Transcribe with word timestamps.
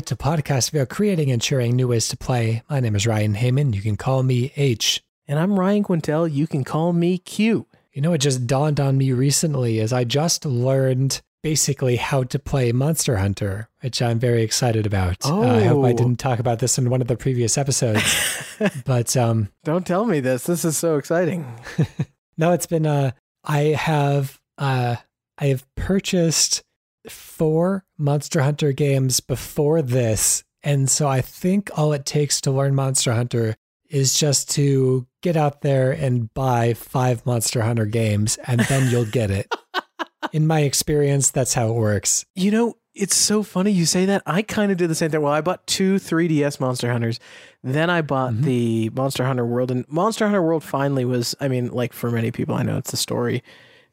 to 0.00 0.14
a 0.14 0.16
podcast 0.16 0.72
about 0.72 0.90
creating 0.90 1.30
and 1.30 1.42
sharing 1.42 1.74
new 1.74 1.88
ways 1.88 2.06
to 2.08 2.18
play. 2.18 2.62
My 2.68 2.80
name 2.80 2.94
is 2.94 3.06
Ryan 3.06 3.34
Heyman. 3.34 3.74
You 3.74 3.80
can 3.80 3.96
call 3.96 4.22
me 4.22 4.52
H. 4.54 5.02
And 5.26 5.38
I'm 5.38 5.58
Ryan 5.58 5.84
Quintel. 5.84 6.30
You 6.30 6.46
can 6.46 6.64
call 6.64 6.92
me 6.92 7.16
Q. 7.16 7.66
You 7.92 8.02
know, 8.02 8.12
it 8.12 8.18
just 8.18 8.46
dawned 8.46 8.78
on 8.78 8.98
me 8.98 9.12
recently 9.12 9.80
as 9.80 9.94
I 9.94 10.04
just 10.04 10.44
learned 10.44 11.22
basically 11.42 11.96
how 11.96 12.24
to 12.24 12.38
play 12.38 12.72
Monster 12.72 13.16
Hunter, 13.16 13.70
which 13.80 14.02
I'm 14.02 14.18
very 14.18 14.42
excited 14.42 14.84
about. 14.84 15.16
Oh. 15.24 15.42
Uh, 15.42 15.56
I 15.56 15.64
hope 15.64 15.84
I 15.86 15.94
didn't 15.94 16.18
talk 16.18 16.40
about 16.40 16.58
this 16.58 16.76
in 16.76 16.90
one 16.90 17.00
of 17.00 17.08
the 17.08 17.16
previous 17.16 17.56
episodes. 17.56 18.54
but 18.84 19.16
um, 19.16 19.48
Don't 19.64 19.86
tell 19.86 20.04
me 20.04 20.20
this. 20.20 20.44
This 20.44 20.66
is 20.66 20.76
so 20.76 20.98
exciting. 20.98 21.46
no, 22.36 22.52
it's 22.52 22.66
been, 22.66 22.84
uh, 22.84 23.12
I 23.44 23.60
have, 23.60 24.38
uh, 24.58 24.96
I 25.38 25.46
have 25.46 25.64
purchased 25.74 26.64
four 27.10 27.84
Monster 27.98 28.42
Hunter 28.42 28.72
games 28.72 29.20
before 29.20 29.82
this. 29.82 30.44
And 30.62 30.90
so 30.90 31.06
I 31.08 31.20
think 31.20 31.70
all 31.76 31.92
it 31.92 32.04
takes 32.06 32.40
to 32.42 32.50
learn 32.50 32.74
Monster 32.74 33.12
Hunter 33.14 33.56
is 33.88 34.18
just 34.18 34.50
to 34.50 35.06
get 35.22 35.36
out 35.36 35.60
there 35.60 35.92
and 35.92 36.32
buy 36.34 36.74
five 36.74 37.24
Monster 37.24 37.62
Hunter 37.62 37.86
games, 37.86 38.36
and 38.46 38.60
then 38.60 38.90
you'll 38.90 39.04
get 39.04 39.30
it. 39.30 39.52
In 40.32 40.46
my 40.46 40.60
experience, 40.60 41.30
that's 41.30 41.54
how 41.54 41.68
it 41.68 41.74
works. 41.74 42.24
You 42.34 42.50
know, 42.50 42.74
it's 42.94 43.14
so 43.14 43.44
funny 43.44 43.70
you 43.70 43.86
say 43.86 44.06
that. 44.06 44.22
I 44.26 44.42
kind 44.42 44.72
of 44.72 44.78
did 44.78 44.90
the 44.90 44.94
same 44.96 45.10
thing. 45.12 45.22
Well, 45.22 45.32
I 45.32 45.40
bought 45.40 45.66
two 45.68 45.96
3DS 45.96 46.58
Monster 46.58 46.90
Hunters. 46.90 47.20
Then 47.62 47.90
I 47.90 48.02
bought 48.02 48.32
Mhm. 48.32 48.42
the 48.42 48.90
Monster 48.90 49.24
Hunter 49.24 49.46
World. 49.46 49.70
And 49.70 49.84
Monster 49.88 50.24
Hunter 50.24 50.42
World 50.42 50.64
finally 50.64 51.04
was, 51.04 51.36
I 51.40 51.46
mean, 51.46 51.68
like 51.68 51.92
for 51.92 52.10
many 52.10 52.32
people, 52.32 52.56
I 52.56 52.64
know 52.64 52.76
it's 52.78 52.90
the 52.90 52.96
story 52.96 53.44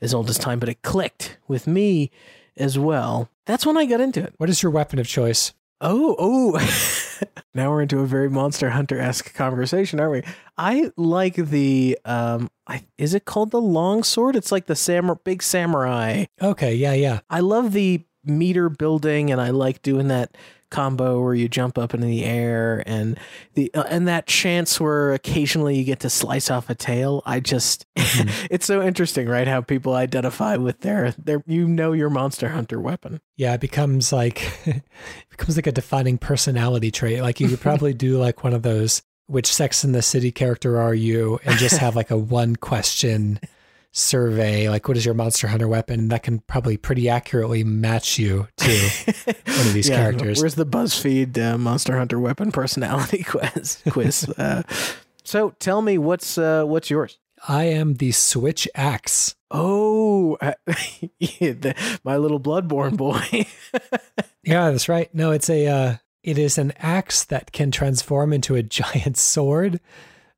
as 0.01 0.11
old 0.13 0.27
as 0.29 0.39
time, 0.39 0.57
but 0.57 0.69
it 0.69 0.81
clicked 0.81 1.37
with 1.47 1.67
me 1.67 2.09
as 2.57 2.77
well. 2.77 3.29
That's 3.45 3.65
when 3.65 3.77
I 3.77 3.85
got 3.85 4.01
into 4.01 4.23
it. 4.23 4.33
What 4.37 4.49
is 4.49 4.63
your 4.63 4.71
weapon 4.71 4.99
of 4.99 5.07
choice? 5.07 5.53
Oh, 5.81 6.15
oh. 6.17 7.21
now 7.53 7.69
we're 7.69 7.81
into 7.81 7.99
a 7.99 8.05
very 8.05 8.29
Monster 8.29 8.69
Hunter 8.69 8.99
esque 8.99 9.33
conversation, 9.33 9.99
aren't 9.99 10.11
we? 10.25 10.33
I 10.57 10.91
like 10.95 11.35
the 11.35 11.97
um 12.05 12.49
I 12.67 12.85
is 12.97 13.13
it 13.13 13.25
called 13.25 13.51
the 13.51 13.61
long 13.61 14.03
sword? 14.03 14.35
It's 14.35 14.51
like 14.51 14.67
the 14.67 14.75
sam 14.75 15.13
big 15.23 15.43
samurai. 15.43 16.25
Okay, 16.41 16.75
yeah, 16.75 16.93
yeah. 16.93 17.19
I 17.29 17.41
love 17.41 17.73
the 17.73 18.05
meter 18.23 18.69
building 18.69 19.29
and 19.31 19.41
I 19.41 19.49
like 19.49 19.81
doing 19.81 20.07
that 20.07 20.37
combo 20.73 21.21
where 21.21 21.35
you 21.35 21.47
jump 21.47 21.77
up 21.77 21.93
into 21.93 22.07
the 22.07 22.25
air 22.25 22.83
and 22.85 23.17
the 23.53 23.73
uh, 23.73 23.83
and 23.83 24.07
that 24.07 24.25
chance 24.25 24.81
where 24.81 25.13
occasionally 25.13 25.77
you 25.77 25.83
get 25.83 25.99
to 26.01 26.09
slice 26.09 26.49
off 26.49 26.69
a 26.69 26.75
tail. 26.75 27.21
I 27.25 27.39
just 27.39 27.85
it's 27.95 28.65
so 28.65 28.81
interesting, 28.81 29.29
right? 29.29 29.47
How 29.47 29.61
people 29.61 29.93
identify 29.93 30.57
with 30.57 30.81
their 30.81 31.11
their 31.11 31.43
you 31.47 31.67
know 31.67 31.93
your 31.93 32.09
monster 32.09 32.49
hunter 32.49 32.81
weapon. 32.81 33.21
Yeah, 33.37 33.53
it 33.53 33.61
becomes 33.61 34.11
like 34.11 34.51
it 34.65 34.83
becomes 35.29 35.55
like 35.55 35.67
a 35.67 35.71
defining 35.71 36.17
personality 36.17 36.91
trait. 36.91 37.21
Like 37.21 37.39
you 37.39 37.47
could 37.47 37.61
probably 37.61 37.93
do 37.93 38.17
like 38.17 38.43
one 38.43 38.53
of 38.53 38.63
those 38.63 39.03
which 39.27 39.53
sex 39.53 39.83
in 39.83 39.93
the 39.93 40.01
city 40.01 40.31
character 40.31 40.81
are 40.81 40.93
you 40.93 41.39
and 41.45 41.57
just 41.57 41.77
have 41.77 41.95
like 41.95 42.11
a 42.11 42.17
one 42.17 42.55
question 42.55 43.39
survey 43.95 44.67
like 44.69 44.87
what 44.87 44.97
is 44.97 45.05
your 45.05 45.13
monster 45.13 45.47
hunter 45.47 45.67
weapon 45.67 46.07
that 46.07 46.23
can 46.23 46.39
probably 46.39 46.75
pretty 46.77 47.07
accurately 47.07 47.63
match 47.63 48.17
you 48.17 48.47
to 48.57 48.67
one 49.25 49.67
of 49.67 49.73
these 49.73 49.87
Yeah, 49.87 49.97
characters 49.97 50.41
Where's 50.41 50.55
the 50.55 50.65
BuzzFeed 50.65 51.37
uh, 51.37 51.57
Monster 51.59 51.95
Hunter 51.99 52.19
weapon 52.19 52.51
personality 52.51 53.23
quiz? 53.27 53.83
quiz. 53.89 54.27
uh, 54.37 54.63
so 55.23 55.51
tell 55.59 55.83
me 55.83 55.99
what's 55.99 56.39
uh, 56.39 56.63
what's 56.65 56.89
yours? 56.89 57.19
i 57.47 57.65
am 57.65 57.93
the 57.95 58.11
switch 58.11 58.67
axe 58.75 59.35
Oh, 59.55 60.37
uh, 60.41 60.53
yeah, 61.19 61.51
the, 61.53 61.99
my 62.03 62.17
little 62.17 62.39
Bloodborne 62.39 62.97
boy. 62.97 63.45
yeah 64.43 64.71
that's 64.71 64.89
right 64.89 65.13
no 65.13 65.29
it's 65.31 65.51
a 65.51 65.67
uh, 65.67 65.95
it 66.23 66.39
is 66.39 66.57
an 66.57 66.73
axe 66.79 67.25
that 67.25 67.51
can 67.51 67.69
transform 67.69 68.33
into 68.33 68.55
a 68.55 68.63
giant 68.63 69.17
sword 69.17 69.79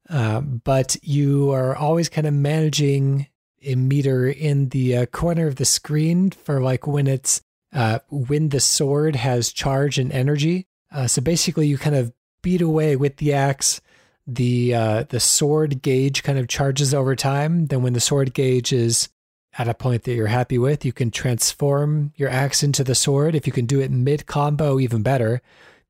uh, 0.10 0.42
but 0.42 0.98
you 1.02 1.52
are 1.52 1.74
always 1.74 2.10
kind 2.10 2.28
of 2.28 2.34
managing 2.34 3.28
a 3.66 3.76
meter 3.76 4.28
in 4.28 4.70
the 4.70 4.98
uh, 4.98 5.06
corner 5.08 5.48
of 5.48 5.56
the 5.56 5.66
screen 5.66 6.32
for 6.32 6.62
like 6.62 6.88
when 6.88 7.08
it's 7.08 7.42
uh, 7.74 8.00
when 8.10 8.50
the 8.50 8.60
sword 8.60 9.16
has 9.16 9.52
charge 9.52 10.00
and 10.00 10.12
energy. 10.12 10.68
Uh, 10.92 11.08
so 11.08 11.22
basically, 11.22 11.68
you 11.68 11.78
kind 11.78 11.96
of 11.96 12.14
beat 12.42 12.62
away 12.62 12.96
with 12.96 13.18
the 13.18 13.34
axe. 13.34 13.82
The 14.28 14.74
uh, 14.74 15.04
the 15.10 15.20
sword 15.20 15.82
gauge 15.82 16.24
kind 16.24 16.40
of 16.40 16.48
charges 16.48 16.94
over 16.94 17.16
time. 17.16 17.68
Then, 17.68 17.84
when 17.84 17.94
the 17.94 18.00
sword 18.00 18.34
gauge 18.34 18.72
is 18.72 19.10
at 19.58 19.68
a 19.68 19.74
point 19.74 20.04
that 20.04 20.14
you're 20.14 20.28
happy 20.28 20.58
with, 20.58 20.86
you 20.86 20.94
can 20.94 21.12
transform 21.12 22.12
your 22.16 22.30
axe 22.30 22.64
into 22.64 22.84
the 22.84 22.96
sword. 22.96 23.36
If 23.36 23.46
you 23.46 23.54
can 23.54 23.66
do 23.66 23.80
it 23.82 23.92
mid 23.92 24.26
combo, 24.26 24.80
even 24.80 25.02
better, 25.02 25.42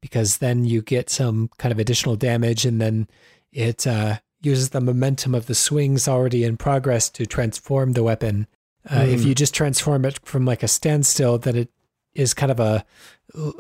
because 0.02 0.38
then 0.38 0.66
you 0.66 0.82
get 0.82 1.10
some 1.10 1.50
kind 1.58 1.72
of 1.72 1.80
additional 1.80 2.16
damage, 2.16 2.66
and 2.66 2.82
then 2.82 3.08
it 3.52 3.88
uh, 3.88 4.18
uses 4.46 4.70
the 4.70 4.82
momentum 4.82 5.34
of 5.36 5.46
the 5.48 5.56
swings 5.56 6.08
already 6.08 6.44
in 6.44 6.58
progress 6.58 7.10
to 7.10 7.26
transform 7.26 7.94
the 7.94 8.04
weapon. 8.04 8.48
Uh, 8.90 9.06
If 9.08 9.22
Mm. 9.22 9.26
you 9.26 9.36
just 9.36 9.54
transform 9.56 10.06
it 10.06 10.20
from 10.24 10.46
like 10.46 10.64
a 10.64 10.68
standstill, 10.68 11.38
then 11.40 11.56
it 11.56 11.70
is 12.14 12.34
kind 12.34 12.52
of 12.52 12.60
a 12.60 12.86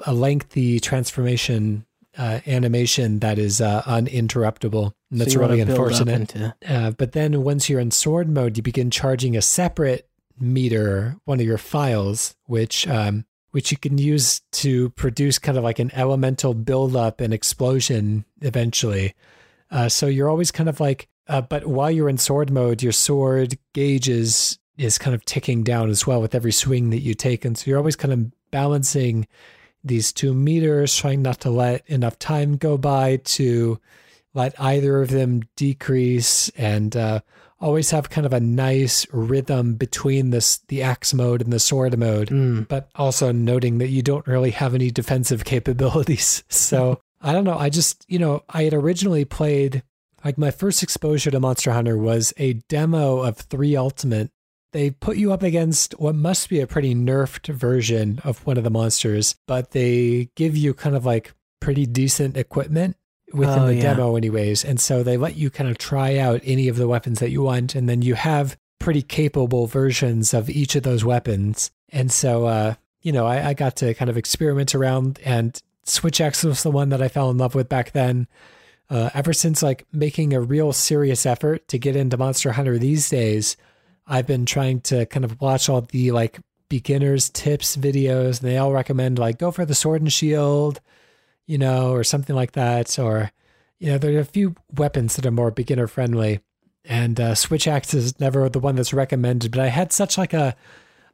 a 0.05 0.13
lengthy 0.13 0.79
transformation 0.79 1.85
uh, 2.17 2.39
animation 2.47 3.19
that 3.19 3.37
is 3.37 3.59
uh, 3.59 3.81
uninterruptible. 3.85 4.93
And 5.11 5.19
that's 5.19 5.33
So 5.33 5.39
really 5.41 5.59
unfortunate. 5.59 6.33
into- 6.33 6.55
Uh, 6.65 6.91
but 6.91 7.11
then 7.11 7.43
once 7.43 7.67
you're 7.69 7.81
in 7.81 7.91
sword 7.91 8.29
mode, 8.29 8.55
you 8.55 8.63
begin 8.63 8.89
charging 8.89 9.35
a 9.35 9.41
separate 9.41 10.07
meter, 10.39 11.17
one 11.25 11.39
of 11.41 11.45
your 11.45 11.57
files, 11.57 12.35
which 12.45 12.87
um, 12.87 13.25
which 13.51 13.71
you 13.71 13.77
can 13.77 13.97
use 13.97 14.41
to 14.51 14.89
produce 14.91 15.39
kind 15.39 15.57
of 15.57 15.63
like 15.63 15.79
an 15.79 15.91
elemental 15.93 16.53
buildup 16.53 17.19
and 17.21 17.33
explosion 17.33 18.23
eventually. 18.41 19.13
Uh, 19.71 19.89
so 19.89 20.07
you're 20.07 20.29
always 20.29 20.51
kind 20.51 20.69
of 20.69 20.79
like, 20.79 21.07
uh, 21.27 21.41
but 21.41 21.65
while 21.65 21.89
you're 21.91 22.09
in 22.09 22.17
sword 22.17 22.51
mode, 22.51 22.83
your 22.83 22.91
sword 22.91 23.57
gauge 23.73 24.07
is 24.09 24.59
is 24.77 24.97
kind 24.97 25.15
of 25.15 25.23
ticking 25.23 25.63
down 25.63 25.89
as 25.89 26.05
well 26.05 26.21
with 26.21 26.35
every 26.35 26.51
swing 26.51 26.89
that 26.89 26.99
you 27.01 27.13
take, 27.13 27.45
and 27.45 27.57
so 27.57 27.69
you're 27.69 27.77
always 27.79 27.95
kind 27.95 28.13
of 28.13 28.51
balancing 28.51 29.25
these 29.83 30.11
two 30.11 30.33
meters, 30.33 30.95
trying 30.95 31.21
not 31.21 31.39
to 31.39 31.49
let 31.49 31.87
enough 31.87 32.19
time 32.19 32.57
go 32.57 32.77
by 32.77 33.15
to 33.17 33.79
let 34.33 34.59
either 34.59 35.01
of 35.01 35.11
them 35.11 35.41
decrease, 35.55 36.49
and 36.57 36.95
uh, 36.97 37.21
always 37.61 37.91
have 37.91 38.09
kind 38.09 38.25
of 38.25 38.33
a 38.33 38.39
nice 38.41 39.07
rhythm 39.13 39.75
between 39.75 40.29
this 40.31 40.57
the 40.67 40.81
axe 40.83 41.13
mode 41.13 41.41
and 41.41 41.53
the 41.53 41.59
sword 41.59 41.97
mode 41.97 42.27
Mm. 42.29 42.67
but 42.67 42.89
also 42.95 43.31
noting 43.31 43.77
that 43.77 43.87
you 43.87 44.01
don't 44.01 44.27
really 44.27 44.51
have 44.51 44.75
any 44.75 44.91
defensive 44.91 45.45
capabilities. 45.53 46.43
So 46.49 46.99
I 47.25 47.33
don't 47.33 47.43
know. 47.43 47.57
I 47.57 47.69
just, 47.69 48.05
you 48.07 48.19
know, 48.19 48.43
I 48.49 48.63
had 48.63 48.73
originally 48.73 49.25
played, 49.25 49.83
like, 50.23 50.37
my 50.37 50.51
first 50.51 50.83
exposure 50.83 51.31
to 51.31 51.39
Monster 51.39 51.71
Hunter 51.73 51.97
was 51.97 52.33
a 52.37 52.53
demo 52.69 53.17
of 53.21 53.37
3 53.37 53.75
Ultimate. 53.75 54.29
They 54.73 54.91
put 54.91 55.17
you 55.17 55.33
up 55.33 55.41
against 55.41 55.93
what 55.99 56.15
must 56.15 56.49
be 56.49 56.59
a 56.59 56.67
pretty 56.67 56.93
nerfed 56.93 57.47
version 57.53 58.19
of 58.23 58.45
one 58.45 58.57
of 58.57 58.63
the 58.63 58.69
monsters, 58.69 59.35
but 59.47 59.71
they 59.71 60.29
give 60.35 60.55
you 60.55 60.73
kind 60.73 60.95
of 60.95 61.05
like 61.05 61.33
pretty 61.61 61.85
decent 61.85 62.37
equipment 62.37 62.95
within 63.33 63.59
Oh, 63.59 63.67
the 63.67 63.75
yeah. 63.75 63.81
demo, 63.93 64.15
anyways. 64.17 64.63
And 64.65 64.79
so 64.79 65.01
they 65.01 65.17
let 65.17 65.35
you 65.35 65.49
kind 65.49 65.69
of 65.69 65.77
try 65.77 66.17
out 66.17 66.41
any 66.43 66.67
of 66.67 66.75
the 66.75 66.87
weapons 66.87 67.19
that 67.19 67.31
you 67.31 67.41
want, 67.41 67.73
and 67.73 67.87
then 67.89 68.01
you 68.01 68.15
have 68.15 68.57
pretty 68.79 69.01
capable 69.01 69.65
versions 69.65 70.33
of 70.33 70.49
each 70.49 70.75
of 70.75 70.83
those 70.83 71.03
weapons. 71.05 71.71
And 71.89 72.11
so, 72.11 72.45
uh, 72.45 72.75
you 73.01 73.11
know, 73.13 73.25
I, 73.25 73.49
I 73.49 73.53
got 73.53 73.77
to 73.77 73.93
kind 73.93 74.09
of 74.09 74.17
experiment 74.17 74.75
around, 74.75 75.19
and 75.23 75.59
Switch 75.85 76.19
Axe 76.19 76.43
was 76.43 76.63
the 76.63 76.71
one 76.71 76.89
that 76.89 77.01
I 77.01 77.07
fell 77.07 77.29
in 77.29 77.37
love 77.37 77.55
with 77.55 77.69
back 77.69 77.91
then. 77.91 78.27
Uh, 78.89 79.09
ever 79.13 79.33
since 79.33 79.63
like 79.63 79.85
making 79.91 80.33
a 80.33 80.41
real 80.41 80.73
serious 80.73 81.25
effort 81.25 81.67
to 81.69 81.79
get 81.79 81.95
into 81.95 82.17
Monster 82.17 82.51
Hunter 82.51 82.77
these 82.77 83.09
days, 83.09 83.57
I've 84.07 84.27
been 84.27 84.45
trying 84.45 84.81
to 84.81 85.05
kind 85.07 85.25
of 85.25 85.39
watch 85.41 85.69
all 85.69 85.81
the 85.81 86.11
like 86.11 86.39
beginners 86.69 87.29
tips 87.29 87.75
videos, 87.77 88.41
and 88.41 88.49
they 88.49 88.57
all 88.57 88.71
recommend 88.71 89.17
like 89.17 89.39
go 89.39 89.51
for 89.51 89.65
the 89.65 89.75
sword 89.75 90.01
and 90.01 90.13
shield, 90.13 90.81
you 91.47 91.57
know, 91.57 91.91
or 91.91 92.03
something 92.03 92.35
like 92.35 92.51
that, 92.53 92.97
or 92.99 93.31
you 93.79 93.91
know, 93.91 93.97
there 93.97 94.15
are 94.15 94.21
a 94.21 94.25
few 94.25 94.55
weapons 94.75 95.15
that 95.15 95.25
are 95.25 95.31
more 95.31 95.51
beginner 95.51 95.87
friendly. 95.87 96.39
And 96.83 97.19
uh, 97.19 97.35
Switch 97.35 97.67
Axe 97.67 97.93
is 97.95 98.19
never 98.19 98.47
the 98.49 98.59
one 98.59 98.75
that's 98.75 98.93
recommended, 98.93 99.51
but 99.51 99.61
I 99.61 99.67
had 99.67 99.91
such 99.91 100.17
like 100.17 100.33
a 100.33 100.55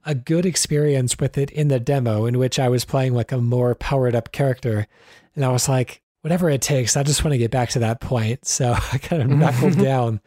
a 0.05 0.15
good 0.15 0.45
experience 0.45 1.17
with 1.19 1.37
it 1.37 1.51
in 1.51 1.67
the 1.67 1.79
demo 1.79 2.25
in 2.25 2.37
which 2.37 2.59
I 2.59 2.69
was 2.69 2.85
playing 2.85 3.13
like 3.13 3.31
a 3.31 3.37
more 3.37 3.75
powered 3.75 4.15
up 4.15 4.31
character. 4.31 4.87
And 5.35 5.45
I 5.45 5.49
was 5.49 5.69
like, 5.69 6.01
whatever 6.21 6.49
it 6.49 6.61
takes, 6.61 6.97
I 6.97 7.03
just 7.03 7.23
want 7.23 7.33
to 7.33 7.37
get 7.37 7.51
back 7.51 7.69
to 7.69 7.79
that 7.79 8.01
point. 8.01 8.45
So 8.45 8.71
I 8.93 8.97
kind 8.97 9.21
of 9.21 9.27
mm-hmm. 9.27 9.39
knuckled 9.39 9.77
down 9.83 10.21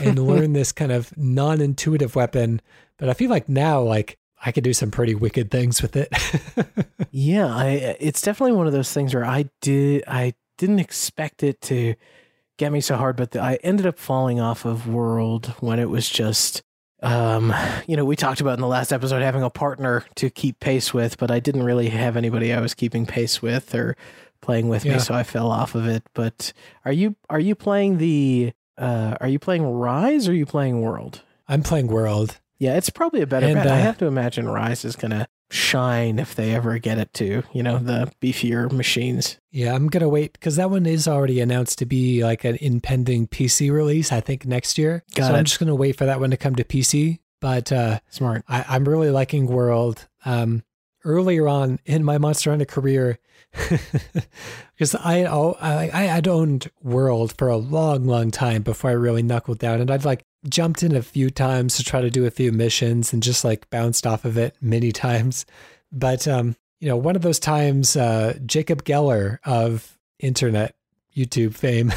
and 0.00 0.18
learned 0.18 0.56
this 0.56 0.72
kind 0.72 0.92
of 0.92 1.16
non 1.16 1.60
intuitive 1.60 2.14
weapon. 2.14 2.60
But 2.98 3.08
I 3.08 3.14
feel 3.14 3.30
like 3.30 3.48
now, 3.48 3.80
like, 3.80 4.18
I 4.46 4.52
could 4.52 4.64
do 4.64 4.74
some 4.74 4.90
pretty 4.90 5.14
wicked 5.14 5.50
things 5.50 5.80
with 5.80 5.96
it. 5.96 6.12
Yeah, 7.16 7.46
I 7.46 7.96
it's 8.00 8.20
definitely 8.20 8.56
one 8.56 8.66
of 8.66 8.72
those 8.72 8.92
things 8.92 9.14
where 9.14 9.24
I 9.24 9.48
did 9.60 10.02
I 10.08 10.34
didn't 10.58 10.80
expect 10.80 11.44
it 11.44 11.60
to 11.60 11.94
get 12.56 12.72
me 12.72 12.80
so 12.80 12.96
hard, 12.96 13.14
but 13.14 13.30
the, 13.30 13.40
I 13.40 13.54
ended 13.62 13.86
up 13.86 14.00
falling 14.00 14.40
off 14.40 14.64
of 14.64 14.88
World 14.88 15.54
when 15.60 15.78
it 15.78 15.88
was 15.88 16.10
just 16.10 16.64
um, 17.04 17.54
you 17.86 17.96
know, 17.96 18.04
we 18.04 18.16
talked 18.16 18.40
about 18.40 18.54
in 18.54 18.60
the 18.60 18.66
last 18.66 18.92
episode 18.92 19.22
having 19.22 19.42
a 19.42 19.50
partner 19.50 20.04
to 20.16 20.30
keep 20.30 20.58
pace 20.60 20.92
with, 20.94 21.18
but 21.18 21.30
I 21.30 21.38
didn't 21.38 21.62
really 21.62 21.90
have 21.90 22.16
anybody 22.16 22.52
I 22.52 22.60
was 22.60 22.74
keeping 22.74 23.04
pace 23.06 23.42
with 23.42 23.74
or 23.74 23.96
playing 24.40 24.68
with 24.68 24.84
Yeah. 24.84 24.94
me, 24.94 24.98
so 24.98 25.14
I 25.14 25.22
fell 25.22 25.50
off 25.50 25.74
of 25.74 25.86
it. 25.86 26.02
But 26.14 26.52
are 26.84 26.92
you 26.92 27.14
are 27.30 27.40
you 27.40 27.54
playing 27.54 27.98
the 27.98 28.52
uh 28.78 29.16
are 29.20 29.28
you 29.28 29.38
playing 29.38 29.64
Rise 29.64 30.26
or 30.28 30.32
are 30.32 30.34
you 30.34 30.46
playing 30.46 30.80
World? 30.82 31.22
I'm 31.46 31.62
playing 31.62 31.88
World. 31.88 32.40
Yeah, 32.58 32.76
it's 32.76 32.90
probably 32.90 33.20
a 33.20 33.26
better 33.26 33.46
And, 33.46 33.54
bet. 33.56 33.66
I 33.66 33.80
uh, 33.80 33.82
have 33.82 33.98
to 33.98 34.06
imagine 34.06 34.48
Rise 34.48 34.84
is 34.84 34.96
gonna 34.96 35.28
shine 35.54 36.18
if 36.18 36.34
they 36.34 36.54
ever 36.54 36.78
get 36.78 36.98
it 36.98 37.12
to, 37.14 37.42
you 37.52 37.62
know, 37.62 37.78
the 37.78 38.10
beefier 38.20 38.70
machines. 38.70 39.38
Yeah, 39.50 39.74
I'm 39.74 39.88
gonna 39.88 40.08
wait 40.08 40.32
because 40.32 40.56
that 40.56 40.70
one 40.70 40.84
is 40.84 41.06
already 41.06 41.40
announced 41.40 41.78
to 41.78 41.86
be 41.86 42.24
like 42.24 42.44
an 42.44 42.56
impending 42.60 43.28
PC 43.28 43.70
release. 43.70 44.12
I 44.12 44.20
think 44.20 44.44
next 44.44 44.76
year. 44.76 45.04
Got 45.14 45.28
so 45.28 45.34
it. 45.34 45.38
I'm 45.38 45.44
just 45.44 45.60
gonna 45.60 45.74
wait 45.74 45.96
for 45.96 46.06
that 46.06 46.20
one 46.20 46.30
to 46.30 46.36
come 46.36 46.56
to 46.56 46.64
PC. 46.64 47.20
But 47.40 47.70
uh, 47.70 48.00
Smart. 48.08 48.44
I, 48.48 48.64
I'm 48.68 48.84
really 48.84 49.10
liking 49.10 49.46
World. 49.46 50.08
Um, 50.24 50.64
earlier 51.04 51.46
on 51.46 51.78
in 51.84 52.02
my 52.02 52.18
Monster 52.18 52.50
Hunter 52.50 52.64
career, 52.64 53.18
because 53.52 54.94
I, 54.94 55.24
oh, 55.24 55.56
I 55.60 55.90
I 55.92 56.02
had 56.04 56.26
owned 56.26 56.70
World 56.82 57.34
for 57.38 57.48
a 57.48 57.56
long, 57.56 58.06
long 58.06 58.30
time 58.30 58.62
before 58.62 58.90
I 58.90 58.94
really 58.94 59.22
knuckled 59.22 59.58
down, 59.58 59.80
and 59.80 59.90
I'd 59.90 60.04
like 60.04 60.24
jumped 60.48 60.82
in 60.82 60.94
a 60.94 61.02
few 61.02 61.30
times 61.30 61.76
to 61.76 61.84
try 61.84 62.00
to 62.00 62.10
do 62.10 62.26
a 62.26 62.30
few 62.30 62.52
missions 62.52 63.12
and 63.12 63.22
just 63.22 63.44
like 63.44 63.68
bounced 63.70 64.06
off 64.06 64.24
of 64.24 64.36
it 64.36 64.56
many 64.60 64.92
times. 65.06 65.46
But 65.92 66.26
um, 66.26 66.56
you 66.80 66.88
know, 66.88 66.96
one 66.96 67.16
of 67.16 67.22
those 67.22 67.38
times, 67.38 67.96
uh, 67.96 68.38
Jacob 68.44 68.84
Geller 68.84 69.38
of 69.44 69.98
internet 70.18 70.74
YouTube 71.16 71.54
fame, 71.54 71.92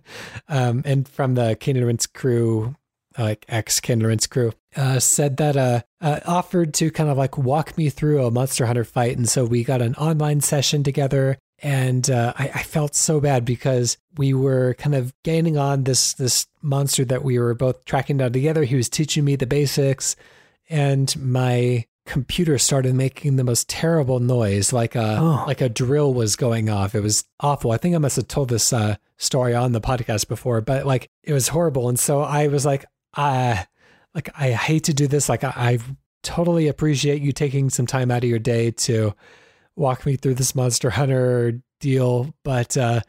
um, 0.48 0.82
and 0.84 1.06
from 1.06 1.34
the 1.34 1.56
Canadians 1.56 2.06
crew 2.06 2.74
like 3.18 3.44
ex 3.48 3.80
Kinderance 3.80 4.28
crew, 4.28 4.52
uh, 4.76 4.98
said 4.98 5.36
that 5.36 5.56
uh, 5.56 5.82
uh, 6.00 6.20
offered 6.24 6.74
to 6.74 6.90
kind 6.90 7.10
of 7.10 7.18
like 7.18 7.36
walk 7.36 7.76
me 7.76 7.90
through 7.90 8.24
a 8.24 8.30
Monster 8.30 8.66
Hunter 8.66 8.84
fight, 8.84 9.16
and 9.16 9.28
so 9.28 9.44
we 9.44 9.64
got 9.64 9.82
an 9.82 9.94
online 9.96 10.40
session 10.40 10.82
together. 10.82 11.38
And 11.62 12.10
uh, 12.10 12.32
I, 12.36 12.50
I 12.56 12.62
felt 12.64 12.94
so 12.96 13.20
bad 13.20 13.44
because 13.44 13.96
we 14.16 14.34
were 14.34 14.74
kind 14.74 14.94
of 14.96 15.14
gaining 15.22 15.56
on 15.56 15.84
this 15.84 16.12
this 16.14 16.46
monster 16.60 17.04
that 17.04 17.22
we 17.22 17.38
were 17.38 17.54
both 17.54 17.84
tracking 17.84 18.16
down 18.16 18.32
together. 18.32 18.64
He 18.64 18.74
was 18.74 18.88
teaching 18.88 19.24
me 19.24 19.36
the 19.36 19.46
basics, 19.46 20.16
and 20.68 21.14
my 21.20 21.86
computer 22.04 22.58
started 22.58 22.94
making 22.96 23.36
the 23.36 23.44
most 23.44 23.68
terrible 23.68 24.18
noise, 24.18 24.72
like 24.72 24.96
a 24.96 25.18
Oh. 25.20 25.44
like 25.46 25.60
a 25.60 25.68
drill 25.68 26.12
was 26.12 26.34
going 26.34 26.68
off. 26.68 26.96
It 26.96 27.00
was 27.00 27.24
awful. 27.38 27.70
I 27.70 27.76
think 27.76 27.94
I 27.94 27.98
must 27.98 28.16
have 28.16 28.26
told 28.26 28.48
this 28.48 28.72
uh, 28.72 28.96
story 29.18 29.54
on 29.54 29.70
the 29.70 29.80
podcast 29.80 30.26
before, 30.26 30.60
but 30.62 30.84
like 30.84 31.10
it 31.22 31.32
was 31.32 31.46
horrible. 31.48 31.88
And 31.88 31.98
so 31.98 32.22
I 32.22 32.48
was 32.48 32.66
like, 32.66 32.84
uh, 33.16 33.62
like 34.16 34.28
I 34.36 34.50
hate 34.50 34.82
to 34.84 34.94
do 34.94 35.06
this. 35.06 35.28
Like 35.28 35.44
I, 35.44 35.52
I 35.56 35.78
totally 36.24 36.66
appreciate 36.66 37.22
you 37.22 37.30
taking 37.30 37.70
some 37.70 37.86
time 37.86 38.10
out 38.10 38.24
of 38.24 38.28
your 38.30 38.40
day 38.40 38.72
to 38.72 39.14
walk 39.76 40.04
me 40.06 40.16
through 40.16 40.34
this 40.34 40.54
Monster 40.54 40.90
Hunter 40.90 41.60
deal, 41.80 42.34
but 42.44 42.76
uh, 42.76 43.00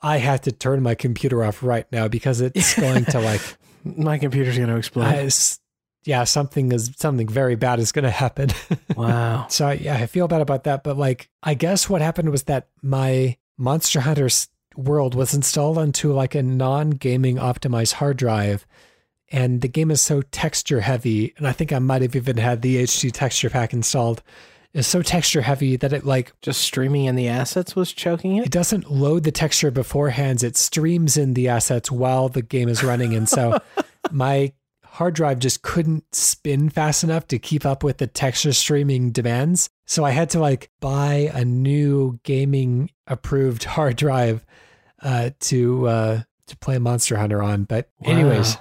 I 0.00 0.18
have 0.18 0.42
to 0.42 0.52
turn 0.52 0.82
my 0.82 0.94
computer 0.94 1.44
off 1.44 1.62
right 1.62 1.86
now 1.92 2.08
because 2.08 2.40
it's 2.40 2.74
going 2.78 3.04
to 3.06 3.20
like, 3.20 3.40
My 3.84 4.18
computer's 4.18 4.58
gonna 4.58 4.76
explode. 4.76 5.06
I 5.06 5.16
s- 5.24 5.58
yeah, 6.04 6.24
something 6.24 6.72
is 6.72 6.90
something 6.96 7.28
very 7.28 7.54
bad 7.54 7.78
is 7.78 7.92
going 7.92 8.04
to 8.04 8.10
happen. 8.10 8.48
wow. 8.96 9.46
So 9.48 9.70
yeah, 9.70 9.94
I 9.94 10.06
feel 10.06 10.26
bad 10.26 10.40
about 10.40 10.64
that. 10.64 10.82
But 10.82 10.96
like, 10.98 11.28
I 11.42 11.54
guess 11.54 11.88
what 11.88 12.00
happened 12.00 12.30
was 12.30 12.44
that 12.44 12.68
my 12.82 13.36
Monster 13.56 14.00
Hunter 14.00 14.28
world 14.76 15.14
was 15.14 15.32
installed 15.34 15.78
onto 15.78 16.12
like 16.12 16.34
a 16.34 16.42
non-gaming 16.42 17.36
optimized 17.36 17.92
hard 17.94 18.16
drive, 18.16 18.66
and 19.30 19.60
the 19.60 19.68
game 19.68 19.90
is 19.92 20.00
so 20.00 20.22
texture 20.22 20.80
heavy. 20.80 21.34
And 21.36 21.46
I 21.46 21.52
think 21.52 21.72
I 21.72 21.78
might 21.78 22.02
have 22.02 22.16
even 22.16 22.36
had 22.36 22.62
the 22.62 22.82
HD 22.82 23.12
texture 23.12 23.50
pack 23.50 23.72
installed. 23.72 24.22
It's 24.74 24.88
so 24.88 25.02
texture 25.02 25.42
heavy 25.42 25.76
that 25.76 25.92
it 25.92 26.04
like 26.06 26.32
Just 26.40 26.62
streaming 26.62 27.04
in 27.04 27.14
the 27.14 27.28
assets 27.28 27.76
was 27.76 27.92
choking 27.92 28.36
it 28.36 28.46
it. 28.46 28.50
doesn't 28.50 28.90
load 28.90 29.24
the 29.24 29.32
texture 29.32 29.70
beforehand. 29.70 30.42
It 30.42 30.56
streams 30.56 31.16
in 31.16 31.34
the 31.34 31.48
assets 31.48 31.90
while 31.90 32.28
the 32.30 32.40
game 32.42 32.68
is 32.68 32.82
running. 32.82 33.14
And 33.14 33.28
so 33.28 33.58
my 34.10 34.52
hard 34.84 35.14
drive 35.14 35.38
just 35.40 35.62
couldn't 35.62 36.14
spin 36.14 36.68
fast 36.70 37.04
enough 37.04 37.26
to 37.28 37.38
keep 37.38 37.64
up 37.66 37.82
with 37.84 37.98
the 37.98 38.06
texture 38.06 38.52
streaming 38.52 39.10
demands. 39.10 39.68
So 39.86 40.04
I 40.04 40.10
had 40.10 40.30
to 40.30 40.40
like 40.40 40.70
buy 40.80 41.30
a 41.34 41.44
new 41.44 42.18
gaming 42.24 42.90
approved 43.06 43.64
hard 43.64 43.96
drive 43.96 44.44
uh, 45.02 45.30
to 45.40 45.88
uh, 45.88 46.22
to 46.46 46.56
play 46.58 46.78
Monster 46.78 47.16
Hunter 47.18 47.42
on. 47.42 47.64
But 47.64 47.90
anyways, 48.04 48.56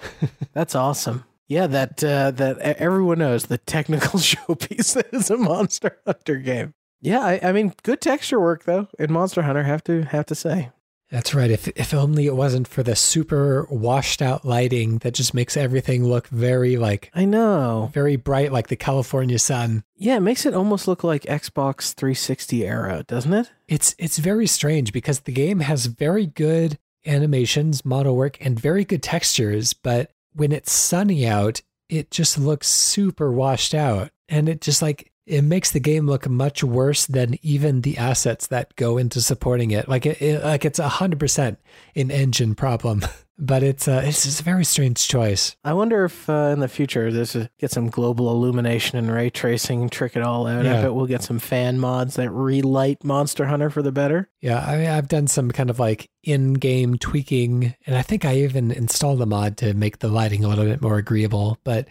That's 0.53 0.75
awesome. 0.75 1.23
Yeah, 1.51 1.67
that 1.67 2.01
uh, 2.01 2.31
that 2.31 2.59
everyone 2.59 3.19
knows 3.19 3.47
the 3.47 3.57
technical 3.57 4.19
showpiece 4.21 4.93
that 4.93 5.13
is 5.13 5.29
a 5.29 5.35
Monster 5.35 5.97
Hunter 6.07 6.37
game. 6.37 6.73
Yeah, 7.01 7.19
I, 7.19 7.41
I 7.43 7.51
mean, 7.51 7.73
good 7.83 7.99
texture 7.99 8.39
work 8.39 8.63
though 8.63 8.87
in 8.97 9.11
Monster 9.11 9.41
Hunter. 9.41 9.63
Have 9.63 9.83
to 9.83 10.03
have 10.03 10.25
to 10.27 10.35
say. 10.35 10.69
that's 11.09 11.35
right. 11.35 11.51
If 11.51 11.67
if 11.75 11.93
only 11.93 12.25
it 12.25 12.37
wasn't 12.37 12.69
for 12.69 12.83
the 12.83 12.95
super 12.95 13.67
washed 13.69 14.21
out 14.21 14.45
lighting 14.45 14.99
that 14.99 15.13
just 15.13 15.33
makes 15.33 15.57
everything 15.57 16.05
look 16.05 16.29
very 16.29 16.77
like 16.77 17.11
I 17.13 17.25
know. 17.25 17.89
very 17.93 18.15
bright 18.15 18.53
like 18.53 18.67
the 18.67 18.77
California 18.77 19.37
sun. 19.37 19.83
Yeah, 19.97 20.15
it 20.15 20.21
makes 20.21 20.45
it 20.45 20.53
almost 20.53 20.87
look 20.87 21.03
like 21.03 21.23
Xbox 21.23 21.93
360 21.93 22.65
era, 22.65 23.03
doesn't 23.05 23.33
it? 23.33 23.51
It's 23.67 23.93
it's 23.99 24.19
very 24.19 24.47
strange 24.47 24.93
because 24.93 25.19
the 25.19 25.33
game 25.33 25.59
has 25.59 25.87
very 25.87 26.27
good 26.27 26.79
animations, 27.05 27.83
model 27.83 28.15
work, 28.15 28.37
and 28.39 28.57
very 28.57 28.85
good 28.85 29.03
textures, 29.03 29.73
but 29.73 30.11
when 30.33 30.51
it's 30.51 30.71
sunny 30.71 31.27
out, 31.27 31.61
it 31.89 32.11
just 32.11 32.37
looks 32.37 32.67
super 32.67 33.31
washed 33.31 33.73
out. 33.73 34.11
And 34.29 34.47
it 34.47 34.61
just 34.61 34.81
like 34.81 35.11
it 35.25 35.43
makes 35.43 35.71
the 35.71 35.79
game 35.79 36.07
look 36.07 36.27
much 36.27 36.63
worse 36.63 37.05
than 37.05 37.37
even 37.41 37.81
the 37.81 37.97
assets 37.97 38.47
that 38.47 38.75
go 38.75 38.97
into 38.97 39.21
supporting 39.21 39.71
it. 39.71 39.87
Like 39.87 40.05
it, 40.05 40.21
it 40.21 40.43
like 40.43 40.65
it's 40.65 40.79
a 40.79 40.87
hundred 40.89 41.19
percent 41.19 41.59
an 41.95 42.11
engine 42.11 42.55
problem. 42.55 43.03
But 43.43 43.63
it's 43.63 43.87
uh, 43.87 44.03
it's 44.05 44.23
just 44.23 44.39
a 44.39 44.43
very 44.43 44.63
strange 44.63 45.07
choice. 45.07 45.55
I 45.63 45.73
wonder 45.73 46.05
if 46.05 46.29
uh, 46.29 46.51
in 46.53 46.59
the 46.59 46.67
future 46.67 47.11
this 47.11 47.35
is 47.35 47.49
get 47.59 47.71
some 47.71 47.89
global 47.89 48.29
illumination 48.29 48.99
and 48.99 49.11
ray 49.11 49.31
tracing, 49.31 49.89
trick 49.89 50.15
it 50.15 50.21
all 50.21 50.45
out. 50.45 50.63
I 50.63 50.69
Yeah. 50.69 50.81
bet 50.83 50.93
we'll 50.93 51.07
get 51.07 51.23
some 51.23 51.39
fan 51.39 51.79
mods 51.79 52.17
that 52.17 52.29
relight 52.29 53.03
Monster 53.03 53.45
Hunter 53.47 53.71
for 53.71 53.81
the 53.81 53.91
better. 53.91 54.29
Yeah, 54.41 54.63
I 54.63 54.77
mean, 54.77 54.87
I've 54.89 55.07
done 55.07 55.25
some 55.25 55.49
kind 55.49 55.71
of 55.71 55.79
like 55.79 56.07
in-game 56.23 56.99
tweaking, 56.99 57.73
and 57.87 57.95
I 57.95 58.03
think 58.03 58.25
I 58.25 58.35
even 58.35 58.71
installed 58.71 59.19
a 59.23 59.25
mod 59.25 59.57
to 59.57 59.73
make 59.73 59.97
the 59.99 60.07
lighting 60.07 60.43
a 60.43 60.47
little 60.47 60.65
bit 60.65 60.79
more 60.83 60.97
agreeable. 60.99 61.57
But, 61.63 61.87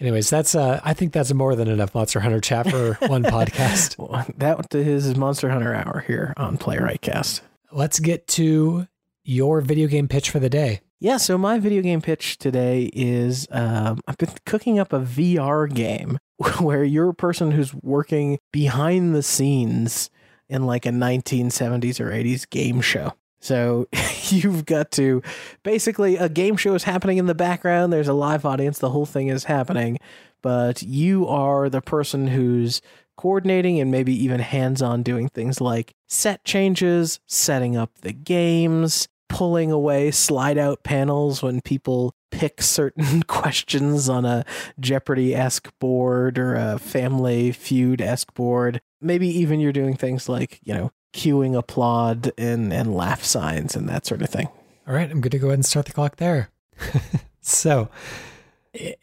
anyways, 0.00 0.30
that's 0.30 0.54
uh, 0.54 0.80
I 0.82 0.94
think 0.94 1.12
that's 1.12 1.34
more 1.34 1.54
than 1.54 1.68
enough 1.68 1.94
Monster 1.94 2.20
Hunter 2.20 2.40
chat 2.40 2.70
for 2.70 2.94
one 3.08 3.24
podcast. 3.24 3.98
Well, 3.98 4.24
That 4.38 4.74
is 4.74 5.16
Monster 5.18 5.50
Hunter 5.50 5.74
Hour 5.74 6.02
here 6.06 6.32
on 6.38 6.56
Playwright 6.56 7.02
Cast. 7.02 7.42
Let's 7.70 8.00
get 8.00 8.26
to 8.28 8.86
your 9.24 9.60
video 9.60 9.88
game 9.88 10.08
pitch 10.08 10.30
for 10.30 10.38
the 10.38 10.50
day. 10.50 10.80
Yeah, 11.00 11.16
so 11.16 11.36
my 11.36 11.58
video 11.58 11.82
game 11.82 12.00
pitch 12.00 12.38
today 12.38 12.90
is 12.92 13.48
um, 13.50 14.00
I've 14.06 14.18
been 14.18 14.30
cooking 14.46 14.78
up 14.78 14.92
a 14.92 15.00
VR 15.00 15.72
game 15.72 16.18
where 16.60 16.84
you're 16.84 17.08
a 17.08 17.14
person 17.14 17.50
who's 17.50 17.74
working 17.74 18.38
behind 18.52 19.14
the 19.14 19.22
scenes 19.22 20.10
in 20.48 20.64
like 20.64 20.86
a 20.86 20.90
1970s 20.90 21.98
or 21.98 22.10
80s 22.10 22.48
game 22.48 22.80
show. 22.80 23.14
So 23.40 23.88
you've 24.28 24.64
got 24.64 24.92
to 24.92 25.22
basically 25.64 26.16
a 26.16 26.28
game 26.28 26.56
show 26.56 26.74
is 26.74 26.84
happening 26.84 27.18
in 27.18 27.26
the 27.26 27.34
background. 27.34 27.92
There's 27.92 28.08
a 28.08 28.12
live 28.12 28.46
audience. 28.46 28.78
The 28.78 28.90
whole 28.90 29.06
thing 29.06 29.28
is 29.28 29.44
happening, 29.44 29.98
but 30.40 30.82
you 30.82 31.26
are 31.26 31.68
the 31.68 31.80
person 31.80 32.28
who's 32.28 32.80
coordinating 33.16 33.80
and 33.80 33.90
maybe 33.90 34.14
even 34.24 34.40
hands 34.40 34.80
on 34.80 35.02
doing 35.02 35.28
things 35.28 35.60
like 35.60 35.94
set 36.08 36.44
changes, 36.44 37.20
setting 37.26 37.76
up 37.76 37.90
the 38.02 38.12
games, 38.12 39.08
pulling 39.32 39.72
away 39.72 40.10
slide 40.10 40.58
out 40.58 40.82
panels 40.82 41.42
when 41.42 41.60
people 41.60 42.14
pick 42.30 42.62
certain 42.62 43.22
questions 43.26 44.08
on 44.08 44.24
a 44.24 44.44
Jeopardy 44.78 45.34
esque 45.34 45.70
board 45.78 46.38
or 46.38 46.54
a 46.54 46.78
Family 46.78 47.52
Feud 47.52 48.00
esque 48.00 48.32
board. 48.34 48.80
Maybe 49.00 49.28
even 49.28 49.60
you're 49.60 49.72
doing 49.72 49.96
things 49.96 50.28
like, 50.28 50.60
you 50.62 50.74
know, 50.74 50.92
cueing 51.12 51.56
applaud 51.56 52.32
and, 52.38 52.72
and 52.72 52.94
laugh 52.94 53.24
signs 53.24 53.76
and 53.76 53.88
that 53.88 54.06
sort 54.06 54.22
of 54.22 54.28
thing. 54.28 54.48
All 54.86 54.94
right, 54.94 55.10
I'm 55.10 55.20
going 55.20 55.30
to 55.30 55.38
go 55.38 55.48
ahead 55.48 55.58
and 55.58 55.66
start 55.66 55.86
the 55.86 55.92
clock 55.92 56.16
there. 56.16 56.50
so, 57.40 57.88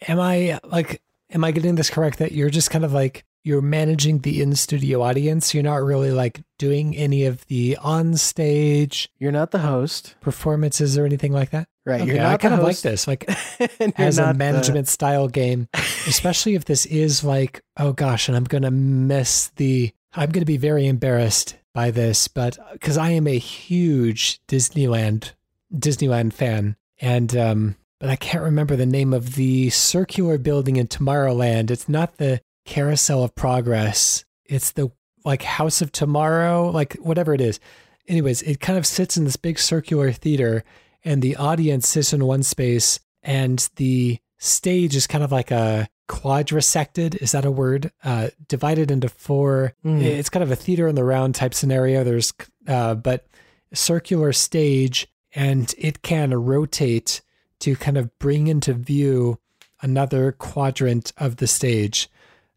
am 0.08 0.20
I 0.20 0.60
like, 0.64 1.02
am 1.32 1.44
I 1.44 1.52
getting 1.52 1.76
this 1.76 1.90
correct 1.90 2.20
that 2.20 2.34
you're 2.34 2.50
just 2.50 2.72
kind 2.72 2.84
of 2.84 2.94
like, 2.94 3.24
you're 3.50 3.62
managing 3.62 4.20
the 4.20 4.42
in 4.42 4.56
studio 4.56 5.02
audience? 5.02 5.54
You're 5.54 5.64
not 5.64 5.82
really 5.84 6.12
like 6.12 6.42
doing 6.60 6.96
any 6.96 7.26
of 7.26 7.46
the 7.48 7.78
on 7.82 8.16
stage 8.16 9.10
You're 9.18 9.32
not 9.32 9.50
the 9.50 9.60
host, 9.60 10.16
performances 10.22 10.98
or 10.98 11.06
anything 11.06 11.34
like 11.34 11.50
that? 11.50 11.68
right? 11.86 12.02
Okay, 12.02 12.12
you're 12.14 12.22
not 12.22 12.34
I 12.34 12.38
kind 12.38 12.54
of 12.54 12.62
like 12.62 12.80
this, 12.82 13.08
like 13.08 13.28
as 14.00 14.20
a 14.20 14.22
not 14.22 14.34
the- 14.34 14.38
management 14.38 14.88
style 14.88 15.28
game, 15.28 15.68
especially 16.08 16.54
if 16.54 16.66
this 16.66 16.86
is 16.86 17.24
like, 17.24 17.64
oh 17.78 17.92
gosh, 17.94 18.28
and 18.28 18.38
I'm 18.38 18.44
going 18.44 18.62
to 18.62 18.72
miss 18.72 19.48
the, 19.56 19.92
I'm 20.14 20.30
going 20.30 20.42
to 20.42 20.46
be 20.46 20.58
very 20.58 20.86
embarrassed 20.86 21.56
by 21.74 21.90
this, 21.92 22.28
but 22.28 22.58
because 22.74 22.98
I 22.98 23.10
am 23.12 23.26
a 23.28 23.38
huge 23.38 24.40
Disneyland, 24.48 25.34
Disneyland 25.74 26.34
fan. 26.34 26.76
And 27.02 27.36
um, 27.36 27.76
but 28.00 28.10
I 28.10 28.16
can't 28.16 28.44
remember 28.44 28.76
the 28.76 28.86
name 28.86 29.14
of 29.14 29.36
the 29.36 29.70
circular 29.70 30.38
building 30.38 30.76
in 30.78 30.88
Tomorrowland. 30.88 31.72
It's 31.72 31.90
not 31.90 32.18
the 32.18 32.42
Carousel 32.70 33.24
of 33.24 33.34
Progress. 33.34 34.26
It's 34.46 34.72
the 34.72 34.92
like 35.26 35.42
House 35.42 35.82
of 35.82 35.92
Tomorrow, 35.92 36.70
like 36.70 36.94
whatever 36.98 37.34
it 37.34 37.42
is. 37.42 37.60
Anyways, 38.08 38.44
it 38.44 38.60
kind 38.60 38.78
of 38.78 38.86
sits 38.86 39.18
in 39.18 39.26
this 39.26 39.38
big 39.38 39.58
circular 39.58 40.12
theater, 40.12 40.64
and 41.04 41.24
the 41.24 41.36
audience 41.36 41.90
sits 41.90 42.14
in 42.14 42.26
one 42.26 42.44
space, 42.44 43.00
and 43.24 43.68
the 43.78 44.20
stage 44.38 44.96
is 44.96 45.08
kind 45.08 45.24
of 45.24 45.32
like 45.32 45.50
a 45.50 45.90
quadrisected. 46.08 47.16
Is 47.16 47.32
that 47.32 47.44
a 47.44 47.52
word? 47.52 47.92
Uh, 48.04 48.30
divided 48.48 48.92
into 48.92 49.10
four. 49.10 49.74
Mm. 49.84 50.04
It's 50.04 50.30
kind 50.30 50.44
of 50.44 50.52
a 50.52 50.56
theater 50.56 50.88
in 50.88 50.94
the 50.94 51.04
round 51.04 51.34
type 51.34 51.56
scenario. 51.56 52.04
There's, 52.04 52.34
uh, 52.68 52.94
but 52.94 53.26
circular 53.74 54.32
stage, 54.32 55.08
and 55.34 55.74
it 55.76 56.04
can 56.04 56.36
rotate 56.36 57.22
to 57.62 57.76
kind 57.76 57.98
of 57.98 58.18
bring 58.20 58.48
into 58.48 58.74
view 58.74 59.40
another 59.82 60.32
quadrant 60.32 61.14
of 61.18 61.38
the 61.38 61.48
stage. 61.48 62.10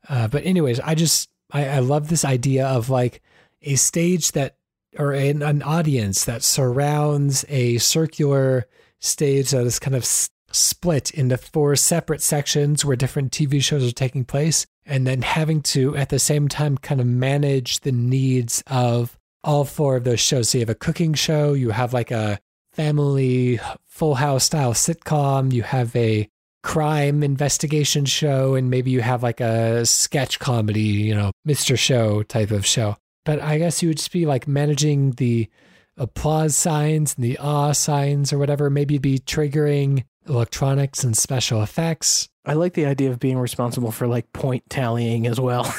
Uh, 0.09 0.29
but 0.29 0.45
anyways, 0.45 0.81
I 0.81 0.95
just 0.95 1.31
I, 1.51 1.69
I 1.69 1.79
love 1.81 2.09
this 2.09 2.25
idea 2.25 2.67
of 2.67 2.91
like 2.91 3.23
a 3.63 3.77
stage 3.77 4.33
that 4.33 4.57
or 4.99 5.13
an, 5.13 5.43
an 5.43 5.63
audience 5.63 6.25
that 6.25 6.43
surrounds 6.43 7.45
a 7.49 7.79
circular 7.79 8.67
stage 9.01 9.51
that 9.51 9.65
is 9.65 9.79
kind 9.79 9.97
of 9.97 10.03
s- 10.03 10.31
split 10.51 11.11
into 11.13 11.37
four 11.39 11.75
separate 11.77 12.21
sections 12.21 12.85
where 12.85 12.97
different 12.97 13.33
TV 13.33 13.63
shows 13.63 13.87
are 13.89 13.93
taking 13.93 14.25
place, 14.25 14.67
and 14.85 15.07
then 15.07 15.23
having 15.23 15.63
to 15.63 15.97
at 15.97 16.11
the 16.11 16.19
same 16.19 16.49
time 16.49 16.77
kind 16.77 17.01
of 17.01 17.07
manage 17.07 17.81
the 17.81 17.93
needs 17.93 18.63
of 18.67 19.19
all 19.45 19.65
four 19.65 19.97
of 19.97 20.05
those 20.05 20.21
shows. 20.21 20.51
So 20.51 20.59
you 20.59 20.63
have 20.63 20.69
a 20.69 20.75
cooking 20.75 21.15
show, 21.15 21.53
you 21.53 21.71
have 21.71 21.93
like 21.93 22.11
a 22.11 22.39
family 22.73 23.61
full 23.87 24.17
house 24.17 24.45
style 24.45 24.73
sitcom, 24.73 25.53
you 25.53 25.63
have 25.63 25.95
a 25.97 26.29
crime 26.63 27.23
investigation 27.23 28.05
show, 28.05 28.55
and 28.55 28.71
maybe 28.71 28.91
you 28.91 29.01
have 29.01 29.23
like 29.23 29.41
a 29.41 29.85
sketch 29.85 30.39
comedy, 30.39 30.81
you 30.81 31.15
know, 31.15 31.33
Mr. 31.47 31.79
Show 31.79 32.23
type 32.23 32.51
of 32.51 32.65
show. 32.67 32.97
But 33.25 33.41
I 33.41 33.59
guess 33.59 33.83
you 33.83 33.89
would 33.89 33.99
just 33.99 34.13
be 34.13 34.27
like 34.27 34.49
managing 34.49 35.13
the 35.13 35.49
applause 35.97 36.57
signs 36.57 37.15
and 37.15 37.25
the 37.25 37.39
awe 37.39 37.73
signs 37.73 38.33
or 38.33 38.39
whatever. 38.39 38.71
Maybe 38.71 38.99
be 38.99 39.19
triggering 39.19 40.05
electronics 40.29 41.05
and 41.05 41.17
special 41.17 41.63
effects. 41.63 42.29
I 42.45 42.55
like 42.55 42.75
the 42.75 42.87
idea 42.87 43.11
of 43.11 43.21
being 43.21 43.39
responsible 43.39 43.93
for 43.93 44.07
like 44.07 44.33
point 44.33 44.69
tallying 44.69 45.27
as 45.27 45.39
well. 45.39 45.65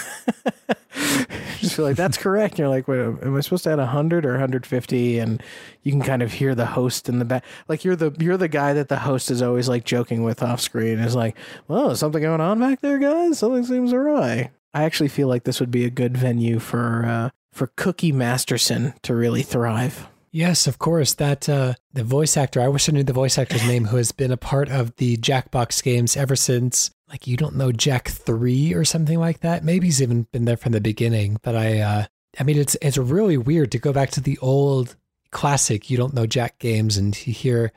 Just 1.59 1.75
feel 1.75 1.85
like 1.85 1.97
that's 1.97 2.17
correct. 2.17 2.59
You're 2.59 2.69
like, 2.69 2.87
wait, 2.87 2.99
am 2.99 3.35
I 3.35 3.39
supposed 3.41 3.63
to 3.65 3.71
add 3.71 3.79
100 3.79 4.25
or 4.25 4.31
150? 4.31 5.19
And 5.19 5.43
you 5.81 5.91
can 5.91 6.01
kind 6.01 6.21
of 6.21 6.33
hear 6.33 6.55
the 6.55 6.65
host 6.65 7.09
in 7.09 7.19
the 7.19 7.25
back. 7.25 7.43
Like 7.67 7.83
you're 7.83 7.95
the 7.95 8.15
you're 8.19 8.37
the 8.37 8.47
guy 8.47 8.73
that 8.73 8.89
the 8.89 8.99
host 8.99 9.31
is 9.31 9.41
always 9.41 9.67
like 9.67 9.83
joking 9.83 10.23
with 10.23 10.43
off 10.43 10.61
screen. 10.61 10.99
Is 10.99 11.15
like, 11.15 11.37
well, 11.67 11.91
is 11.91 11.99
something 11.99 12.21
going 12.21 12.41
on 12.41 12.59
back 12.59 12.81
there, 12.81 12.99
guys? 12.99 13.39
Something 13.39 13.65
seems 13.65 13.91
awry. 13.93 14.51
I 14.73 14.83
actually 14.83 15.09
feel 15.09 15.27
like 15.27 15.43
this 15.43 15.59
would 15.59 15.71
be 15.71 15.85
a 15.85 15.89
good 15.89 16.17
venue 16.17 16.59
for 16.59 17.05
uh, 17.05 17.29
for 17.51 17.67
Cookie 17.75 18.11
Masterson 18.11 18.93
to 19.03 19.13
really 19.13 19.43
thrive. 19.43 20.07
Yes, 20.33 20.65
of 20.65 20.79
course. 20.79 21.13
That 21.13 21.47
uh, 21.47 21.75
the 21.93 22.03
voice 22.03 22.35
actor. 22.35 22.59
I 22.59 22.67
wish 22.67 22.89
I 22.89 22.91
knew 22.91 23.03
the 23.03 23.13
voice 23.13 23.37
actor's 23.37 23.65
name, 23.67 23.85
who 23.85 23.97
has 23.97 24.11
been 24.11 24.31
a 24.31 24.37
part 24.37 24.67
of 24.67 24.95
the 24.95 25.15
Jackbox 25.17 25.83
games 25.83 26.17
ever 26.17 26.35
since. 26.35 26.89
Like 27.07 27.27
you 27.27 27.37
don't 27.37 27.55
know 27.55 27.71
Jack 27.71 28.09
three 28.09 28.73
or 28.73 28.83
something 28.83 29.19
like 29.19 29.41
that. 29.41 29.63
Maybe 29.63 29.85
he's 29.85 30.01
even 30.01 30.23
been 30.31 30.45
there 30.45 30.57
from 30.57 30.71
the 30.71 30.81
beginning. 30.81 31.37
But 31.43 31.55
I, 31.55 31.79
uh, 31.79 32.05
I 32.39 32.43
mean, 32.43 32.57
it's 32.57 32.75
it's 32.81 32.97
really 32.97 33.37
weird 33.37 33.71
to 33.73 33.77
go 33.77 33.93
back 33.93 34.09
to 34.11 34.21
the 34.21 34.39
old 34.39 34.95
classic. 35.29 35.91
You 35.91 35.97
don't 35.97 36.15
know 36.15 36.25
Jack 36.25 36.57
games, 36.57 36.97
and 36.97 37.15
you 37.27 37.31
hear 37.31 37.71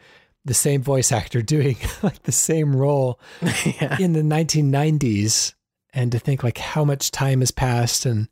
the 0.46 0.54
same 0.54 0.82
voice 0.82 1.12
actor 1.12 1.42
doing 1.42 1.76
like 2.02 2.22
the 2.22 2.32
same 2.32 2.74
role 2.74 3.20
yeah. 3.42 3.98
in 4.00 4.14
the 4.14 4.22
1990s, 4.22 5.52
and 5.92 6.10
to 6.10 6.18
think 6.18 6.42
like 6.42 6.56
how 6.56 6.86
much 6.86 7.10
time 7.10 7.40
has 7.40 7.50
passed. 7.50 8.06
And 8.06 8.28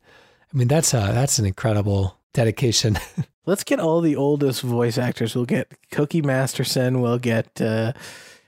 I 0.51 0.57
mean, 0.57 0.67
that's 0.67 0.95
a 0.95 1.11
that's 1.13 1.37
an 1.37 1.45
incredible 1.45 2.17
dedication. 2.35 2.97
Let's 3.47 3.63
get 3.63 3.79
all 3.79 4.01
the 4.01 4.15
oldest 4.15 4.61
voice 4.61 4.97
actors. 4.97 5.35
We'll 5.35 5.45
get 5.45 5.71
Cookie 5.91 6.21
Masterson. 6.21 7.01
We'll 7.01 7.17
get 7.19 7.59
uh, 7.61 7.93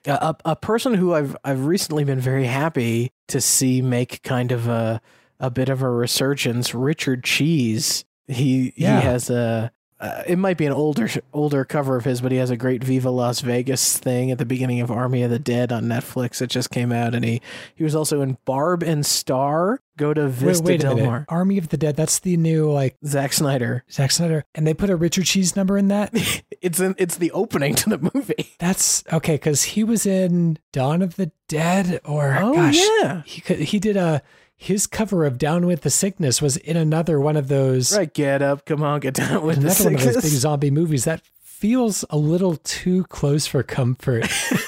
a 0.06 0.36
a 0.46 0.56
person 0.56 0.94
who 0.94 1.14
I've 1.14 1.36
I've 1.44 1.66
recently 1.66 2.04
been 2.04 2.20
very 2.20 2.46
happy 2.46 3.12
to 3.30 3.42
see 3.42 3.82
make 3.82 4.22
kind 4.24 4.52
of 4.52 4.68
a 4.68 5.02
a 5.40 5.50
bit 5.50 5.70
of 5.70 5.82
a 5.82 5.90
resurgence. 5.90 6.74
Richard 6.76 7.24
Cheese. 7.24 8.06
He 8.28 8.74
Yeah. 8.76 9.00
he 9.00 9.06
has 9.08 9.30
a. 9.30 9.72
Uh, 10.00 10.22
it 10.28 10.38
might 10.38 10.58
be 10.58 10.66
an 10.66 10.74
older 10.74 11.10
older 11.34 11.66
cover 11.66 11.96
of 11.96 12.06
his, 12.06 12.22
but 12.22 12.32
he 12.32 12.38
has 12.38 12.52
a 12.52 12.58
great 12.58 12.84
Viva 12.84 13.10
Las 13.10 13.40
Vegas 13.42 13.98
thing 13.98 14.30
at 14.30 14.38
the 14.38 14.46
beginning 14.46 14.80
of 14.80 14.92
Army 14.92 15.24
of 15.24 15.32
the 15.32 15.40
Dead 15.40 15.72
on 15.72 15.86
Netflix. 15.86 16.40
It 16.42 16.52
just 16.52 16.70
came 16.70 16.92
out, 16.92 17.16
and 17.16 17.26
he 17.26 17.42
he 17.74 17.84
was 17.84 17.96
also 17.96 18.22
in 18.22 18.38
Barb 18.46 18.84
and 18.84 19.04
Star. 19.06 19.82
Go 19.98 20.14
to 20.14 20.26
wait, 20.26 20.32
Vista 20.34 20.64
wait 20.64 20.84
a 20.84 20.84
Del. 20.84 20.98
Mar. 20.98 21.26
Army 21.30 21.58
of 21.58 21.70
the 21.70 21.78
Dead. 21.78 21.96
That's 21.96 22.20
the 22.20 22.38
new 22.38 22.72
like 22.72 22.96
Zack 23.06 23.34
Snyder. 23.34 23.84
Zack 23.92 24.12
Snyder, 24.12 24.46
and 24.54 24.68
they 24.68 24.76
put 24.76 24.92
a 24.92 24.96
Richard 24.96 25.26
Cheese 25.26 25.56
number 25.56 25.78
in 25.78 25.88
that. 25.88 26.14
It's 26.60 26.80
in, 26.80 26.96
it's 26.98 27.18
the 27.18 27.32
opening 27.32 27.76
to 27.76 27.90
the 27.90 28.10
movie. 28.16 28.56
That's 28.58 29.04
okay 29.14 29.36
because 29.36 29.62
he 29.62 29.84
was 29.84 30.08
in 30.08 30.58
Dawn 30.74 31.04
of 31.04 31.16
the 31.16 31.32
Dead, 31.48 32.02
or 32.04 32.36
Oh 32.36 32.56
gosh, 32.56 32.80
yeah, 33.00 33.22
he 33.28 33.42
could, 33.42 33.60
he 33.60 33.78
did 33.80 33.96
a 33.96 34.24
his 34.58 34.88
cover 34.88 35.24
of 35.26 35.38
Down 35.38 35.66
with 35.66 35.82
the 35.82 35.90
Sickness 35.90 36.42
was 36.42 36.58
in 36.58 36.76
another 36.76 37.20
one 37.20 37.38
of 37.38 37.48
those 37.48 37.96
right. 37.96 38.12
Get 38.14 38.42
up, 38.42 38.66
come 38.66 38.84
on, 38.84 39.00
get 39.00 39.14
down 39.14 39.44
with 39.46 39.58
the 39.62 39.68
another 39.68 39.84
one 39.86 39.96
of 39.96 40.14
those 40.14 40.24
big 40.24 40.32
zombie 40.32 40.72
movies 40.72 41.06
that 41.06 41.22
feels 41.42 42.04
a 42.10 42.18
little 42.18 42.56
too 42.58 43.04
close 43.06 43.48
for 43.48 43.64
comfort. 43.64 44.28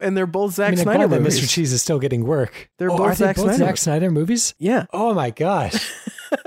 And 0.00 0.16
they're 0.16 0.26
both 0.26 0.52
I 0.52 0.54
Zack 0.54 0.70
mean, 0.70 0.78
I'm 0.78 0.82
Snyder 0.84 1.08
movies. 1.08 1.40
Mr. 1.40 1.50
Cheese 1.50 1.72
is 1.72 1.82
still 1.82 1.98
getting 1.98 2.24
work. 2.24 2.70
They're 2.78 2.88
Oh, 2.90 2.96
both 2.96 3.06
are 3.06 3.10
they 3.10 3.24
Zack 3.26 3.36
both 3.36 3.44
Snyder 3.46 3.58
Zack 3.58 3.76
Snyder 3.78 4.10
movies? 4.12 4.54
Yeah, 4.58 4.86
Oh 4.92 5.12
my 5.12 5.30
gosh. 5.30 5.92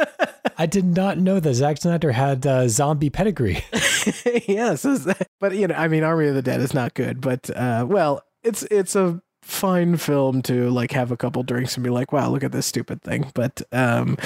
I 0.58 0.68
did 0.68 0.86
not 0.86 1.18
know 1.18 1.40
that 1.40 1.54
Zack 1.56 1.78
Snyder 1.78 2.14
had 2.14 2.48
uh, 2.48 2.70
zombie 2.70 3.10
pedigree. 3.10 3.64
yeah. 4.48 4.76
So, 4.76 4.98
but 5.42 5.54
you 5.56 5.68
know, 5.68 5.76
I 5.76 5.88
mean, 5.90 6.04
Army 6.04 6.28
of 6.28 6.36
the 6.36 6.42
Dead 6.42 6.62
is 6.62 6.74
not 6.74 6.94
good, 6.94 7.20
but 7.20 7.50
uh, 7.50 7.86
well, 7.90 8.24
it's 8.44 8.64
it's 8.72 8.96
a 8.96 9.22
fine 9.52 9.98
film 9.98 10.42
to 10.44 10.70
like 10.70 10.92
have 10.92 11.12
a 11.12 11.18
couple 11.18 11.44
drinks 11.44 11.76
and 11.76 11.84
be 11.84 11.90
like, 11.90 12.12
wow, 12.12 12.30
look 12.30 12.44
at 12.44 12.52
this 12.52 12.66
stupid 12.66 13.02
thing. 13.02 13.30
But 13.34 13.62
um, 13.72 14.18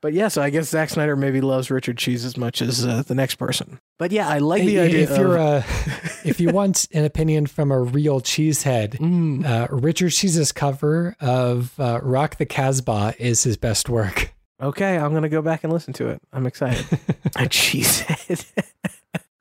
but 0.00 0.12
yeah, 0.12 0.28
so 0.28 0.42
I 0.42 0.50
guess 0.50 0.68
Zack 0.68 0.90
Snyder 0.90 1.16
maybe 1.16 1.40
loves 1.40 1.70
Richard 1.70 1.96
Cheese 1.96 2.24
as 2.26 2.36
much 2.36 2.60
as 2.60 2.84
uh, 2.84 3.02
the 3.06 3.14
next 3.14 3.36
person. 3.36 3.78
But 3.98 4.12
yeah, 4.12 4.28
I 4.28 4.38
like 4.38 4.62
the 4.64 4.80
I- 4.80 4.84
idea. 4.84 5.10
if 5.10 5.16
you're 5.18 5.38
uh, 5.38 5.62
if 6.24 6.40
you 6.40 6.50
want 6.50 6.86
an 6.92 7.04
opinion 7.04 7.46
from 7.46 7.70
a 7.72 7.80
real 7.80 8.20
cheesehead, 8.20 8.98
Mm. 8.98 9.46
uh, 9.46 9.68
Richard 9.70 10.10
Cheese's 10.10 10.52
cover 10.52 11.16
of 11.20 11.72
uh, 11.80 12.00
"Rock 12.02 12.36
the 12.36 12.46
Casbah" 12.46 13.14
is 13.18 13.44
his 13.44 13.56
best 13.56 13.88
work. 13.88 14.32
Okay, 14.62 14.96
I'm 14.98 15.12
gonna 15.14 15.28
go 15.28 15.42
back 15.42 15.64
and 15.64 15.72
listen 15.72 15.92
to 15.94 16.08
it. 16.08 16.20
I'm 16.32 16.46
excited. 16.46 16.84
a 17.36 17.46
cheesehead. 17.48 18.44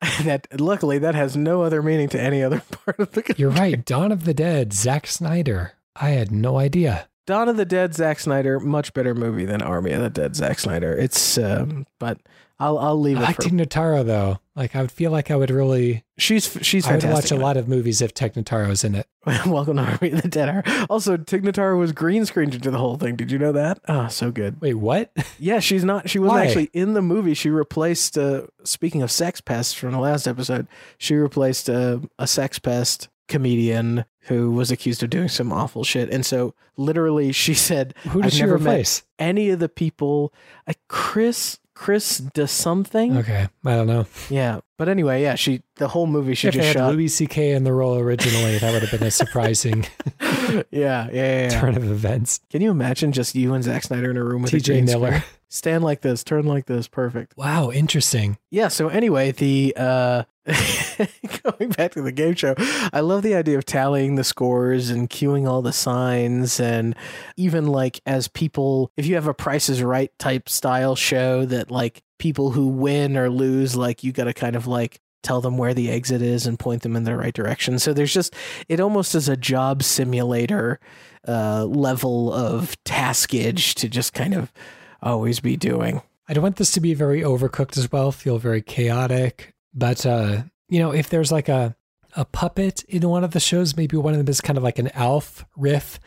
that 0.24 0.48
luckily 0.60 0.98
that 1.00 1.16
has 1.16 1.36
no 1.38 1.64
other 1.64 1.82
meaning 1.82 2.10
to 2.10 2.22
any 2.22 2.44
other 2.44 2.62
part 2.86 3.00
of 3.00 3.12
the 3.12 3.22
country. 3.22 3.42
You're 3.42 3.52
right. 3.52 3.84
Dawn 3.84 4.12
of 4.12 4.26
the 4.26 4.34
Dead, 4.34 4.74
Zack 4.74 5.08
Snyder. 5.08 5.74
I 5.96 6.10
had 6.10 6.32
no 6.32 6.58
idea. 6.58 7.08
Dawn 7.26 7.48
of 7.48 7.56
the 7.56 7.66
Dead, 7.66 7.94
Zack 7.94 8.20
Snyder, 8.20 8.60
much 8.60 8.94
better 8.94 9.16
movie 9.16 9.46
than 9.46 9.62
Army 9.62 9.92
of 9.92 10.02
the 10.02 10.10
Dead, 10.10 10.36
Zack 10.36 10.60
Snyder. 10.60 10.94
It's 10.94 11.38
um, 11.38 11.86
but 12.00 12.20
I'll 12.60 12.78
I'll 12.78 13.00
leave 13.00 13.18
I 13.18 13.22
it 13.22 13.26
like 13.26 13.36
for. 13.38 13.42
Tig 13.44 13.54
Notaro 13.54 14.06
though. 14.06 14.40
Like 14.56 14.76
I 14.76 14.82
would 14.82 14.92
feel 14.92 15.12
like 15.12 15.32
I 15.32 15.36
would 15.36 15.50
really. 15.50 16.04
She's 16.18 16.58
she's 16.62 16.88
I 16.88 16.96
would 16.96 17.04
watch 17.06 17.32
a 17.32 17.36
lot 17.36 17.58
of 17.58 17.68
movies 17.68 18.02
if 18.02 18.14
Tig 18.14 18.34
Notaro's 18.34 18.84
in 18.84 18.94
it. 18.96 19.08
Welcome 19.46 19.78
to 19.78 19.84
Army 19.84 20.12
of 20.12 20.22
the 20.22 20.28
Dead. 20.28 20.64
Also, 20.90 21.18
Tig 21.18 21.44
Notaro 21.44 21.80
was 21.80 21.92
green 21.92 22.26
screened 22.26 22.54
into 22.54 22.70
the 22.70 22.78
whole 22.78 22.98
thing. 22.98 23.16
Did 23.16 23.32
you 23.32 23.40
know 23.40 23.52
that? 23.54 23.80
Oh, 23.88 24.08
so 24.10 24.32
good. 24.32 24.62
Wait, 24.62 24.76
what? 24.76 25.12
Yeah, 25.40 25.60
she's 25.60 25.84
not. 25.84 26.10
She 26.10 26.20
wasn't 26.20 26.40
Why? 26.40 26.46
actually 26.46 26.70
in 26.74 26.94
the 26.94 27.02
movie. 27.02 27.34
She 27.34 27.50
replaced. 27.50 28.18
Uh, 28.18 28.44
speaking 28.64 29.02
of 29.02 29.10
sex 29.12 29.42
pests 29.42 29.74
from 29.74 29.92
the 29.92 30.00
last 30.00 30.28
episode, 30.28 30.68
she 30.98 31.16
replaced 31.16 31.70
uh, 31.70 32.00
a 32.20 32.28
sex 32.28 32.60
pest 32.60 33.10
comedian 33.28 34.06
who 34.28 34.52
was 34.52 34.70
accused 34.72 35.02
of 35.04 35.10
doing 35.10 35.28
some 35.28 35.52
awful 35.52 35.84
shit. 35.84 36.10
And 36.14 36.26
so, 36.26 36.54
literally, 36.78 37.32
she 37.32 37.54
said, 37.56 37.94
Who 38.10 38.22
did 38.22 38.28
I've 38.28 38.34
she 38.34 38.42
never 38.42 38.58
met 38.60 38.72
replace? 38.72 39.04
any 39.20 39.50
of 39.50 39.60
the 39.60 39.68
people. 39.70 40.32
Uh, 40.68 40.74
Chris 40.88 41.60
Chris 41.84 42.20
does 42.20 42.50
something. 42.50 43.18
Okay, 43.18 43.50
I 43.66 43.76
don't 43.76 43.88
know. 43.88 44.06
Yeah, 44.30 44.62
but 44.78 44.88
anyway, 44.88 45.22
yeah. 45.22 45.36
She 45.36 45.64
the 45.76 45.90
whole 45.90 46.08
movie 46.08 46.34
she 46.34 46.48
if 46.48 46.54
they 46.54 46.62
just 46.62 46.68
had 46.70 46.78
shot. 46.78 46.94
Louis 46.94 47.10
C.K. 47.10 47.52
in 47.52 47.66
the 47.66 47.74
role 47.74 47.98
originally, 47.98 48.58
that 48.58 48.72
would 48.72 48.84
have 48.84 48.98
been 48.98 49.06
a 49.06 49.12
surprising 49.12 49.86
yeah, 50.22 50.64
yeah, 50.72 51.10
yeah, 51.12 51.42
yeah. 51.42 51.50
turn 51.50 51.76
of 51.76 51.84
events. 51.84 52.40
Can 52.50 52.62
you 52.62 52.72
imagine 52.72 53.12
just 53.12 53.36
you 53.36 53.54
and 53.54 53.66
Zack 53.66 53.84
Snyder 53.84 54.10
in 54.10 54.16
a 54.16 54.24
room 54.24 54.44
with 54.44 54.52
T.J. 54.52 54.84
Miller. 54.84 55.26
Stand 55.54 55.84
like 55.84 56.02
this, 56.02 56.24
turn 56.24 56.48
like 56.48 56.66
this, 56.66 56.88
perfect. 56.88 57.38
Wow, 57.38 57.70
interesting. 57.70 58.40
Yeah, 58.50 58.70
so 58.70 58.88
anyway, 58.88 59.32
the 59.32 59.72
uh 59.78 60.24
going 60.48 61.70
back 61.70 61.92
to 61.92 62.02
the 62.02 62.12
game 62.12 62.34
show, 62.34 62.56
I 62.92 63.02
love 63.02 63.22
the 63.22 63.36
idea 63.36 63.60
of 63.60 63.64
tallying 63.64 64.16
the 64.16 64.24
scores 64.24 64.90
and 64.90 65.08
cueing 65.08 65.48
all 65.48 65.62
the 65.62 65.72
signs 65.72 66.60
and 66.60 66.96
even 67.38 67.68
like 67.68 68.02
as 68.08 68.28
people 68.28 68.92
if 68.98 69.06
you 69.06 69.14
have 69.14 69.28
a 69.28 69.34
price 69.36 69.70
is 69.70 69.84
right 69.84 70.12
type 70.18 70.50
style 70.50 70.96
show 70.96 71.46
that 71.46 71.70
like 71.70 72.02
people 72.18 72.50
who 72.50 72.68
win 72.68 73.16
or 73.16 73.30
lose 73.30 73.76
like 73.76 74.04
you 74.04 74.12
got 74.12 74.24
to 74.24 74.34
kind 74.34 74.56
of 74.56 74.66
like 74.66 75.00
tell 75.22 75.40
them 75.40 75.60
where 75.60 75.76
the 75.76 75.92
exit 75.92 76.24
is 76.24 76.48
and 76.48 76.58
point 76.58 76.82
them 76.82 76.96
in 76.96 77.04
the 77.04 77.16
right 77.16 77.34
direction. 77.36 77.78
So 77.78 77.94
there's 77.94 78.12
just 78.12 78.34
it 78.68 78.80
almost 78.80 79.14
is 79.14 79.30
a 79.30 79.38
job 79.38 79.84
simulator 79.84 80.80
uh, 81.28 81.66
level 81.66 82.34
of 82.34 82.76
taskage 82.86 83.76
to 83.76 83.88
just 83.88 84.14
kind 84.14 84.34
of 84.34 84.52
always 85.04 85.40
be 85.40 85.58
doing. 85.58 86.02
I 86.28 86.34
don't 86.34 86.44
want 86.44 86.56
this 86.56 86.72
to 86.72 86.82
be 86.82 86.94
very 86.94 87.22
overcooked 87.22 87.78
as 87.78 87.92
well, 87.92 88.12
feel 88.12 88.38
very 88.38 88.62
chaotic. 88.62 89.54
But 89.74 90.06
uh, 90.06 90.44
you 90.70 90.80
know, 90.80 90.92
if 90.92 91.10
there's 91.10 91.32
like 91.32 91.50
a 91.50 91.76
a 92.16 92.26
puppet 92.26 92.84
in 92.84 93.08
one 93.10 93.24
of 93.24 93.32
the 93.32 93.40
shows, 93.40 93.76
maybe 93.76 93.98
one 93.98 94.14
of 94.14 94.20
them 94.20 94.30
is 94.30 94.42
kind 94.42 94.58
of 94.58 94.64
like 94.64 94.80
an 94.80 94.90
elf 94.94 95.46
riff, 95.56 96.00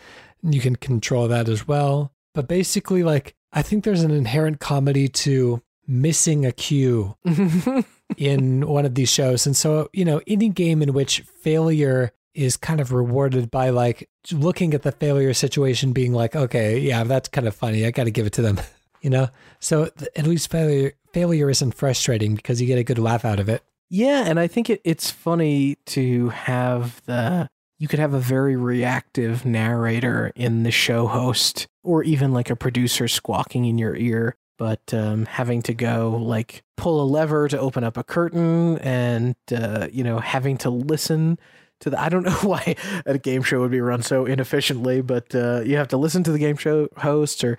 and 0.42 0.54
you 0.54 0.60
can 0.60 0.76
control 0.76 1.28
that 1.28 1.48
as 1.48 1.68
well. 1.68 2.12
But 2.34 2.48
basically, 2.48 3.02
like 3.02 3.34
I 3.52 3.62
think 3.62 3.84
there's 3.84 4.02
an 4.02 4.10
inherent 4.10 4.60
comedy 4.60 5.08
to 5.08 5.62
missing 5.86 6.44
a 6.44 6.52
cue 6.52 7.16
in 8.16 8.66
one 8.66 8.84
of 8.84 8.94
these 8.94 9.10
shows. 9.10 9.46
And 9.46 9.56
so, 9.56 9.88
you 9.92 10.04
know, 10.04 10.20
any 10.26 10.48
game 10.48 10.82
in 10.82 10.92
which 10.92 11.20
failure 11.20 12.12
is 12.34 12.56
kind 12.56 12.80
of 12.80 12.92
rewarded 12.92 13.50
by 13.50 13.70
like 13.70 14.08
looking 14.30 14.74
at 14.74 14.82
the 14.82 14.92
failure 14.92 15.32
situation 15.32 15.92
being 15.92 16.12
like, 16.12 16.36
okay, 16.36 16.78
yeah, 16.78 17.04
that's 17.04 17.28
kind 17.28 17.46
of 17.46 17.54
funny. 17.54 17.86
I 17.86 17.90
got 17.90 18.04
to 18.04 18.10
give 18.10 18.26
it 18.26 18.34
to 18.34 18.42
them, 18.42 18.60
you 19.06 19.10
know? 19.10 19.28
So 19.60 19.84
at 20.16 20.26
least 20.26 20.50
failure 20.50 20.94
failure 21.12 21.48
isn't 21.48 21.76
frustrating 21.76 22.34
because 22.34 22.60
you 22.60 22.66
get 22.66 22.76
a 22.76 22.82
good 22.82 22.98
laugh 22.98 23.24
out 23.24 23.38
of 23.38 23.48
it. 23.48 23.62
Yeah, 23.88 24.24
and 24.26 24.40
I 24.40 24.48
think 24.48 24.68
it, 24.68 24.80
it's 24.82 25.12
funny 25.12 25.76
to 25.86 26.30
have 26.30 27.00
the 27.06 27.48
you 27.78 27.86
could 27.86 28.00
have 28.00 28.14
a 28.14 28.18
very 28.18 28.56
reactive 28.56 29.46
narrator 29.46 30.32
in 30.34 30.64
the 30.64 30.72
show 30.72 31.06
host 31.06 31.68
or 31.84 32.02
even 32.02 32.32
like 32.32 32.50
a 32.50 32.56
producer 32.56 33.06
squawking 33.06 33.64
in 33.64 33.78
your 33.78 33.94
ear 33.94 34.34
but 34.58 34.94
um, 34.94 35.26
having 35.26 35.60
to 35.60 35.74
go 35.74 36.18
like 36.20 36.62
pull 36.78 37.02
a 37.02 37.04
lever 37.04 37.46
to 37.46 37.58
open 37.58 37.84
up 37.84 37.98
a 37.98 38.02
curtain 38.02 38.78
and 38.78 39.36
uh, 39.54 39.86
you 39.92 40.02
know 40.02 40.18
having 40.18 40.56
to 40.56 40.70
listen 40.70 41.38
to 41.86 41.90
the 41.90 42.00
i 42.00 42.08
don't 42.08 42.24
know 42.26 42.32
why 42.42 42.74
a 43.06 43.16
game 43.16 43.42
show 43.42 43.60
would 43.60 43.70
be 43.70 43.80
run 43.80 44.02
so 44.02 44.26
inefficiently 44.26 45.00
but 45.00 45.34
uh, 45.34 45.60
you 45.60 45.76
have 45.76 45.88
to 45.88 45.96
listen 45.96 46.22
to 46.24 46.32
the 46.32 46.38
game 46.38 46.56
show 46.56 46.88
host 46.98 47.44
or 47.44 47.56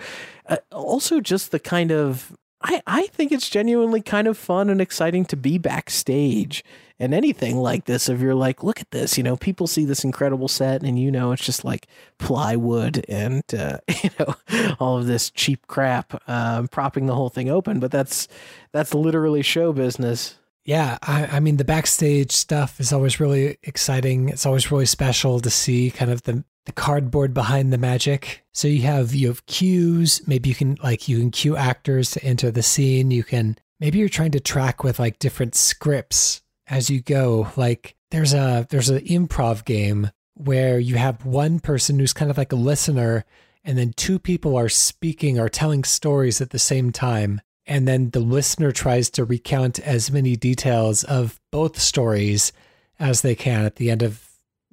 uh, 0.48 0.58
also 0.72 1.20
just 1.22 1.52
the 1.52 1.60
kind 1.60 1.92
of 1.92 2.36
I, 2.62 2.82
I 2.88 3.08
think 3.08 3.32
it's 3.32 3.50
genuinely 3.50 4.02
kind 4.02 4.28
of 4.28 4.38
fun 4.38 4.70
and 4.70 4.82
exciting 4.82 5.26
to 5.26 5.38
be 5.38 5.60
backstage 5.60 6.64
and 7.00 7.14
anything 7.14 7.58
like 7.58 7.86
this. 7.86 8.10
If 8.10 8.20
you're 8.20 8.34
like, 8.34 8.64
look 8.64 8.82
at 8.82 8.90
this, 8.90 9.16
you 9.16 9.24
know, 9.24 9.38
people 9.38 9.68
see 9.68 9.86
this 9.86 10.04
incredible 10.04 10.48
set 10.48 10.82
and 10.82 10.98
you 10.98 11.12
know, 11.12 11.32
it's 11.32 11.46
just 11.46 11.64
like 11.64 11.88
plywood 12.18 13.06
and, 13.08 13.44
uh, 13.54 13.78
you 14.04 14.10
know, 14.20 14.34
all 14.80 14.98
of 14.98 15.06
this 15.06 15.30
cheap 15.30 15.68
crap, 15.68 16.20
um, 16.28 16.68
propping 16.68 17.06
the 17.06 17.16
whole 17.16 17.30
thing 17.30 17.50
open. 17.50 17.80
But 17.80 17.92
that's, 17.92 18.28
that's 18.72 18.94
literally 18.94 19.44
show 19.44 19.72
business. 19.72 20.38
Yeah, 20.68 20.98
I, 21.02 21.28
I, 21.28 21.40
mean 21.40 21.56
the 21.56 21.64
backstage 21.64 22.34
stuff 22.34 22.82
is 22.82 22.92
always 22.92 23.22
really 23.22 23.58
exciting. 23.64 24.28
It's 24.28 24.46
always 24.46 24.70
really 24.70 24.86
special 24.86 25.40
to 25.40 25.50
see 25.50 25.92
kind 25.92 26.12
of 26.12 26.24
the 26.24 26.44
the 26.66 26.74
cardboard 26.74 27.34
behind 27.34 27.72
the 27.72 27.78
magic. 27.78 28.44
So 28.54 28.68
you 28.68 28.82
have 28.82 29.16
you 29.16 29.30
have 29.30 29.46
cues. 29.46 30.22
Maybe 30.28 30.50
you 30.50 30.56
can 30.56 30.78
like 30.84 31.08
you 31.08 31.20
can 31.20 31.32
cue 31.32 31.56
actors 31.56 32.12
to 32.12 32.24
enter 32.24 32.52
the 32.52 32.62
scene. 32.62 33.12
You 33.12 33.24
can 33.24 33.58
maybe 33.80 33.98
you're 34.00 34.10
trying 34.10 34.32
to 34.32 34.42
track 34.42 34.84
with 34.84 35.00
like 35.00 35.20
different 35.20 35.56
scripts 35.56 36.42
as 36.68 36.90
you 36.90 37.00
go. 37.00 37.48
Like 37.56 37.96
there's 38.12 38.34
a 38.34 38.68
there's 38.70 38.90
an 38.90 39.00
improv 39.06 39.64
game 39.64 40.12
where 40.34 40.80
you 40.80 40.96
have 40.96 41.26
one 41.26 41.62
person 41.62 41.98
who's 41.98 42.12
kind 42.12 42.30
of 42.30 42.38
like 42.38 42.52
a 42.52 42.58
listener 42.58 43.24
and 43.64 43.78
then 43.78 43.94
two 43.94 44.20
people 44.20 44.58
are 44.58 44.70
speaking 44.70 45.40
or 45.40 45.48
telling 45.48 45.86
stories 45.86 46.42
at 46.42 46.50
the 46.50 46.60
same 46.60 46.92
time 46.92 47.40
and 47.68 47.88
then 47.88 48.12
the 48.12 48.20
listener 48.20 48.72
tries 48.72 49.10
to 49.12 49.26
recount 49.26 49.80
as 49.80 50.12
many 50.12 50.36
details 50.36 51.04
of 51.04 51.40
both 51.52 51.80
stories 51.80 52.52
as 53.00 53.22
they 53.22 53.36
can 53.36 53.66
at 53.66 53.76
the 53.76 53.92
end 53.92 54.02
of 54.02 54.28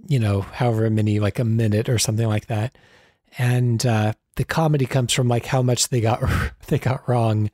you 0.09 0.18
know, 0.18 0.42
however 0.42 0.88
many, 0.90 1.20
like 1.20 1.38
a 1.38 1.44
minute 1.44 1.88
or 1.88 1.98
something 1.98 2.26
like 2.26 2.46
that. 2.46 2.76
And 3.38 3.85
uh, 3.85 4.12
the 4.37 4.44
comedy 4.44 4.87
comes 4.87 5.12
from 5.12 5.28
like 5.28 5.46
how 5.46 5.62
much 5.62 5.88
they 5.88 6.00
got 6.00 6.22
they 6.66 6.78
got 6.78 7.09
wrong. 7.09 7.50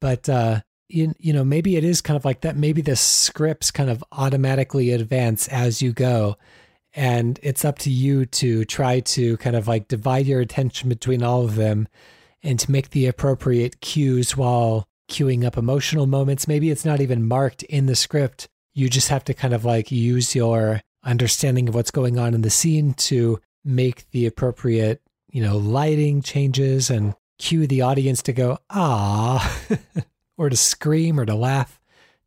But 0.00 0.28
uh, 0.28 0.60
you, 0.88 1.14
you 1.18 1.32
know, 1.32 1.44
maybe 1.44 1.76
it 1.76 1.84
is 1.84 2.00
kind 2.00 2.16
of 2.16 2.24
like 2.24 2.42
that. 2.42 2.56
Maybe 2.56 2.82
the 2.82 2.96
scripts 2.96 3.70
kind 3.70 3.90
of 3.90 4.04
automatically 4.12 4.92
advance 4.92 5.48
as 5.48 5.82
you 5.82 5.92
go. 5.92 6.36
And 6.94 7.38
it's 7.42 7.64
up 7.64 7.78
to 7.80 7.90
you 7.90 8.24
to 8.26 8.64
try 8.64 9.00
to 9.00 9.36
kind 9.38 9.54
of 9.54 9.68
like 9.68 9.88
divide 9.88 10.26
your 10.26 10.40
attention 10.40 10.88
between 10.88 11.22
all 11.22 11.44
of 11.44 11.56
them 11.56 11.88
and 12.42 12.58
to 12.60 12.70
make 12.70 12.90
the 12.90 13.06
appropriate 13.06 13.80
cues 13.80 14.36
while 14.36 14.86
cueing 15.08 15.44
up 15.44 15.56
emotional 15.56 16.06
moments. 16.06 16.48
Maybe 16.48 16.70
it's 16.70 16.84
not 16.84 17.00
even 17.00 17.26
marked 17.26 17.62
in 17.64 17.86
the 17.86 17.96
script. 17.96 18.48
You 18.74 18.88
just 18.88 19.08
have 19.08 19.24
to 19.24 19.34
kind 19.34 19.54
of 19.54 19.64
like 19.64 19.90
use 19.90 20.34
your 20.34 20.80
understanding 21.04 21.68
of 21.68 21.74
what's 21.74 21.90
going 21.90 22.18
on 22.18 22.34
in 22.34 22.42
the 22.42 22.50
scene 22.50 22.94
to 22.94 23.40
make 23.64 24.10
the 24.10 24.26
appropriate, 24.26 25.00
you 25.30 25.42
know, 25.42 25.56
lighting 25.56 26.22
changes 26.22 26.90
and 26.90 27.14
cue 27.38 27.66
the 27.66 27.82
audience 27.82 28.22
to 28.22 28.32
go, 28.32 28.58
ah, 28.70 29.58
or 30.38 30.50
to 30.50 30.56
scream 30.56 31.18
or 31.18 31.24
to 31.26 31.34
laugh, 31.34 31.80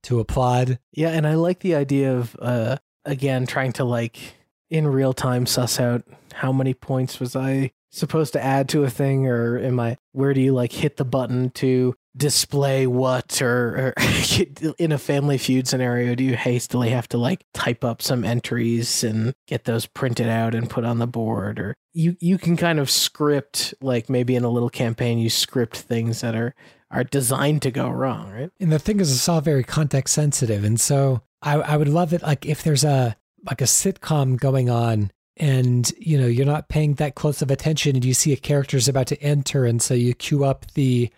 to 0.04 0.20
applaud. 0.20 0.80
Yeah. 0.92 1.10
And 1.10 1.28
I 1.28 1.36
like 1.36 1.60
the 1.60 1.76
idea 1.76 2.16
of, 2.16 2.36
uh, 2.40 2.78
again, 3.06 3.46
trying 3.46 3.74
to 3.74 3.84
like 3.84 4.36
in 4.70 4.88
real 4.88 5.14
time 5.14 5.46
suss 5.46 5.80
out 5.80 6.04
how 6.34 6.52
many 6.52 6.74
points 6.74 7.20
was 7.20 7.36
I 7.36 7.72
supposed 7.92 8.34
to 8.34 8.44
add 8.44 8.70
to 8.70 8.84
a 8.84 8.90
thing 8.90 9.28
or 9.28 9.58
am 9.58 9.80
I, 9.80 9.98
where 10.12 10.34
do 10.34 10.42
you 10.42 10.54
like 10.54 10.72
hit 10.72 10.98
the 10.98 11.06
button 11.06 11.50
to 11.52 11.96
display 12.18 12.86
what 12.86 13.42
or, 13.42 13.94
or 13.98 14.04
in 14.78 14.92
a 14.92 14.98
family 14.98 15.38
feud 15.38 15.68
scenario 15.68 16.16
do 16.16 16.24
you 16.24 16.36
hastily 16.36 16.90
have 16.90 17.08
to 17.08 17.18
like 17.18 17.46
type 17.54 17.84
up 17.84 18.02
some 18.02 18.24
entries 18.24 19.04
and 19.04 19.34
get 19.48 19.66
those 19.66 19.86
printed 19.86 20.28
out 20.28 20.54
and 20.54 20.70
put 20.70 20.86
on 20.86 21.00
the 21.00 21.08
board? 21.08 21.60
Or 21.60 21.76
you 21.94 22.18
you 22.20 22.38
can 22.38 22.58
kind 22.58 22.80
of 22.80 22.90
script 22.90 23.74
like 23.82 24.10
maybe 24.10 24.36
in 24.36 24.44
a 24.44 24.50
little 24.50 24.70
campaign 24.70 25.18
you 25.18 25.30
script 25.30 25.78
things 25.78 26.22
that 26.22 26.36
are 26.36 26.54
are 26.92 27.04
designed 27.04 27.62
to 27.62 27.72
go 27.72 27.90
wrong 27.90 28.32
right? 28.32 28.52
And 28.60 28.72
the 28.72 28.80
thing 28.80 29.00
is 29.00 29.12
it's 29.12 29.30
all 29.30 29.42
very 29.42 29.64
context 29.64 30.14
sensitive. 30.14 30.64
And 30.64 30.80
so 30.80 31.22
i 31.42 31.54
i 31.54 31.78
would 31.78 31.88
love 31.88 32.14
it 32.14 32.22
like 32.22 32.46
if 32.46 32.64
there's 32.64 32.84
a 32.84 33.16
like 33.46 33.62
a 33.62 33.66
sitcom 33.66 34.38
going 34.38 34.70
on 34.70 35.12
and 35.40 35.92
you 35.98 36.20
know 36.20 36.28
you're 36.28 36.46
not 36.46 36.70
paying 36.70 36.96
that 36.96 37.16
close 37.16 37.42
of 37.42 37.50
attention 37.50 37.96
and 37.96 38.06
you 38.06 38.14
see 38.14 38.34
a 38.34 38.38
character's 38.38 38.88
about 38.88 39.08
to 39.08 39.22
enter 39.22 39.66
and 39.66 39.82
so 39.82 39.94
you 39.94 40.14
cue 40.14 40.44
up 40.44 40.66
the 40.74 41.10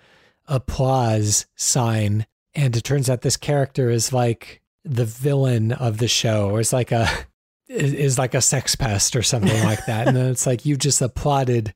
applause 0.52 1.46
sign. 1.56 2.26
And 2.54 2.76
it 2.76 2.84
turns 2.84 3.10
out 3.10 3.22
this 3.22 3.38
character 3.38 3.90
is 3.90 4.14
like 4.14 4.62
the 4.84 5.06
villain 5.06 5.72
of 5.72 5.98
the 5.98 6.08
show, 6.08 6.50
or 6.50 6.60
is 6.60 6.74
like 6.74 6.92
a 6.92 7.08
is 7.70 8.18
like 8.18 8.34
a 8.34 8.42
sex 8.42 8.76
pest 8.76 9.16
or 9.16 9.24
something 9.24 9.64
like 9.64 9.86
that. 9.86 10.08
And 10.08 10.18
then 10.18 10.30
it's 10.30 10.46
like 10.46 10.66
you 10.66 10.76
just 10.76 11.02
applauded 11.02 11.74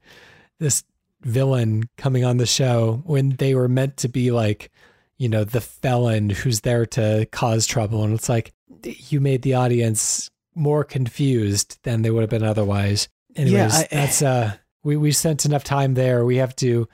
this 0.59 0.83
villain 1.21 1.89
coming 1.97 2.25
on 2.25 2.37
the 2.37 2.45
show 2.45 3.01
when 3.05 3.29
they 3.37 3.55
were 3.55 3.69
meant 3.69 3.97
to 3.97 4.09
be 4.09 4.31
like, 4.31 4.69
you 5.17 5.29
know, 5.29 5.45
the 5.45 5.61
felon 5.61 6.29
who's 6.29 6.61
there 6.61 6.85
to 6.85 7.25
cause 7.31 7.65
trouble. 7.65 8.03
And 8.03 8.13
it's 8.13 8.27
like 8.27 8.53
you 8.83 9.21
made 9.21 9.41
the 9.41 9.53
audience 9.53 10.29
more 10.55 10.83
confused 10.83 11.77
than 11.83 12.01
they 12.01 12.09
would 12.09 12.21
have 12.21 12.29
been 12.29 12.43
otherwise. 12.43 13.09
Anyways, 13.35 13.73
yeah, 13.73 13.79
I, 13.79 13.87
that's 13.91 14.21
uh 14.21 14.53
we 14.83 14.95
we 14.95 15.11
spent 15.11 15.45
enough 15.45 15.63
time 15.63 15.93
there. 15.93 16.25
We 16.25 16.37
have 16.37 16.55
to 16.57 16.87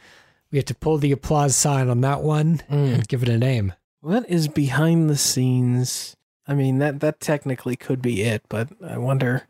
we 0.51 0.57
have 0.57 0.65
to 0.65 0.75
pull 0.75 0.97
the 0.97 1.11
applause 1.11 1.55
sign 1.55 1.89
on 1.89 2.01
that 2.01 2.21
one 2.21 2.61
mm. 2.69 2.93
and 2.93 3.07
give 3.07 3.23
it 3.23 3.29
a 3.29 3.37
name. 3.37 3.73
What 4.01 4.27
is 4.29 4.47
behind 4.47 5.09
the 5.09 5.17
scenes? 5.17 6.17
I 6.47 6.55
mean, 6.55 6.79
that 6.79 6.99
that 7.01 7.19
technically 7.19 7.75
could 7.75 8.01
be 8.01 8.23
it, 8.23 8.43
but 8.49 8.69
I 8.85 8.97
wonder 8.97 9.47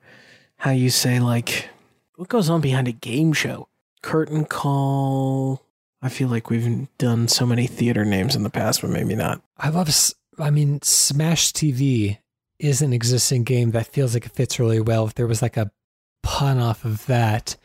how 0.58 0.72
you 0.72 0.90
say 0.90 1.20
like 1.20 1.70
what 2.16 2.30
goes 2.30 2.50
on 2.50 2.62
behind 2.62 2.88
a 2.88 2.92
game 2.92 3.34
show? 3.34 3.68
Curtain 4.04 4.46
call. 4.46 5.66
I 6.02 6.10
feel 6.10 6.28
like 6.28 6.50
we've 6.50 6.88
done 6.98 7.28
so 7.28 7.46
many 7.46 7.68
theater 7.68 8.04
names 8.04 8.36
in 8.36 8.44
the 8.44 8.50
past, 8.50 8.82
but 8.82 8.90
maybe 8.90 9.16
not. 9.16 9.42
I 9.58 9.70
love. 9.70 9.90
I 10.40 10.50
mean, 10.50 10.82
Smash 10.82 11.54
TV 11.54 12.18
is 12.62 12.82
an 12.82 12.94
existing 12.94 13.44
game 13.44 13.72
that 13.72 13.88
feels 13.88 14.14
like 14.14 14.26
it 14.26 14.32
fits 14.32 14.60
really 14.60 14.80
well. 14.80 15.08
If 15.08 15.16
there 15.16 15.28
was 15.28 15.42
like 15.42 15.58
a 15.58 15.72
pun 16.24 16.60
off 16.60 16.86
of 16.86 17.06
that, 17.08 17.58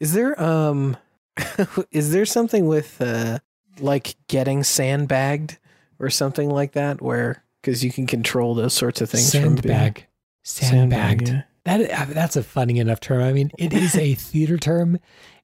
is 0.00 0.12
there 0.12 0.40
um 0.40 0.96
is 1.90 2.12
there 2.12 2.24
something 2.24 2.66
with 2.66 3.00
uh, 3.00 3.38
like 3.80 4.16
getting 4.28 4.62
sandbagged 4.62 5.58
or 5.98 6.10
something 6.10 6.48
like 6.48 6.72
that 6.72 7.02
where 7.02 7.42
because 7.60 7.84
you 7.84 7.90
can 7.90 8.06
control 8.06 8.54
those 8.54 8.74
sorts 8.74 9.00
of 9.00 9.10
things 9.10 9.30
sandbag 9.30 10.06
sandbagged 10.42 11.22
sandbag, 11.22 11.28
yeah. 11.28 11.42
that 11.64 12.14
that's 12.14 12.36
a 12.36 12.42
funny 12.42 12.78
enough 12.78 13.00
term 13.00 13.22
i 13.22 13.32
mean 13.32 13.50
it 13.58 13.72
is 13.72 13.96
a 13.96 14.14
theater 14.14 14.56
term 14.58 14.98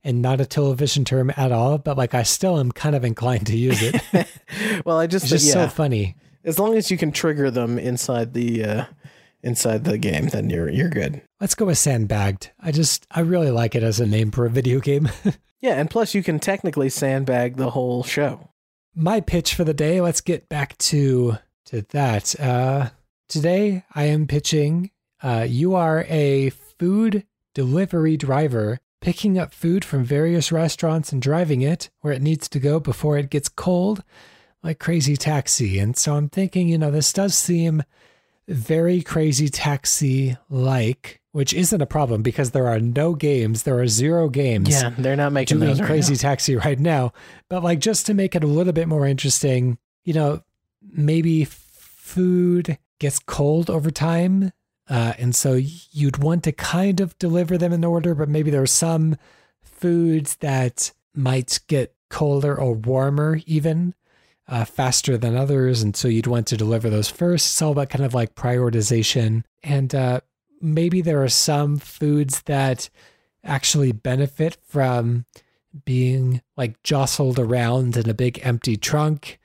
and 0.05 0.23
not 0.23 0.41
a 0.41 0.47
television 0.47 1.05
term 1.05 1.33
at 1.37 1.51
all 1.51 1.79
but 1.79 1.97
like 1.97 2.15
i 2.15 2.23
still 2.23 2.59
am 2.59 2.71
kind 2.71 2.95
of 2.95 3.05
inclined 3.05 3.47
to 3.47 3.57
use 3.57 3.81
it 3.83 4.29
well 4.85 4.99
i 4.99 5.07
just 5.07 5.25
it's 5.25 5.31
just 5.31 5.47
yeah. 5.47 5.55
so 5.55 5.69
funny 5.69 6.15
as 6.45 6.59
long 6.59 6.77
as 6.77 6.91
you 6.91 6.97
can 6.97 7.13
trigger 7.13 7.51
them 7.51 7.79
inside 7.79 8.35
the 8.35 8.65
uh 8.65 8.85
inside 9.43 9.85
the 9.85 9.97
game 9.97 10.27
then 10.29 10.51
you're 10.51 10.69
you're 10.69 10.91
good 10.91 11.23
let's 11.41 11.55
go 11.55 11.65
with 11.65 11.79
sandbagged 11.79 12.51
i 12.61 12.71
just 12.71 13.07
i 13.11 13.21
really 13.21 13.51
like 13.51 13.75
it 13.75 13.83
as 13.83 13.99
a 13.99 14.07
name 14.07 14.31
for 14.31 14.45
a 14.45 14.51
video 14.51 14.81
game 14.81 15.09
Yeah, 15.61 15.75
and 15.75 15.91
plus 15.91 16.15
you 16.15 16.23
can 16.23 16.41
technically 16.41 16.89
sandbag 16.89 17.57
the 17.57 17.71
whole 17.71 18.03
show. 18.03 18.49
My 18.95 19.21
pitch 19.21 19.55
for 19.55 19.65
the 19.65 19.75
day, 19.75 20.01
let's 20.01 20.21
get 20.21 20.49
back 20.49 20.77
to 20.79 21.37
to 21.67 21.83
that. 21.91 22.39
Uh 22.41 22.91
today 23.29 23.85
I 23.95 24.05
am 24.05 24.27
pitching. 24.27 24.91
Uh, 25.23 25.47
you 25.47 25.75
are 25.75 26.07
a 26.09 26.49
food 26.51 27.27
delivery 27.53 28.17
driver 28.17 28.79
picking 29.03 29.39
up 29.39 29.53
food 29.53 29.85
from 29.85 30.03
various 30.03 30.51
restaurants 30.51 31.13
and 31.13 31.21
driving 31.21 31.61
it 31.61 31.91
where 32.01 32.15
it 32.15 32.23
needs 32.23 32.49
to 32.49 32.59
go 32.59 32.81
before 32.81 33.19
it 33.19 33.29
gets 33.29 33.51
cold, 33.51 34.03
like 34.63 34.79
Crazy 34.79 35.17
Taxi. 35.17 35.79
And 35.79 35.97
so 35.97 36.15
I'm 36.15 36.29
thinking, 36.29 36.69
you 36.69 36.79
know, 36.79 36.91
this 36.91 37.13
does 37.13 37.35
seem 37.35 37.83
very 38.49 39.03
Crazy 39.03 39.49
Taxi 39.49 40.37
like, 40.49 41.21
which 41.33 41.55
isn't 41.55 41.81
a 41.81 41.87
problem 41.87 42.23
because 42.23 42.51
there 42.51 42.67
are 42.69 42.81
no 42.81 43.15
games, 43.15 43.63
there 43.63 43.79
are 43.79 43.87
zero 43.87 44.29
games. 44.29 44.69
Yeah, 44.69 44.91
they're 44.99 45.17
not 45.17 45.33
making 45.33 45.61
those 45.61 45.81
right 45.81 45.87
Crazy 45.87 46.15
now. 46.15 46.21
Taxi 46.21 46.57
right 46.57 46.79
now. 46.79 47.13
But 47.49 47.63
like 47.63 47.79
just 47.79 48.07
to 48.07 48.15
make 48.15 48.35
it 48.35 48.45
a 48.45 48.49
little 48.49 48.73
bit 48.73 48.89
more 48.89 49.07
interesting, 49.07 49.79
you 50.05 50.15
know, 50.15 50.43
maybe 50.83 51.45
food 51.45 52.79
gets 52.99 53.19
cold 53.19 53.71
over 53.71 53.91
time. 53.91 54.53
Uh, 54.89 55.15
and 55.19 55.35
so 55.37 55.55
you'd 55.55 56.19
want 56.19 56.43
to 56.45 56.53
kind 56.53 57.01
of 57.01 57.17
deliver 57.19 57.57
them 57.57 57.73
in 57.73 57.85
order, 57.85 58.15
but 58.15 58.29
maybe 58.29 58.51
there 58.51 58.63
are 58.63 58.67
some 58.67 59.17
foods 59.63 60.37
that 60.37 60.93
might 61.15 61.61
get 61.69 61.95
colder 62.09 62.59
or 62.59 62.75
warmer 62.75 63.41
even 63.47 63.95
uh, 64.51 64.65
faster 64.65 65.17
than 65.17 65.37
others. 65.37 65.81
And 65.81 65.97
so 65.97 66.09
you'd 66.09 66.27
want 66.27 66.49
to 66.49 66.57
deliver 66.57 66.91
those 66.91 67.09
first. 67.09 67.47
It's 67.47 67.63
all 67.63 67.73
about 67.73 67.89
kind 67.89 68.05
of 68.05 68.13
like 68.13 68.35
prioritization. 68.35 69.45
And 69.63 69.95
uh, 69.95 70.21
maybe 70.61 71.01
there 71.01 71.23
are 71.23 71.29
some 71.29 71.79
foods 71.79 72.43
that 72.43 72.91
actually 73.45 73.93
benefit 73.93 74.59
from 74.67 75.25
being 75.85 76.43
like 76.57 76.83
jostled 76.83 77.39
around 77.39 77.97
in 77.97 78.11
a 78.11 78.15
big 78.15 78.41
empty 78.43 78.77
trunk. 78.77 79.39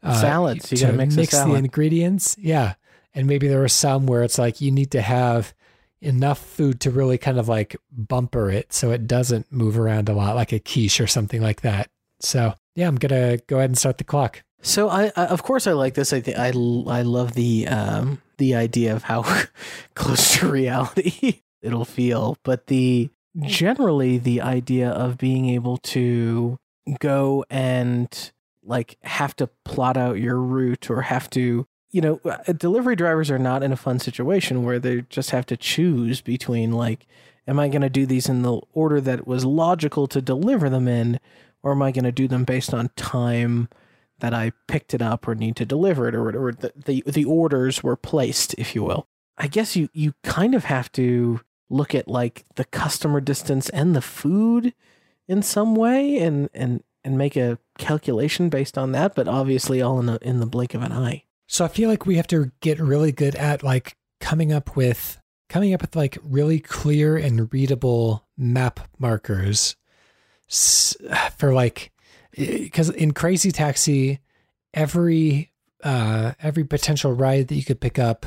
Uh, 0.00 0.20
Salads. 0.20 0.70
You 0.70 0.78
to 0.78 0.86
gotta 0.86 0.96
mix 0.96 1.34
a 1.34 1.44
the 1.44 1.54
ingredients. 1.54 2.36
Yeah. 2.38 2.74
And 3.14 3.26
maybe 3.26 3.48
there 3.48 3.64
are 3.64 3.68
some 3.68 4.06
where 4.06 4.22
it's 4.22 4.38
like 4.38 4.60
you 4.60 4.70
need 4.70 4.92
to 4.92 5.02
have 5.02 5.54
enough 6.00 6.38
food 6.38 6.80
to 6.80 6.90
really 6.90 7.18
kind 7.18 7.38
of 7.38 7.48
like 7.48 7.76
bumper 7.90 8.50
it 8.50 8.72
so 8.72 8.90
it 8.90 9.06
doesn't 9.06 9.52
move 9.52 9.78
around 9.78 10.08
a 10.08 10.12
lot, 10.12 10.36
like 10.36 10.52
a 10.52 10.58
quiche 10.60 11.00
or 11.00 11.06
something 11.08 11.42
like 11.42 11.62
that. 11.62 11.90
So 12.20 12.54
yeah, 12.74 12.88
I'm 12.88 12.96
gonna 12.96 13.38
go 13.48 13.56
ahead 13.56 13.70
and 13.70 13.78
start 13.78 13.98
the 13.98 14.04
clock. 14.04 14.42
So 14.62 14.88
I, 14.88 15.12
I 15.16 15.26
of 15.26 15.42
course 15.42 15.66
I 15.66 15.72
like 15.72 15.94
this. 15.94 16.12
I 16.12 16.20
think 16.20 16.38
I 16.38 16.48
I 16.48 17.02
love 17.02 17.34
the 17.34 17.68
um 17.68 18.22
the 18.38 18.54
idea 18.54 18.94
of 18.94 19.04
how 19.04 19.22
close 19.94 20.38
to 20.38 20.48
reality 20.48 21.42
it'll 21.62 21.84
feel, 21.84 22.38
but 22.44 22.68
the 22.68 23.10
generally 23.40 24.18
the 24.18 24.40
idea 24.40 24.90
of 24.90 25.18
being 25.18 25.48
able 25.48 25.78
to 25.78 26.58
go 27.00 27.44
and 27.50 28.32
like 28.62 28.96
have 29.02 29.34
to 29.36 29.48
plot 29.64 29.96
out 29.96 30.18
your 30.18 30.36
route 30.36 30.90
or 30.90 31.02
have 31.02 31.30
to 31.30 31.66
you 31.90 32.00
know 32.00 32.20
uh, 32.24 32.52
delivery 32.52 32.94
drivers 32.94 33.30
are 33.30 33.38
not 33.38 33.62
in 33.62 33.72
a 33.72 33.76
fun 33.76 33.98
situation 33.98 34.64
where 34.64 34.78
they 34.78 35.02
just 35.08 35.30
have 35.30 35.46
to 35.46 35.56
choose 35.56 36.20
between 36.20 36.72
like 36.72 37.06
am 37.46 37.58
I 37.58 37.68
going 37.68 37.82
to 37.82 37.90
do 37.90 38.06
these 38.06 38.28
in 38.28 38.42
the 38.42 38.60
order 38.72 39.00
that 39.00 39.26
was 39.26 39.44
logical 39.44 40.06
to 40.08 40.20
deliver 40.20 40.68
them 40.68 40.86
in 40.86 41.18
or 41.62 41.72
am 41.72 41.82
I 41.82 41.90
going 41.90 42.04
to 42.04 42.12
do 42.12 42.28
them 42.28 42.44
based 42.44 42.74
on 42.74 42.90
time 42.96 43.68
that 44.22 44.32
I 44.32 44.52
picked 44.68 44.94
it 44.94 45.02
up 45.02 45.26
or 45.26 45.34
need 45.34 45.56
to 45.56 45.66
deliver 45.66 46.08
it 46.08 46.14
or 46.14 46.52
the, 46.52 46.72
the 46.76 47.02
the 47.04 47.24
orders 47.24 47.82
were 47.82 47.96
placed, 47.96 48.54
if 48.56 48.72
you 48.74 48.84
will. 48.84 49.08
I 49.36 49.48
guess 49.48 49.74
you 49.74 49.88
you 49.92 50.14
kind 50.22 50.54
of 50.54 50.64
have 50.64 50.92
to 50.92 51.40
look 51.68 51.92
at 51.92 52.06
like 52.06 52.44
the 52.54 52.64
customer 52.64 53.20
distance 53.20 53.68
and 53.70 53.96
the 53.96 54.00
food 54.00 54.74
in 55.26 55.42
some 55.42 55.74
way 55.74 56.18
and 56.18 56.48
and 56.54 56.84
and 57.02 57.18
make 57.18 57.36
a 57.36 57.58
calculation 57.78 58.48
based 58.48 58.78
on 58.78 58.92
that, 58.92 59.16
but 59.16 59.26
obviously 59.26 59.82
all 59.82 59.98
in 59.98 60.06
the 60.06 60.18
in 60.22 60.38
the 60.38 60.46
blink 60.46 60.72
of 60.74 60.82
an 60.82 60.92
eye. 60.92 61.24
So 61.48 61.64
I 61.64 61.68
feel 61.68 61.90
like 61.90 62.06
we 62.06 62.16
have 62.16 62.28
to 62.28 62.52
get 62.60 62.78
really 62.78 63.10
good 63.10 63.34
at 63.34 63.64
like 63.64 63.96
coming 64.20 64.52
up 64.52 64.76
with 64.76 65.18
coming 65.48 65.74
up 65.74 65.82
with 65.82 65.96
like 65.96 66.16
really 66.22 66.60
clear 66.60 67.16
and 67.16 67.52
readable 67.52 68.28
map 68.38 68.88
markers 69.00 69.74
for 70.48 71.52
like 71.52 71.91
because 72.36 72.90
in 72.90 73.12
Crazy 73.12 73.52
Taxi, 73.52 74.20
every 74.74 75.50
uh, 75.82 76.32
every 76.40 76.64
potential 76.64 77.12
ride 77.12 77.48
that 77.48 77.54
you 77.54 77.64
could 77.64 77.80
pick 77.80 77.98
up 77.98 78.26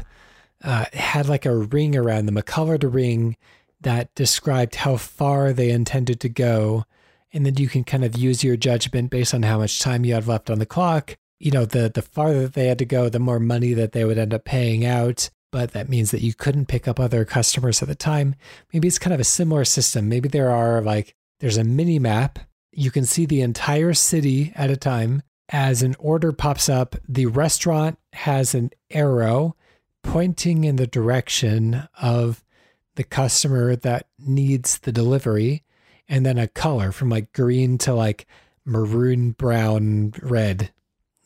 uh, 0.63 0.85
had 0.93 1.27
like 1.27 1.45
a 1.45 1.55
ring 1.55 1.95
around 1.95 2.25
them, 2.25 2.37
a 2.37 2.43
colored 2.43 2.83
ring 2.83 3.37
that 3.81 4.13
described 4.15 4.75
how 4.75 4.97
far 4.97 5.53
they 5.53 5.69
intended 5.69 6.19
to 6.19 6.29
go, 6.29 6.85
and 7.33 7.45
then 7.45 7.55
you 7.55 7.67
can 7.67 7.83
kind 7.83 8.03
of 8.03 8.17
use 8.17 8.43
your 8.43 8.57
judgment 8.57 9.09
based 9.09 9.33
on 9.33 9.43
how 9.43 9.59
much 9.59 9.79
time 9.79 10.05
you 10.05 10.13
have 10.13 10.27
left 10.27 10.49
on 10.49 10.59
the 10.59 10.65
clock. 10.65 11.17
You 11.39 11.51
know, 11.51 11.65
the 11.65 11.89
the 11.89 12.01
farther 12.01 12.47
they 12.47 12.67
had 12.67 12.79
to 12.79 12.85
go, 12.85 13.09
the 13.09 13.19
more 13.19 13.39
money 13.39 13.73
that 13.73 13.91
they 13.91 14.05
would 14.05 14.17
end 14.17 14.33
up 14.33 14.45
paying 14.45 14.85
out. 14.85 15.29
But 15.51 15.71
that 15.71 15.87
means 15.87 16.11
that 16.11 16.21
you 16.21 16.33
couldn't 16.33 16.65
pick 16.65 16.85
up 16.85 16.99
other 16.99 17.23
customers 17.23 17.81
at 17.81 17.87
the 17.87 17.95
time. 17.95 18.35
Maybe 18.73 18.89
it's 18.89 18.99
kind 18.99 19.13
of 19.13 19.21
a 19.21 19.25
similar 19.25 19.63
system. 19.63 20.09
Maybe 20.09 20.27
there 20.27 20.51
are 20.51 20.81
like 20.81 21.15
there's 21.39 21.57
a 21.57 21.63
mini 21.63 21.99
map 21.99 22.39
you 22.75 22.91
can 22.91 23.05
see 23.05 23.25
the 23.25 23.41
entire 23.41 23.93
city 23.93 24.51
at 24.55 24.69
a 24.69 24.77
time. 24.77 25.23
As 25.49 25.81
an 25.81 25.95
order 25.99 26.31
pops 26.31 26.69
up, 26.69 26.95
the 27.07 27.27
restaurant 27.27 27.97
has 28.13 28.53
an 28.53 28.71
arrow 28.89 29.55
pointing 30.03 30.63
in 30.63 30.75
the 30.75 30.87
direction 30.87 31.87
of 32.01 32.43
the 32.95 33.03
customer 33.03 33.75
that 33.75 34.07
needs 34.19 34.79
the 34.79 34.91
delivery, 34.91 35.63
and 36.07 36.25
then 36.25 36.37
a 36.37 36.47
color 36.47 36.91
from 36.91 37.09
like 37.09 37.33
green 37.33 37.77
to 37.79 37.93
like 37.93 38.25
maroon, 38.65 39.31
brown, 39.31 40.13
red 40.21 40.71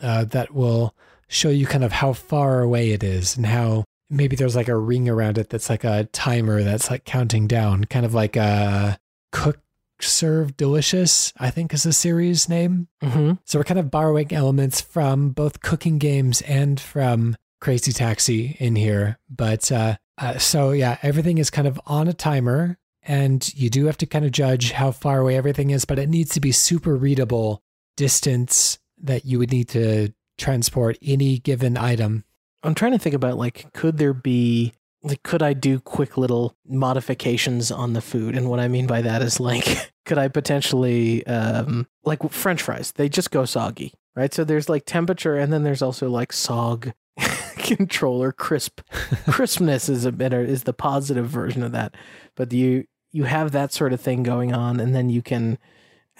uh, 0.01 0.25
that 0.25 0.53
will 0.53 0.95
show 1.27 1.49
you 1.49 1.65
kind 1.65 1.83
of 1.83 1.91
how 1.91 2.13
far 2.13 2.61
away 2.61 2.91
it 2.91 3.03
is 3.03 3.37
and 3.37 3.45
how 3.45 3.83
maybe 4.09 4.35
there's 4.35 4.55
like 4.55 4.67
a 4.67 4.77
ring 4.77 5.07
around 5.07 5.37
it 5.37 5.49
that's 5.49 5.69
like 5.69 5.83
a 5.83 6.05
timer 6.05 6.63
that's 6.63 6.89
like 6.89 7.05
counting 7.05 7.47
down, 7.47 7.85
kind 7.85 8.05
of 8.05 8.13
like 8.13 8.35
a 8.35 8.97
cook 9.31 9.59
serve 10.07 10.55
delicious 10.57 11.33
i 11.37 11.49
think 11.49 11.73
is 11.73 11.83
the 11.83 11.93
series 11.93 12.47
name. 12.47 12.87
Mm-hmm. 13.03 13.33
so 13.45 13.59
we're 13.59 13.63
kind 13.63 13.79
of 13.79 13.91
borrowing 13.91 14.31
elements 14.33 14.81
from 14.81 15.29
both 15.29 15.61
cooking 15.61 15.97
games 15.97 16.41
and 16.41 16.79
from 16.79 17.35
crazy 17.59 17.91
taxi 17.91 18.55
in 18.59 18.75
here. 18.75 19.19
But 19.29 19.71
uh, 19.71 19.97
uh 20.17 20.37
so 20.37 20.71
yeah 20.71 20.97
everything 21.01 21.37
is 21.37 21.49
kind 21.49 21.67
of 21.67 21.79
on 21.85 22.07
a 22.07 22.13
timer 22.13 22.77
and 23.03 23.53
you 23.53 23.69
do 23.69 23.85
have 23.85 23.97
to 23.97 24.05
kind 24.05 24.25
of 24.25 24.31
judge 24.31 24.71
how 24.71 24.91
far 24.91 25.19
away 25.19 25.37
everything 25.37 25.69
is 25.69 25.85
but 25.85 25.99
it 25.99 26.09
needs 26.09 26.31
to 26.31 26.39
be 26.39 26.51
super 26.51 26.95
readable 26.95 27.63
distance 27.95 28.79
that 29.01 29.25
you 29.25 29.39
would 29.39 29.51
need 29.51 29.69
to 29.69 30.13
transport 30.37 30.97
any 31.01 31.37
given 31.37 31.77
item. 31.77 32.23
I'm 32.63 32.75
trying 32.75 32.91
to 32.91 32.99
think 32.99 33.15
about 33.15 33.37
like 33.37 33.71
could 33.73 33.97
there 33.97 34.13
be 34.13 34.73
like 35.03 35.23
could 35.23 35.41
I 35.41 35.53
do 35.53 35.79
quick 35.79 36.17
little 36.17 36.55
modifications 36.67 37.71
on 37.71 37.93
the 37.93 38.01
food? 38.01 38.35
And 38.35 38.49
what 38.49 38.59
I 38.59 38.67
mean 38.67 38.87
by 38.87 39.01
that 39.01 39.21
is 39.21 39.39
like 39.39 39.91
could 40.05 40.17
I 40.17 40.27
potentially 40.27 41.25
um 41.27 41.87
like 42.03 42.27
french 42.31 42.61
fries, 42.61 42.91
they 42.91 43.09
just 43.09 43.31
go 43.31 43.45
soggy, 43.45 43.93
right? 44.15 44.33
So 44.33 44.43
there's 44.43 44.69
like 44.69 44.85
temperature 44.85 45.35
and 45.35 45.51
then 45.53 45.63
there's 45.63 45.81
also 45.81 46.09
like 46.09 46.31
sog 46.31 46.93
controller 47.57 48.31
crisp 48.31 48.81
crispness 49.29 49.89
is 49.89 50.05
a 50.05 50.11
bit 50.11 50.33
is 50.33 50.63
the 50.63 50.73
positive 50.73 51.27
version 51.27 51.63
of 51.63 51.71
that. 51.71 51.95
But 52.35 52.51
you 52.51 52.85
you 53.11 53.23
have 53.23 53.51
that 53.51 53.73
sort 53.73 53.93
of 53.93 54.01
thing 54.01 54.23
going 54.23 54.53
on 54.53 54.79
and 54.79 54.95
then 54.95 55.09
you 55.09 55.21
can 55.21 55.57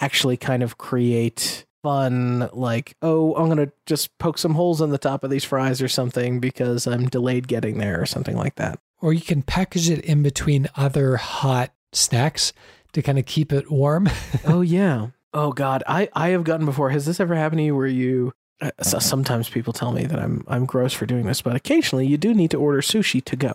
actually 0.02 0.38
kind 0.38 0.64
of 0.64 0.78
create 0.78 1.66
fun 1.82 2.50
like 2.52 2.96
oh 3.02 3.34
i'm 3.36 3.48
gonna 3.48 3.72
just 3.86 4.18
poke 4.18 4.38
some 4.38 4.54
holes 4.54 4.82
in 4.82 4.90
the 4.90 4.98
top 4.98 5.24
of 5.24 5.30
these 5.30 5.46
fries 5.46 5.82
or 5.82 5.88
something 5.88 6.40
because 6.40 6.86
i'm 6.88 7.08
delayed 7.08 7.48
getting 7.48 7.78
there 7.78 8.02
or 8.02 8.06
something 8.06 8.36
like 8.36 8.56
that. 8.56 8.80
Or 9.02 9.14
you 9.14 9.22
can 9.22 9.42
package 9.42 9.90
it 9.90 10.04
in 10.04 10.24
between 10.24 10.68
other 10.76 11.16
hot 11.16 11.72
snacks 11.94 12.52
to 12.92 13.02
kind 13.02 13.18
of 13.18 13.26
keep 13.26 13.54
it 13.54 13.72
warm. 13.72 14.10
Oh 14.46 14.62
yeah. 14.62 15.08
Oh 15.34 15.52
god. 15.52 15.84
I 15.88 16.10
i 16.14 16.30
have 16.30 16.44
gotten 16.44 16.66
before. 16.66 16.90
Has 16.90 17.06
this 17.06 17.20
ever 17.20 17.36
happened 17.36 17.60
to 17.60 17.64
you 17.64 17.76
where 17.76 17.88
you 17.88 18.34
uh, 18.62 18.72
sometimes 18.82 19.48
people 19.48 19.72
tell 19.72 19.94
me 19.94 20.06
that 20.06 20.20
i'm 20.20 20.44
i'm 20.50 20.66
gross 20.66 20.92
for 20.92 21.06
doing 21.06 21.26
this 21.26 21.42
but 21.42 21.56
occasionally 21.56 22.06
you 22.06 22.18
do 22.18 22.34
need 22.34 22.52
to 22.52 22.58
order 22.58 22.82
sushi 22.82 23.24
to 23.24 23.38
go. 23.38 23.54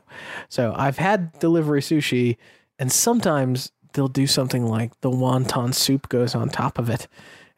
So 0.48 0.72
i've 0.76 0.96
had 0.96 1.38
delivery 1.40 1.82
sushi 1.82 2.38
and 2.78 2.90
sometimes 2.90 3.70
they'll 3.92 4.08
do 4.08 4.26
something 4.26 4.66
like 4.66 4.98
the 5.02 5.10
wonton 5.10 5.74
soup 5.74 6.08
goes 6.08 6.34
on 6.34 6.48
top 6.48 6.78
of 6.78 6.88
it 6.88 7.06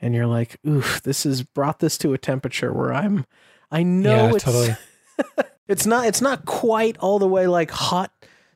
and 0.00 0.14
you're 0.14 0.26
like 0.26 0.58
oof 0.66 1.00
this 1.02 1.24
has 1.24 1.42
brought 1.42 1.78
this 1.80 1.96
to 1.98 2.12
a 2.12 2.18
temperature 2.18 2.72
where 2.72 2.92
i'm 2.92 3.24
i 3.70 3.82
know 3.82 4.26
Yeah, 4.28 4.34
it's 4.34 4.44
totally. 4.44 4.76
it's 5.68 5.86
not 5.86 6.06
it's 6.06 6.20
not 6.20 6.44
quite 6.44 6.96
all 6.98 7.18
the 7.18 7.28
way 7.28 7.46
like 7.46 7.70
hot 7.70 8.12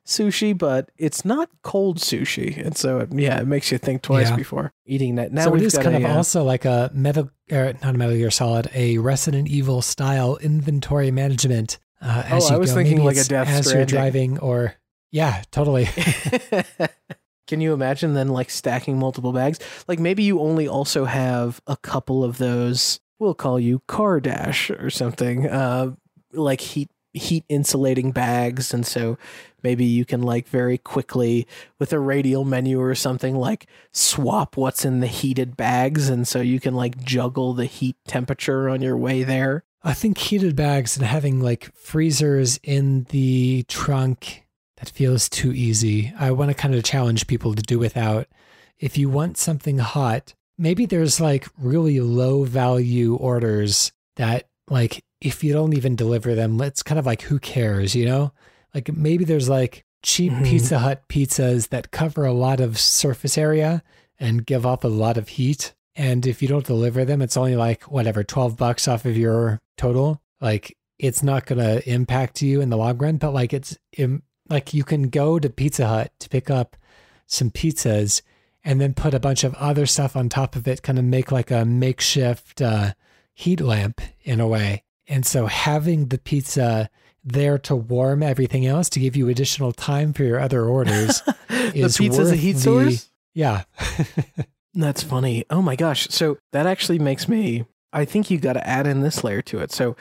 sushi 0.07 0.57
but 0.57 0.90
it's 0.96 1.24
not 1.24 1.48
cold 1.62 1.98
sushi 1.98 2.57
and 2.64 2.76
so 2.76 2.98
it, 3.00 3.12
yeah 3.12 3.38
it 3.40 3.46
makes 3.46 3.70
you 3.70 3.79
think 3.79 4.03
twice 4.03 4.31
Yeah. 4.31 4.37
before 4.37 4.72
eating 4.87 5.16
that 5.16 5.31
now 5.33 5.44
so 5.44 5.55
it 5.55 5.62
is 5.62 5.74
got 5.74 5.85
kind 5.85 5.94
a, 5.96 5.98
of 5.98 6.05
uh, 6.07 6.16
also 6.16 6.42
like 6.42 6.64
a 6.64 6.90
metal, 6.92 7.31
er, 7.53 7.74
not 7.83 7.94
a 7.94 7.98
Metal 7.98 8.16
Gear 8.16 8.31
Solid, 8.31 8.68
a 8.74 8.98
Resident 8.98 9.46
Evil 9.48 9.83
style 9.83 10.37
inventory 10.38 11.11
management. 11.12 11.79
Uh, 12.03 12.22
as 12.26 12.44
Oh, 12.44 12.48
you 12.48 12.55
I 12.57 12.59
was 12.59 12.70
go. 12.70 12.76
thinking 12.76 12.96
Maybe 12.96 13.07
like 13.07 13.16
a 13.18 13.29
Death 13.29 13.48
as 13.48 13.72
you're 13.72 13.85
driving, 13.85 14.38
or 14.40 14.74
yeah, 15.12 15.42
totally. 15.53 15.87
Can 17.51 17.61
you 17.61 17.73
imagine 17.73 18.15
then 18.15 18.29
like 18.29 18.49
stacking 18.49 18.97
multiple 18.97 19.33
bags? 19.33 19.59
Like 19.89 19.99
maybe 19.99 20.23
you 20.23 20.39
only 20.39 20.69
also 20.69 21.05
have 21.05 21.61
a 21.67 21.77
couple 21.77 22.23
of 22.23 22.39
those. 22.39 23.01
We'll 23.19 23.35
call 23.35 23.59
you 23.59 23.83
car 23.89 24.21
dash 24.21 24.71
or 24.71 24.89
something. 24.89 25.49
Uh, 25.49 25.97
like 26.33 26.61
heat 26.61 26.91
heat 27.13 27.45
insulating 27.49 28.13
bags 28.13 28.73
and 28.73 28.87
so 28.87 29.19
maybe 29.65 29.85
you 29.85 30.05
can 30.05 30.23
like 30.23 30.47
very 30.47 30.79
quickly 30.79 31.45
with 31.81 31.93
a 31.93 31.99
radial 31.99 32.45
menu 32.45 32.81
or 32.81 32.95
something 32.95 33.35
like 33.35 33.67
swap 33.91 34.57
what's 34.57 34.85
in 34.85 35.01
the 35.01 35.09
heated 35.09 35.57
bags 35.57 36.09
and 36.09 36.29
so 36.29 36.41
you 36.41 36.61
can 36.61 36.73
like 36.73 37.03
juggle 37.03 37.53
the 37.53 37.65
heat 37.65 37.97
temperature 38.07 38.69
on 38.69 38.81
your 38.81 38.97
way 38.97 39.25
there 39.25 39.65
I 39.83 39.93
think 39.93 40.19
heated 40.19 40.55
bags 40.55 40.97
and 40.97 41.05
having 41.05 41.41
like 41.41 41.75
freezers 41.75 42.61
in 42.63 43.09
the 43.11 43.65
trunk 43.65 44.45
that 44.81 44.90
feels 44.90 45.29
too 45.29 45.53
easy. 45.53 46.12
I 46.19 46.33
want 46.33 46.51
to 46.51 46.55
kind 46.55 46.75
of 46.75 46.83
challenge 46.83 47.27
people 47.29 47.55
to 47.55 47.62
do 47.62 47.79
without. 47.79 48.27
If 48.79 48.97
you 48.99 49.09
want 49.09 49.37
something 49.38 49.79
hot, 49.79 50.35
maybe 50.59 50.87
there's 50.87 51.21
like 51.21 51.47
really 51.59 52.01
low 52.01 52.45
value 52.45 53.14
orders 53.14 53.93
that 54.16 54.49
like 54.69 55.05
if 55.21 55.45
you 55.45 55.53
don't 55.53 55.77
even 55.77 55.97
deliver 55.97 56.35
them, 56.35 56.61
it's 56.62 56.83
kind 56.83 56.99
of 56.99 57.07
like 57.07 57.23
who 57.23 57.38
cares, 57.38 57.95
you 57.95 58.07
know? 58.07 58.33
Like 58.75 58.93
maybe 58.97 59.25
there's 59.25 59.49
like 59.49 59.85
cheap 60.03 60.33
Mhm. 60.33 60.45
Pizza 60.47 60.79
Hut 60.79 61.03
pizzas 61.09 61.69
that 61.69 61.90
cover 61.90 62.25
a 62.25 62.33
lot 62.33 62.59
of 62.61 62.79
surface 62.79 63.37
area 63.37 63.83
and 64.19 64.47
give 64.47 64.64
off 64.64 64.83
a 64.85 64.88
lot 64.88 65.19
of 65.19 65.29
heat. 65.29 65.75
And 65.95 66.27
if 66.27 66.40
you 66.40 66.49
don't 66.49 66.64
deliver 66.64 67.05
them, 67.05 67.21
it's 67.21 67.37
only 67.37 67.57
like 67.57 67.83
whatever, 67.90 68.25
12 68.25 68.57
bucks 68.57 68.88
off 68.88 69.05
of 69.05 69.16
your 69.16 69.59
total. 69.77 70.23
Like 70.40 70.75
it's 70.99 71.23
not 71.23 71.45
going 71.47 71.59
to 71.59 71.87
impact 71.90 72.40
you 72.40 72.61
in 72.62 72.71
the 72.71 72.77
long 72.79 72.97
run, 72.97 73.16
but 73.19 73.33
like 73.35 73.53
it's 73.53 73.77
im- 73.99 74.23
like 74.51 74.75
you 74.75 74.85
can 74.85 75.09
go 75.09 75.39
to 75.39 75.49
Pizza 75.49 75.87
Hut 75.87 76.13
to 76.19 76.29
pick 76.29 76.51
up 76.51 76.77
some 77.27 77.51
pizzas 77.51 78.23
and 78.65 78.81
then 78.81 78.93
put 78.93 79.15
a 79.15 79.21
bunch 79.21 79.45
of 79.45 79.55
other 79.55 79.87
stuff 79.87 80.17
on 80.17 80.29
top 80.29 80.57
of 80.57 80.69
it, 80.69 80.83
kind 80.83 80.99
of 80.99 81.05
make 81.05 81.33
like 81.33 81.51
a 81.51 81.65
makeshift 81.65 82.61
uh, 82.61 82.93
heat 83.33 83.61
lamp 83.61 84.01
in 84.23 84.41
a 84.41 84.47
way. 84.47 84.83
And 85.09 85.25
so 85.25 85.47
having 85.47 86.07
the 86.09 86.19
pizza 86.19 86.91
there 87.25 87.59
to 87.59 87.77
warm 87.77 88.23
everything 88.23 88.67
else 88.67 88.89
to 88.91 89.01
give 89.01 89.17
you 89.17 89.29
additional 89.29 89.73
time 89.73 90.13
for 90.13 90.25
your 90.25 90.41
other 90.41 90.65
orders 90.65 91.21
the 91.49 91.73
is 91.75 91.97
pizza's 91.99 92.33
a 92.33 92.37
heat 92.37 92.53
the- 92.53 92.61
source 92.61 93.11
Yeah. 93.35 93.63
That's 94.75 95.03
funny. 95.03 95.45
Oh 95.51 95.63
my 95.63 95.77
gosh. 95.77 96.09
So 96.11 96.39
that 96.53 96.67
actually 96.67 96.99
makes 96.99 97.29
me 97.29 97.65
I 97.93 98.05
think 98.05 98.31
you 98.31 98.39
got 98.39 98.53
to 98.53 98.67
add 98.67 98.87
in 98.87 99.01
this 99.01 99.25
layer 99.25 99.43
to 99.43 99.59
it. 99.59 99.73
So 99.73 99.97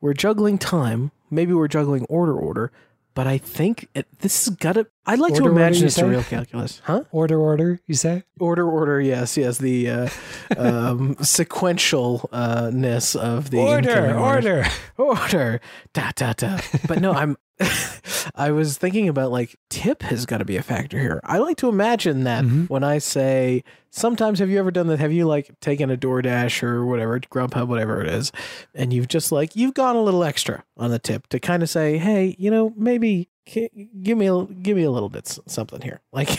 we're 0.00 0.14
juggling 0.14 0.58
time, 0.58 1.10
maybe 1.30 1.52
we're 1.52 1.68
juggling 1.68 2.04
order 2.08 2.36
order, 2.36 2.70
but 3.14 3.26
I 3.26 3.38
think 3.38 3.88
it, 3.94 4.06
this 4.20 4.46
has 4.46 4.56
got 4.56 4.74
to 4.74 4.86
I'd 5.04 5.18
like 5.18 5.32
Order, 5.32 5.44
to 5.44 5.50
imagine 5.50 5.82
you 5.82 5.86
it's 5.88 5.98
a 5.98 6.06
real 6.06 6.22
calculus. 6.22 6.80
Huh? 6.84 7.02
order, 7.10 7.38
order, 7.40 7.80
you 7.86 7.94
say? 7.94 8.22
Order 8.38 8.68
order, 8.70 9.00
yes, 9.00 9.36
yes, 9.36 9.58
the 9.58 9.90
uh, 9.90 10.08
um, 10.56 11.14
sequentialness 11.20 13.16
of 13.16 13.50
the 13.50 13.58
order, 13.58 14.16
order, 14.16 14.64
order 14.96 15.60
da 15.92 16.10
da 16.14 16.32
da 16.32 16.60
but 16.86 17.00
no 17.00 17.12
i'm 17.12 17.36
i 18.34 18.50
was 18.50 18.78
thinking 18.78 19.08
about 19.08 19.30
like 19.30 19.56
tip 19.70 20.02
has 20.02 20.26
got 20.26 20.38
to 20.38 20.44
be 20.44 20.56
a 20.56 20.62
factor 20.62 20.98
here. 20.98 21.20
I 21.24 21.38
like 21.38 21.56
to 21.58 21.68
imagine 21.68 22.24
that 22.24 22.44
Mhm. 22.44 22.68
when 22.70 22.84
i 22.84 22.98
say 22.98 23.64
sometimes 23.90 24.38
have 24.38 24.48
you 24.50 24.58
ever 24.58 24.70
done 24.70 24.86
that? 24.86 24.98
Have 25.00 25.12
you 25.12 25.26
like 25.26 25.50
taken 25.60 25.90
a 25.90 25.96
doordash 25.96 26.62
or 26.62 26.84
whatever 26.86 27.18
grubhub 27.20 27.68
whatever 27.68 28.00
it 28.02 28.08
is 28.08 28.32
and 28.74 28.92
you've 28.92 29.08
just 29.08 29.32
like 29.32 29.54
you've 29.56 29.74
gone 29.74 29.96
a 29.96 30.02
little 30.02 30.24
extra 30.24 30.64
on 30.76 30.90
the 30.90 30.98
tip 30.98 31.26
to 31.28 31.38
kind 31.40 31.62
of 31.62 31.68
say 31.70 31.98
hey 31.98 32.34
you 32.38 32.50
know 32.50 32.72
maybe 32.76 33.28
give 33.44 34.16
me 34.18 34.28
a 34.28 34.44
give 34.46 34.76
me 34.76 34.84
a 34.84 34.90
little 34.90 35.08
bit 35.08 35.26
something 35.46 35.80
here. 35.82 36.00
Like 36.12 36.38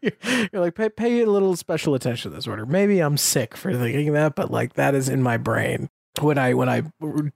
you're 0.00 0.60
like 0.62 0.74
pay, 0.74 0.88
pay 0.88 1.20
a 1.22 1.26
little 1.30 1.56
special 1.56 1.94
attention 1.94 2.30
to 2.30 2.34
this 2.36 2.46
order. 2.46 2.64
Maybe 2.64 3.00
i'm 3.00 3.16
sick 3.18 3.54
for 3.56 3.72
thinking 3.74 4.12
that 4.14 4.34
but 4.34 4.50
like 4.50 4.74
that 4.74 4.94
is 4.94 5.08
in 5.10 5.22
my 5.22 5.36
brain 5.36 5.90
when 6.20 6.38
I 6.38 6.54
when 6.54 6.68
I 6.68 6.82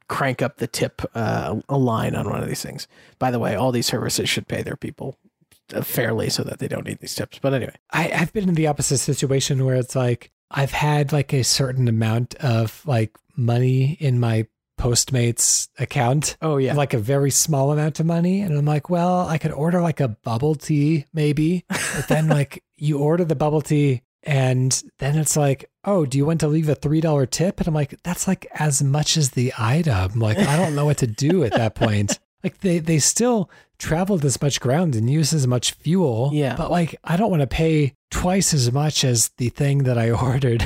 crank 0.09 0.43
up 0.43 0.59
the 0.59 0.67
tip 0.67 1.03
uh, 1.15 1.57
a 1.69 1.79
line 1.79 2.15
on 2.15 2.29
one 2.29 2.43
of 2.43 2.49
these 2.49 2.63
things. 2.63 2.87
By 3.19 3.31
the 3.31 3.39
way, 3.39 3.55
all 3.55 3.73
these 3.73 3.87
services 3.87 4.29
should 4.29 4.49
pay 4.49 4.63
their 4.63 4.77
people 4.77 5.17
fairly 5.83 6.31
so 6.31 6.43
that 6.45 6.59
they 6.59 6.69
don't 6.69 6.87
need 6.87 7.01
these 7.01 7.15
tips. 7.15 7.39
But 7.41 7.55
anyway, 7.55 7.75
I, 7.93 8.11
I've 8.11 8.33
been 8.33 8.49
in 8.49 8.55
the 8.55 8.67
opposite 8.67 8.99
situation 8.99 9.65
where 9.65 9.77
it's 9.77 9.97
like 9.97 10.31
I've 10.51 10.73
had 10.73 11.13
like 11.13 11.33
a 11.33 11.45
certain 11.45 11.89
amount 11.89 12.35
of 12.37 12.83
like 12.87 13.17
money 13.37 13.97
in 14.01 14.21
my 14.21 14.47
Postmates 14.79 15.69
account, 15.81 16.37
oh 16.41 16.57
yeah, 16.57 16.73
like 16.75 16.95
a 16.95 16.99
very 16.99 17.33
small 17.33 17.73
amount 17.73 17.99
of 17.99 18.07
money. 18.07 18.43
And 18.43 18.57
I'm 18.57 18.65
like, 18.65 18.89
well, 18.89 19.27
I 19.27 19.37
could 19.37 19.51
order 19.51 19.81
like 19.81 19.99
a 19.99 20.09
bubble 20.09 20.55
tea 20.55 21.05
maybe. 21.13 21.65
But 21.69 22.07
then 22.09 22.29
like 22.29 22.63
you 22.77 22.99
order 22.99 23.25
the 23.25 23.35
bubble 23.35 23.61
tea 23.61 24.03
and 24.23 24.81
then 24.99 25.17
it's 25.17 25.37
like, 25.37 25.69
oh, 25.89 26.05
do 26.07 26.19
you 26.19 26.27
want 26.27 26.41
to 26.41 26.49
leave 26.49 26.69
a 26.69 26.77
$3 26.77 27.31
tip? 27.31 27.59
And 27.59 27.69
I'm 27.69 27.75
like, 27.75 28.01
that's 28.03 28.29
like 28.29 28.47
as 28.55 28.83
much 28.83 29.17
as 29.17 29.31
the 29.31 29.53
item. 29.59 30.21
Like, 30.21 30.39
I 30.39 30.57
don't 30.57 30.75
know 30.75 30.85
what 30.85 30.99
to 30.99 31.07
do 31.07 31.45
at 31.45 31.53
that 31.53 31.75
point. 31.75 32.19
Like 32.45 32.59
they, 32.59 32.79
they 32.79 33.01
still 33.01 33.51
traveled 33.81 34.25
as 34.25 34.41
much 34.41 34.61
ground 34.61 34.95
and 34.95 35.11
used 35.11 35.35
as 35.35 35.49
much 35.49 35.73
fuel. 35.73 36.31
Yeah. 36.33 36.55
But 36.55 36.71
like, 36.71 36.95
I 37.03 37.17
don't 37.17 37.33
want 37.33 37.41
to 37.41 37.49
pay 37.49 37.95
twice 38.13 38.55
as 38.55 38.71
much 38.71 39.03
as 39.03 39.31
the 39.39 39.49
thing 39.49 39.79
that 39.79 39.99
I 39.99 40.11
ordered. 40.13 40.65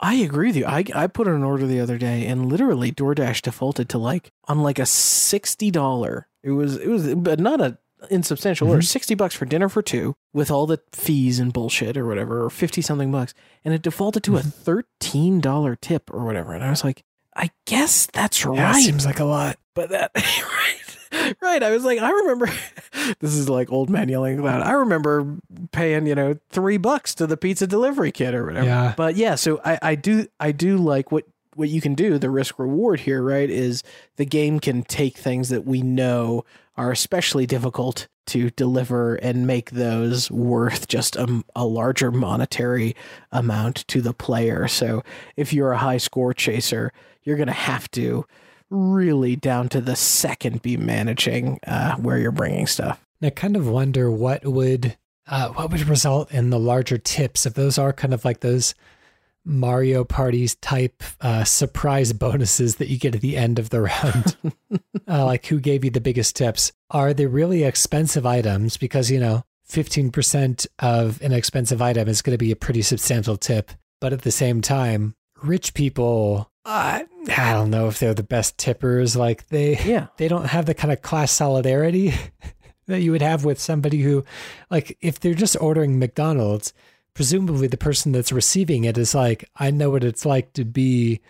I 0.00 0.16
agree 0.16 0.48
with 0.48 0.56
you. 0.56 0.66
I 0.66 0.84
I 0.94 1.06
put 1.06 1.26
in 1.26 1.32
an 1.32 1.42
order 1.42 1.66
the 1.66 1.80
other 1.80 1.96
day 1.96 2.26
and 2.26 2.50
literally 2.52 2.92
DoorDash 2.92 3.40
defaulted 3.40 3.88
to 3.88 3.98
like 3.98 4.30
on 4.48 4.62
like 4.62 4.78
a 4.78 4.84
sixty 4.84 5.70
dollar. 5.70 6.28
It 6.42 6.50
was 6.50 6.76
it 6.76 6.88
was 6.88 7.14
but 7.14 7.40
not 7.40 7.62
a 7.62 7.78
insubstantial 8.10 8.68
order. 8.68 8.80
Mm-hmm. 8.80 8.86
Sixty 8.86 9.14
bucks 9.14 9.34
for 9.34 9.44
dinner 9.46 9.68
for 9.68 9.82
two 9.82 10.14
with 10.32 10.50
all 10.50 10.66
the 10.66 10.80
fees 10.92 11.38
and 11.38 11.52
bullshit 11.52 11.96
or 11.96 12.06
whatever, 12.06 12.44
or 12.44 12.50
fifty 12.50 12.80
something 12.82 13.10
bucks, 13.10 13.34
and 13.64 13.74
it 13.74 13.82
defaulted 13.82 14.22
to 14.24 14.36
a 14.36 14.40
mm-hmm. 14.40 14.48
thirteen 14.50 15.40
dollar 15.40 15.76
tip 15.76 16.10
or 16.12 16.24
whatever. 16.24 16.52
And 16.54 16.64
I 16.64 16.70
was 16.70 16.84
like, 16.84 17.04
I 17.36 17.50
guess 17.66 18.06
that's 18.06 18.44
Yeah, 18.44 18.50
right. 18.72 18.82
seems 18.82 19.06
like 19.06 19.20
a 19.20 19.24
lot. 19.24 19.56
but 19.74 19.90
that 19.90 20.10
right 20.16 21.36
right 21.40 21.62
i 21.62 21.70
was 21.70 21.84
like 21.84 21.98
i 22.00 22.10
remember 22.10 22.46
this 23.20 23.34
is 23.34 23.48
like 23.48 23.72
old 23.72 23.88
man 23.88 24.08
yelling 24.08 24.42
loud 24.42 24.60
i 24.62 24.72
remember 24.72 25.36
paying 25.72 26.06
you 26.06 26.14
know 26.14 26.36
three 26.50 26.76
bucks 26.76 27.14
to 27.14 27.26
the 27.26 27.36
pizza 27.36 27.66
delivery 27.66 28.12
kit 28.12 28.34
or 28.34 28.44
whatever 28.44 28.66
Yeah. 28.66 28.94
but 28.96 29.16
yeah 29.16 29.34
so 29.34 29.60
i 29.64 29.78
i 29.80 29.94
do 29.94 30.26
i 30.38 30.52
do 30.52 30.76
like 30.76 31.10
what 31.10 31.24
what 31.54 31.68
you 31.70 31.80
can 31.80 31.94
do 31.94 32.18
the 32.18 32.28
risk 32.30 32.58
reward 32.58 33.00
here 33.00 33.22
right 33.22 33.48
is 33.48 33.82
the 34.16 34.26
game 34.26 34.60
can 34.60 34.82
take 34.82 35.16
things 35.16 35.48
that 35.48 35.64
we 35.64 35.80
know 35.82 36.44
are 36.78 36.90
especially 36.90 37.46
difficult 37.46 38.08
to 38.26 38.50
deliver 38.50 39.16
and 39.16 39.46
make 39.46 39.72
those 39.72 40.30
worth 40.30 40.88
just 40.88 41.16
a, 41.16 41.44
a 41.54 41.66
larger 41.66 42.10
monetary 42.10 42.94
amount 43.32 43.86
to 43.88 44.00
the 44.00 44.14
player 44.14 44.66
so 44.66 45.02
if 45.36 45.52
you're 45.52 45.72
a 45.72 45.78
high 45.78 45.98
score 45.98 46.32
chaser 46.32 46.92
you're 47.24 47.36
going 47.36 47.46
to 47.46 47.52
have 47.52 47.90
to 47.90 48.24
really 48.70 49.36
down 49.36 49.68
to 49.68 49.80
the 49.80 49.96
second 49.96 50.62
be 50.62 50.76
managing 50.76 51.58
uh, 51.66 51.96
where 51.96 52.18
you're 52.18 52.32
bringing 52.32 52.66
stuff. 52.66 53.04
And 53.20 53.28
I 53.28 53.30
kind 53.30 53.56
of 53.56 53.68
wonder 53.68 54.10
what 54.10 54.44
would 54.44 54.96
uh, 55.26 55.50
what 55.50 55.70
would 55.70 55.86
result 55.88 56.32
in 56.32 56.50
the 56.50 56.58
larger 56.58 56.96
tips 56.96 57.44
if 57.44 57.54
those 57.54 57.76
are 57.76 57.92
kind 57.92 58.14
of 58.14 58.24
like 58.24 58.40
those 58.40 58.74
Mario 59.48 60.04
parties 60.04 60.54
type 60.56 61.02
uh, 61.22 61.42
surprise 61.42 62.12
bonuses 62.12 62.76
that 62.76 62.88
you 62.88 62.98
get 62.98 63.14
at 63.14 63.20
the 63.22 63.36
end 63.36 63.58
of 63.58 63.70
the 63.70 63.80
round. 63.80 64.36
uh, 65.08 65.24
like 65.24 65.46
who 65.46 65.58
gave 65.58 65.84
you 65.84 65.90
the 65.90 66.00
biggest 66.00 66.36
tips? 66.36 66.72
Are 66.90 67.14
they 67.14 67.26
really 67.26 67.64
expensive 67.64 68.26
items? 68.26 68.76
Because 68.76 69.10
you 69.10 69.18
know, 69.18 69.44
fifteen 69.64 70.10
percent 70.10 70.66
of 70.78 71.20
an 71.22 71.32
expensive 71.32 71.80
item 71.80 72.08
is 72.08 72.22
going 72.22 72.34
to 72.34 72.38
be 72.38 72.52
a 72.52 72.56
pretty 72.56 72.82
substantial 72.82 73.36
tip. 73.38 73.70
But 74.00 74.12
at 74.12 74.22
the 74.22 74.30
same 74.30 74.60
time, 74.60 75.14
rich 75.42 75.72
people, 75.74 76.50
uh, 76.64 77.00
I 77.36 77.52
don't 77.54 77.70
know 77.70 77.88
if 77.88 77.98
they're 77.98 78.14
the 78.14 78.22
best 78.22 78.58
tippers. 78.58 79.16
Like 79.16 79.48
they, 79.48 79.76
Yeah. 79.78 80.08
they 80.18 80.28
don't 80.28 80.46
have 80.46 80.66
the 80.66 80.74
kind 80.74 80.92
of 80.92 81.02
class 81.02 81.32
solidarity 81.32 82.12
that 82.86 83.00
you 83.00 83.10
would 83.12 83.22
have 83.22 83.44
with 83.44 83.58
somebody 83.58 84.02
who, 84.02 84.24
like, 84.70 84.96
if 85.00 85.18
they're 85.18 85.34
just 85.34 85.56
ordering 85.60 85.98
McDonald's, 85.98 86.72
presumably 87.18 87.66
the 87.66 87.76
person 87.76 88.12
that's 88.12 88.30
receiving 88.30 88.84
it 88.84 88.96
is 88.96 89.12
like, 89.12 89.44
I 89.56 89.72
know 89.72 89.90
what 89.90 90.04
it's 90.04 90.24
like 90.24 90.52
to 90.52 90.64
be 90.64 91.20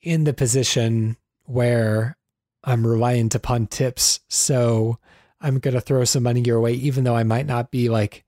in 0.00 0.22
the 0.22 0.32
position 0.32 1.16
where 1.46 2.16
I'm 2.62 2.86
reliant 2.86 3.34
upon 3.34 3.66
tips. 3.66 4.20
So 4.28 5.00
I'm 5.40 5.58
going 5.58 5.74
to 5.74 5.80
throw 5.80 6.04
some 6.04 6.22
money 6.22 6.40
your 6.42 6.60
way, 6.60 6.74
even 6.74 7.02
though 7.02 7.16
I 7.16 7.24
might 7.24 7.46
not 7.46 7.72
be 7.72 7.88
like 7.88 8.24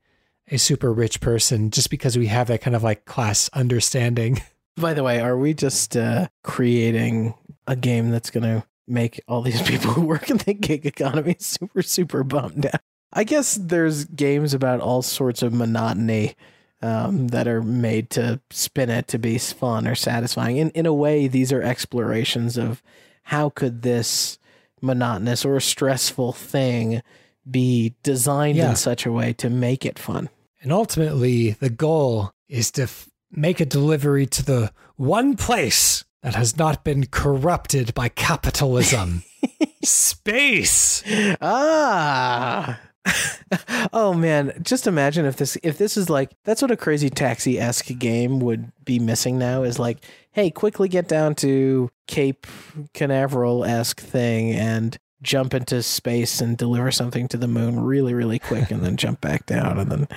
a 0.48 0.56
super 0.56 0.92
rich 0.92 1.20
person, 1.20 1.70
just 1.70 1.90
because 1.90 2.18
we 2.18 2.26
have 2.26 2.48
that 2.48 2.62
kind 2.62 2.74
of 2.74 2.82
like 2.82 3.04
class 3.04 3.48
understanding. 3.52 4.42
By 4.76 4.92
the 4.92 5.04
way, 5.04 5.20
are 5.20 5.38
we 5.38 5.54
just 5.54 5.96
uh, 5.96 6.26
creating 6.42 7.34
a 7.68 7.76
game 7.76 8.10
that's 8.10 8.30
going 8.30 8.42
to 8.42 8.64
make 8.88 9.20
all 9.28 9.42
these 9.42 9.62
people 9.68 9.92
who 9.92 10.00
work 10.00 10.28
in 10.28 10.38
the 10.38 10.54
gig 10.54 10.84
economy 10.84 11.36
super, 11.38 11.82
super 11.82 12.24
bummed 12.24 12.66
out? 12.66 12.80
I 13.12 13.22
guess 13.22 13.54
there's 13.54 14.06
games 14.06 14.52
about 14.52 14.80
all 14.80 15.02
sorts 15.02 15.44
of 15.44 15.52
monotony 15.52 16.34
um, 16.82 17.28
that 17.28 17.48
are 17.48 17.62
made 17.62 18.10
to 18.10 18.40
spin 18.50 18.90
it 18.90 19.08
to 19.08 19.18
be 19.18 19.38
fun 19.38 19.86
or 19.86 19.94
satisfying. 19.94 20.56
In 20.58 20.70
in 20.70 20.86
a 20.86 20.92
way, 20.92 21.26
these 21.28 21.52
are 21.52 21.62
explorations 21.62 22.56
of 22.56 22.82
how 23.24 23.48
could 23.50 23.82
this 23.82 24.38
monotonous 24.82 25.44
or 25.44 25.58
stressful 25.60 26.32
thing 26.32 27.02
be 27.50 27.94
designed 28.02 28.56
Yeah. 28.58 28.70
in 28.70 28.76
such 28.76 29.06
a 29.06 29.12
way 29.12 29.32
to 29.34 29.48
make 29.48 29.86
it 29.86 29.98
fun. 29.98 30.28
And 30.62 30.72
ultimately, 30.72 31.52
the 31.52 31.70
goal 31.70 32.32
is 32.48 32.70
to 32.72 32.82
f- 32.82 33.08
make 33.30 33.60
a 33.60 33.64
delivery 33.66 34.26
to 34.26 34.44
the 34.44 34.72
one 34.96 35.36
place 35.36 36.04
that 36.22 36.34
has 36.34 36.56
not 36.56 36.82
been 36.84 37.06
corrupted 37.06 37.94
by 37.94 38.08
capitalism. 38.08 39.22
Space. 39.84 41.02
Ah. 41.40 42.80
oh 43.92 44.12
man, 44.14 44.52
just 44.62 44.86
imagine 44.86 45.24
if 45.24 45.36
this 45.36 45.56
if 45.62 45.78
this 45.78 45.96
is 45.96 46.10
like 46.10 46.30
that's 46.44 46.62
what 46.62 46.70
a 46.70 46.76
crazy 46.76 47.10
taxi 47.10 47.58
esque 47.58 47.96
game 47.98 48.40
would 48.40 48.72
be 48.84 48.98
missing 48.98 49.38
now 49.38 49.62
is 49.62 49.78
like, 49.78 49.98
hey, 50.32 50.50
quickly 50.50 50.88
get 50.88 51.08
down 51.08 51.34
to 51.36 51.90
Cape 52.06 52.46
Canaveral 52.92 53.64
esque 53.64 54.00
thing 54.00 54.52
and 54.52 54.98
jump 55.22 55.54
into 55.54 55.82
space 55.82 56.40
and 56.40 56.56
deliver 56.56 56.90
something 56.90 57.26
to 57.28 57.36
the 57.36 57.48
moon 57.48 57.80
really, 57.80 58.14
really 58.14 58.38
quick 58.38 58.70
and 58.70 58.82
then 58.82 58.96
jump 58.96 59.20
back 59.20 59.46
down 59.46 59.78
and 59.78 59.90
then 59.90 60.08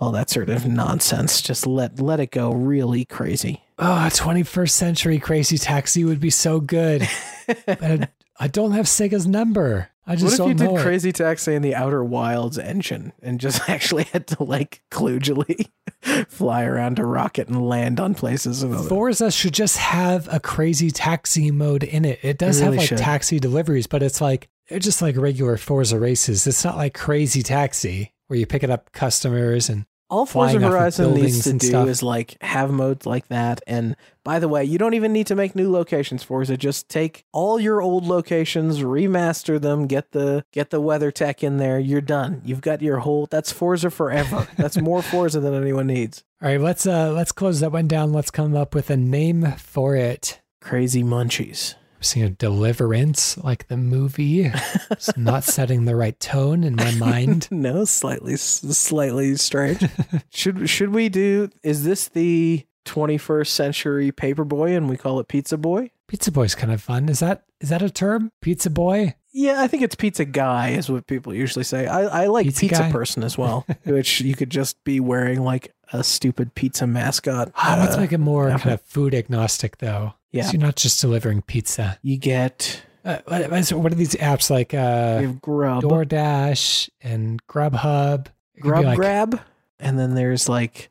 all 0.00 0.10
that 0.12 0.30
sort 0.30 0.48
of 0.48 0.66
nonsense. 0.66 1.42
Just 1.42 1.66
let 1.66 2.00
let 2.00 2.20
it 2.20 2.30
go 2.30 2.52
really 2.52 3.04
crazy. 3.04 3.62
Oh, 3.78 4.06
a 4.06 4.10
21st 4.10 4.70
century 4.70 5.18
crazy 5.18 5.58
taxi 5.58 6.04
would 6.04 6.20
be 6.20 6.30
so 6.30 6.60
good. 6.60 7.08
but 7.66 7.82
I, 7.82 8.08
I 8.38 8.48
don't 8.48 8.72
have 8.72 8.86
Sega's 8.86 9.26
number. 9.26 9.90
I 10.06 10.14
What 10.14 10.32
if 10.34 10.38
you 10.38 10.54
did. 10.54 10.78
Crazy 10.78 11.10
Taxi 11.10 11.54
in 11.54 11.62
the 11.62 11.74
Outer 11.74 12.04
Wilds 12.04 12.58
engine 12.58 13.12
and 13.22 13.40
just 13.40 13.68
actually 13.68 14.04
had 14.04 14.26
to 14.28 14.42
like 14.44 14.82
kludgily 14.90 15.68
fly 16.28 16.64
around 16.64 16.98
a 16.98 17.04
rocket 17.04 17.48
and 17.48 17.68
land 17.68 17.98
on 17.98 18.14
places? 18.14 18.62
And? 18.62 18.76
Forza 18.88 19.30
should 19.32 19.54
just 19.54 19.78
have 19.78 20.32
a 20.32 20.38
crazy 20.38 20.90
taxi 20.90 21.50
mode 21.50 21.82
in 21.82 22.04
it. 22.04 22.20
It 22.22 22.38
does 22.38 22.60
It 22.60 22.64
have 22.64 22.76
like 22.76 22.88
should. 22.88 22.98
taxi 22.98 23.40
deliveries, 23.40 23.86
but 23.88 24.02
it's 24.02 24.20
like 24.20 24.48
they're 24.68 24.78
just 24.78 25.02
like 25.02 25.16
regular 25.16 25.56
Forza 25.56 25.98
races. 25.98 26.46
It's 26.46 26.64
not 26.64 26.76
like 26.76 26.94
crazy 26.94 27.42
taxi 27.42 28.12
where 28.28 28.36
you're 28.38 28.46
picking 28.46 28.70
up 28.70 28.92
customers 28.92 29.68
and 29.68 29.86
All 30.08 30.24
Forza 30.24 30.52
flying 30.52 30.64
off 30.64 30.68
of 30.68 30.72
Horizon 30.72 31.14
needs 31.14 31.44
to 31.44 31.52
do 31.54 31.66
stuff. 31.66 31.88
is 31.88 32.02
like 32.02 32.36
have 32.40 32.70
modes 32.70 33.06
like 33.06 33.26
that. 33.28 33.60
And 33.66 33.96
by 34.22 34.38
the 34.38 34.48
way, 34.48 34.64
you 34.64 34.78
don't 34.78 34.94
even 34.94 35.12
need 35.12 35.26
to 35.28 35.34
make 35.34 35.56
new 35.56 35.70
locations, 35.70 36.22
Forza. 36.22 36.56
Just 36.56 36.88
take 36.88 37.24
all 37.32 37.58
your 37.58 37.82
old 37.82 38.04
locations, 38.06 38.80
remaster 38.80 39.60
them, 39.60 39.86
get 39.86 40.12
the 40.12 40.44
get 40.52 40.70
the 40.70 40.80
weather 40.80 41.10
tech 41.10 41.42
in 41.42 41.56
there. 41.56 41.78
You're 41.80 42.00
done. 42.00 42.42
You've 42.44 42.60
got 42.60 42.82
your 42.82 42.98
whole. 42.98 43.26
That's 43.26 43.50
Forza 43.50 43.90
forever. 43.90 44.46
that's 44.56 44.76
more 44.80 45.02
Forza 45.02 45.40
than 45.40 45.54
anyone 45.54 45.88
needs. 45.88 46.24
all 46.40 46.48
right, 46.48 46.60
let's 46.60 46.86
uh 46.86 47.12
let's 47.12 47.32
close 47.32 47.60
that 47.60 47.72
one 47.72 47.88
down. 47.88 48.12
Let's 48.12 48.30
come 48.30 48.54
up 48.54 48.74
with 48.74 48.90
a 48.90 48.96
name 48.96 49.52
for 49.58 49.96
it. 49.96 50.40
Crazy 50.60 51.02
munchies. 51.02 51.74
Seeing 52.06 52.26
a 52.26 52.30
deliverance 52.30 53.36
like 53.38 53.66
the 53.66 53.76
movie. 53.76 54.50
it's 54.90 55.16
not 55.16 55.42
setting 55.44 55.86
the 55.86 55.96
right 55.96 56.18
tone 56.20 56.62
in 56.62 56.76
my 56.76 56.92
mind. 56.92 57.48
no, 57.50 57.84
slightly 57.84 58.36
slightly 58.36 59.34
strange. 59.34 59.84
should 60.30 60.70
should 60.70 60.94
we 60.94 61.08
do? 61.08 61.50
Is 61.64 61.84
this 61.84 62.06
the 62.08 62.64
21st 62.84 63.48
century 63.48 64.12
Paperboy 64.12 64.76
and 64.76 64.88
we 64.88 64.96
call 64.96 65.18
it 65.18 65.26
Pizza 65.26 65.58
Boy? 65.58 65.90
Pizza 66.06 66.30
Boy's 66.30 66.54
kind 66.54 66.72
of 66.72 66.80
fun. 66.80 67.08
Is 67.08 67.18
that 67.18 67.42
is 67.60 67.70
that 67.70 67.82
a 67.82 67.90
term? 67.90 68.30
Pizza 68.40 68.70
Boy? 68.70 69.16
Yeah, 69.38 69.60
I 69.60 69.66
think 69.68 69.82
it's 69.82 69.94
Pizza 69.94 70.24
Guy 70.24 70.70
is 70.70 70.88
what 70.88 71.06
people 71.06 71.34
usually 71.34 71.62
say. 71.64 71.86
I, 71.86 72.22
I 72.22 72.26
like 72.28 72.46
Pizza 72.46 72.60
Pizza, 72.60 72.88
Person 72.90 73.22
as 73.22 73.36
well, 73.36 73.66
which 73.84 74.20
you 74.22 74.34
could 74.34 74.48
just 74.50 74.82
be 74.84 74.98
wearing 74.98 75.42
like 75.42 75.74
a 75.92 76.02
stupid 76.02 76.54
pizza 76.54 76.86
mascot. 76.86 77.52
Ah, 77.54 77.76
let's 77.80 77.96
Uh, 77.96 78.00
make 78.00 78.12
it 78.12 78.18
more 78.18 78.48
kind 78.50 78.70
of 78.70 78.80
food 78.80 79.14
agnostic 79.14 79.76
though. 79.78 80.14
Yeah. 80.32 80.44
So 80.44 80.52
you're 80.52 80.60
not 80.62 80.76
just 80.76 81.00
delivering 81.00 81.42
pizza. 81.42 81.98
you 82.02 82.16
get 82.16 82.82
Uh, 83.04 83.18
what, 83.26 83.50
what 83.50 83.60
is- 83.60 83.72
what 83.74 83.92
are 83.92 83.96
these 83.96 84.14
apps 84.14 84.48
like 84.50 84.72
uh, 84.74 85.18
you 85.20 85.26
have 85.28 85.40
Grub, 85.42 85.82
DoorDash 85.84 86.88
and 87.02 87.46
Grubhub? 87.46 88.26
Grub 88.58 88.84
like 88.86 88.96
Grab, 88.96 89.40
and 89.78 89.98
then 89.98 90.14
there's 90.14 90.48
like 90.48 90.90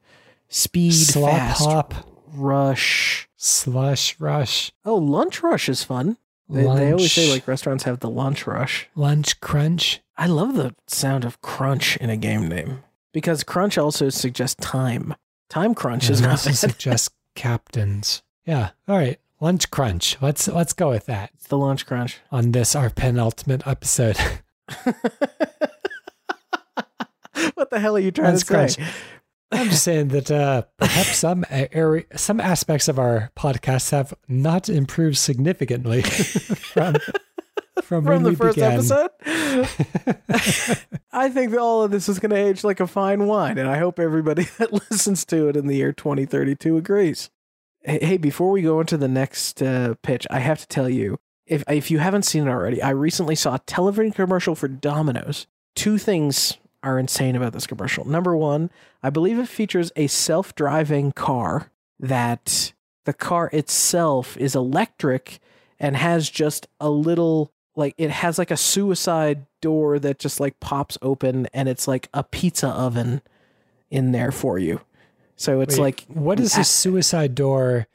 Speed 0.49 0.93
Slop 0.93 1.31
Fast 1.31 1.65
Hop, 1.65 1.93
Rush. 2.27 3.27
Slush 3.37 4.19
Rush, 4.19 4.71
Oh, 4.85 4.95
Lunch 4.95 5.43
Rush 5.43 5.67
is 5.69 5.83
fun. 5.83 6.17
They, 6.49 6.61
they 6.61 6.91
always 6.91 7.11
say 7.11 7.31
like 7.31 7.47
restaurants 7.47 7.83
have 7.85 7.99
the 8.01 8.09
Lunch 8.09 8.45
Rush. 8.45 8.87
Lunch 8.95 9.39
Crunch. 9.39 10.01
I 10.17 10.27
love 10.27 10.55
the 10.55 10.75
sound 10.87 11.25
of 11.25 11.41
crunch 11.41 11.97
in 11.97 12.09
a 12.09 12.17
game 12.17 12.47
name 12.47 12.83
because 13.11 13.43
crunch 13.43 13.77
also 13.77 14.09
suggests 14.09 14.55
time. 14.63 15.15
Time 15.49 15.73
crunch 15.75 16.09
is 16.09 16.19
And 16.19 16.27
not 16.27 16.31
also 16.33 16.49
bad. 16.51 16.57
suggest 16.57 17.11
captains. 17.35 18.21
Yeah. 18.45 18.69
All 18.87 18.97
right. 18.97 19.19
Lunch 19.41 19.69
Crunch. 19.71 20.17
Let's 20.21 20.47
let's 20.47 20.71
go 20.73 20.89
with 20.89 21.07
that 21.07 21.31
It's 21.33 21.47
the 21.47 21.57
lunch 21.57 21.85
crunch. 21.85 22.19
on 22.31 22.51
this 22.53 22.75
our 22.75 22.89
penultimate 22.89 23.67
episode. 23.67 24.17
what 27.55 27.69
the 27.69 27.79
hell 27.79 27.95
are 27.95 27.99
you 27.99 28.11
trying 28.11 28.29
Lunch 28.29 28.41
to 28.41 28.45
Crunch. 28.53 28.75
say? 28.75 28.83
I'm 29.51 29.69
just 29.69 29.83
saying 29.83 30.09
that 30.09 30.31
uh, 30.31 30.63
perhaps 30.77 31.17
some 31.17 31.45
area, 31.49 32.05
some 32.15 32.39
aspects 32.39 32.87
of 32.87 32.99
our 32.99 33.31
podcast 33.37 33.91
have 33.91 34.13
not 34.27 34.69
improved 34.69 35.17
significantly 35.17 36.01
from 36.03 36.95
from, 37.83 38.05
From 38.05 38.23
the 38.23 38.35
first 38.35 38.55
began. 38.55 38.73
episode? 38.73 39.11
I 41.11 41.29
think 41.29 41.51
that 41.51 41.59
all 41.59 41.83
of 41.83 41.91
this 41.91 42.09
is 42.09 42.19
going 42.19 42.31
to 42.31 42.35
age 42.37 42.63
like 42.63 42.79
a 42.79 42.87
fine 42.87 43.27
wine, 43.27 43.57
and 43.57 43.69
I 43.69 43.77
hope 43.77 43.99
everybody 43.99 44.45
that 44.57 44.73
listens 44.73 45.25
to 45.25 45.49
it 45.49 45.55
in 45.57 45.67
the 45.67 45.75
year 45.75 45.91
2032 45.91 46.77
agrees. 46.77 47.29
Hey, 47.81 47.99
hey, 48.01 48.17
before 48.17 48.49
we 48.49 48.61
go 48.61 48.79
into 48.79 48.97
the 48.97 49.07
next 49.07 49.61
uh, 49.61 49.95
pitch, 50.01 50.25
I 50.31 50.39
have 50.39 50.59
to 50.59 50.67
tell 50.67 50.89
you 50.89 51.17
if 51.45 51.63
if 51.69 51.91
you 51.91 51.99
haven't 51.99 52.23
seen 52.23 52.47
it 52.47 52.49
already, 52.49 52.81
I 52.81 52.89
recently 52.89 53.35
saw 53.35 53.55
a 53.55 53.59
television 53.59 54.11
commercial 54.11 54.55
for 54.55 54.67
Domino's. 54.67 55.45
Two 55.75 55.97
things 55.97 56.57
are 56.85 56.99
insane 56.99 57.35
about 57.35 57.51
this 57.51 57.67
commercial. 57.67 58.05
Number 58.05 58.37
one, 58.37 58.69
I 59.03 59.09
believe 59.09 59.39
it 59.39 59.47
features 59.47 59.91
a 59.95 60.07
self-driving 60.07 61.13
car 61.13 61.71
that 61.99 62.73
the 63.05 63.13
car 63.13 63.49
itself 63.51 64.37
is 64.37 64.55
electric 64.55 65.39
and 65.79 65.97
has 65.97 66.29
just 66.29 66.67
a 66.79 66.89
little 66.89 67.51
like 67.75 67.93
it 67.97 68.09
has 68.09 68.37
like 68.37 68.51
a 68.51 68.57
suicide 68.57 69.45
door 69.61 69.99
that 69.99 70.19
just 70.19 70.39
like 70.39 70.59
pops 70.59 70.97
open 71.01 71.47
and 71.53 71.67
it's 71.67 71.87
like 71.87 72.07
a 72.13 72.23
pizza 72.23 72.69
oven 72.69 73.21
in 73.89 74.11
there 74.11 74.31
for 74.31 74.57
you. 74.57 74.81
So 75.35 75.59
it's 75.61 75.75
Wait, 75.75 75.81
like 75.81 76.05
what 76.07 76.39
is 76.39 76.57
a 76.57 76.63
suicide 76.63 77.35
door 77.35 77.87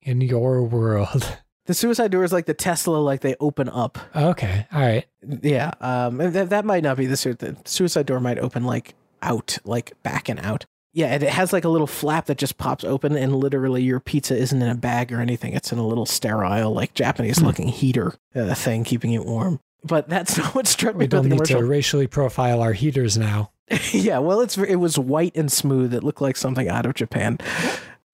in 0.00 0.20
your 0.20 0.62
world? 0.62 1.38
the 1.66 1.74
suicide 1.74 2.10
door 2.10 2.24
is 2.24 2.32
like 2.32 2.46
the 2.46 2.54
Tesla 2.54 2.96
like 2.98 3.20
they 3.20 3.34
open 3.40 3.68
up. 3.68 3.98
Okay. 4.14 4.66
All 4.72 4.80
right. 4.80 5.06
Yeah, 5.42 5.72
um 5.80 6.18
that 6.18 6.50
that 6.50 6.64
might 6.64 6.82
not 6.82 6.96
be 6.96 7.06
the 7.06 7.16
sui- 7.16 7.34
the 7.34 7.56
suicide 7.64 8.06
door 8.06 8.20
might 8.20 8.38
open 8.38 8.64
like 8.64 8.94
out, 9.22 9.58
like 9.64 9.92
back 10.02 10.28
and 10.28 10.40
out. 10.40 10.66
Yeah, 10.92 11.08
and 11.08 11.22
it 11.22 11.28
has 11.28 11.52
like 11.52 11.64
a 11.64 11.68
little 11.68 11.86
flap 11.86 12.24
that 12.26 12.38
just 12.38 12.56
pops 12.56 12.82
open 12.82 13.16
and 13.16 13.36
literally 13.36 13.82
your 13.82 14.00
pizza 14.00 14.34
isn't 14.34 14.62
in 14.62 14.68
a 14.68 14.74
bag 14.74 15.12
or 15.12 15.20
anything. 15.20 15.52
It's 15.52 15.70
in 15.70 15.78
a 15.78 15.86
little 15.86 16.06
sterile 16.06 16.72
like 16.72 16.94
Japanese 16.94 17.40
looking 17.42 17.68
heater 17.68 18.14
uh, 18.34 18.54
thing 18.54 18.82
keeping 18.84 19.12
it 19.12 19.26
warm. 19.26 19.60
But 19.84 20.08
that's 20.08 20.38
not 20.38 20.54
what 20.54 20.66
struck 20.66 20.94
me 20.94 21.00
We 21.00 21.04
about 21.04 21.16
don't 21.18 21.22
the 21.24 21.28
need 21.30 21.36
commercial. 21.36 21.60
to 21.60 21.66
racially 21.66 22.06
profile 22.06 22.62
our 22.62 22.72
heaters 22.72 23.18
now. 23.18 23.50
yeah, 23.92 24.18
well, 24.18 24.40
it's 24.40 24.56
it 24.56 24.76
was 24.76 24.98
white 24.98 25.36
and 25.36 25.50
smooth. 25.52 25.92
It 25.92 26.02
looked 26.04 26.20
like 26.22 26.36
something 26.36 26.68
out 26.68 26.86
of 26.86 26.94
Japan, 26.94 27.38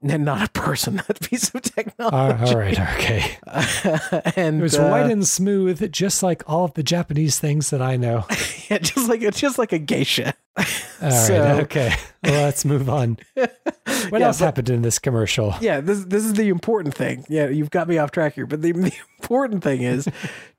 and 0.03 0.25
not 0.25 0.49
a 0.49 0.51
person. 0.53 0.97
That 1.07 1.21
piece 1.21 1.49
of 1.51 1.57
Uh, 1.57 1.61
technology. 1.61 2.45
all 2.53 2.59
right. 2.59 2.79
Okay. 2.79 3.37
and 4.37 4.59
It 4.61 4.63
was 4.63 4.79
uh, 4.79 4.89
white 4.89 5.11
and 5.11 5.27
smooth, 5.27 5.91
just 5.93 6.23
like 6.23 6.43
all 6.47 6.65
of 6.65 6.75
the 6.75 6.83
Japanese 6.83 7.39
things 7.39 7.71
that 7.71 7.81
I 7.83 7.97
know. 7.97 8.25
yeah, 8.71 8.79
just 8.79 9.09
like 9.09 9.23
it's 9.23 9.41
just 9.41 9.59
like 9.59 9.73
a 9.73 9.79
geisha. 9.79 10.35
All 10.57 10.65
right. 11.03 11.13
So- 11.13 11.59
Okay. 11.63 11.95
Well, 12.25 12.43
let's 12.45 12.65
move 12.65 12.89
on. 12.89 13.19
What 13.35 14.21
Yeah, 14.21 14.27
else 14.29 14.39
but- 14.39 14.45
happened 14.45 14.71
in 14.71 14.83
this 14.83 14.99
commercial? 14.99 15.55
Yeah, 15.61 15.81
this 15.81 16.05
this 16.05 16.25
is 16.25 16.35
the 16.35 16.49
important 16.49 16.95
thing. 16.95 17.25
Yeah, 17.29 17.49
you've 17.49 17.71
got 17.71 17.89
me 17.89 17.99
off 17.99 18.11
track 18.13 18.35
here, 18.35 18.47
but 18.47 18.63
the, 18.63 18.73
the 18.73 18.93
important 19.21 19.63
thing 19.65 19.83
is 19.83 20.09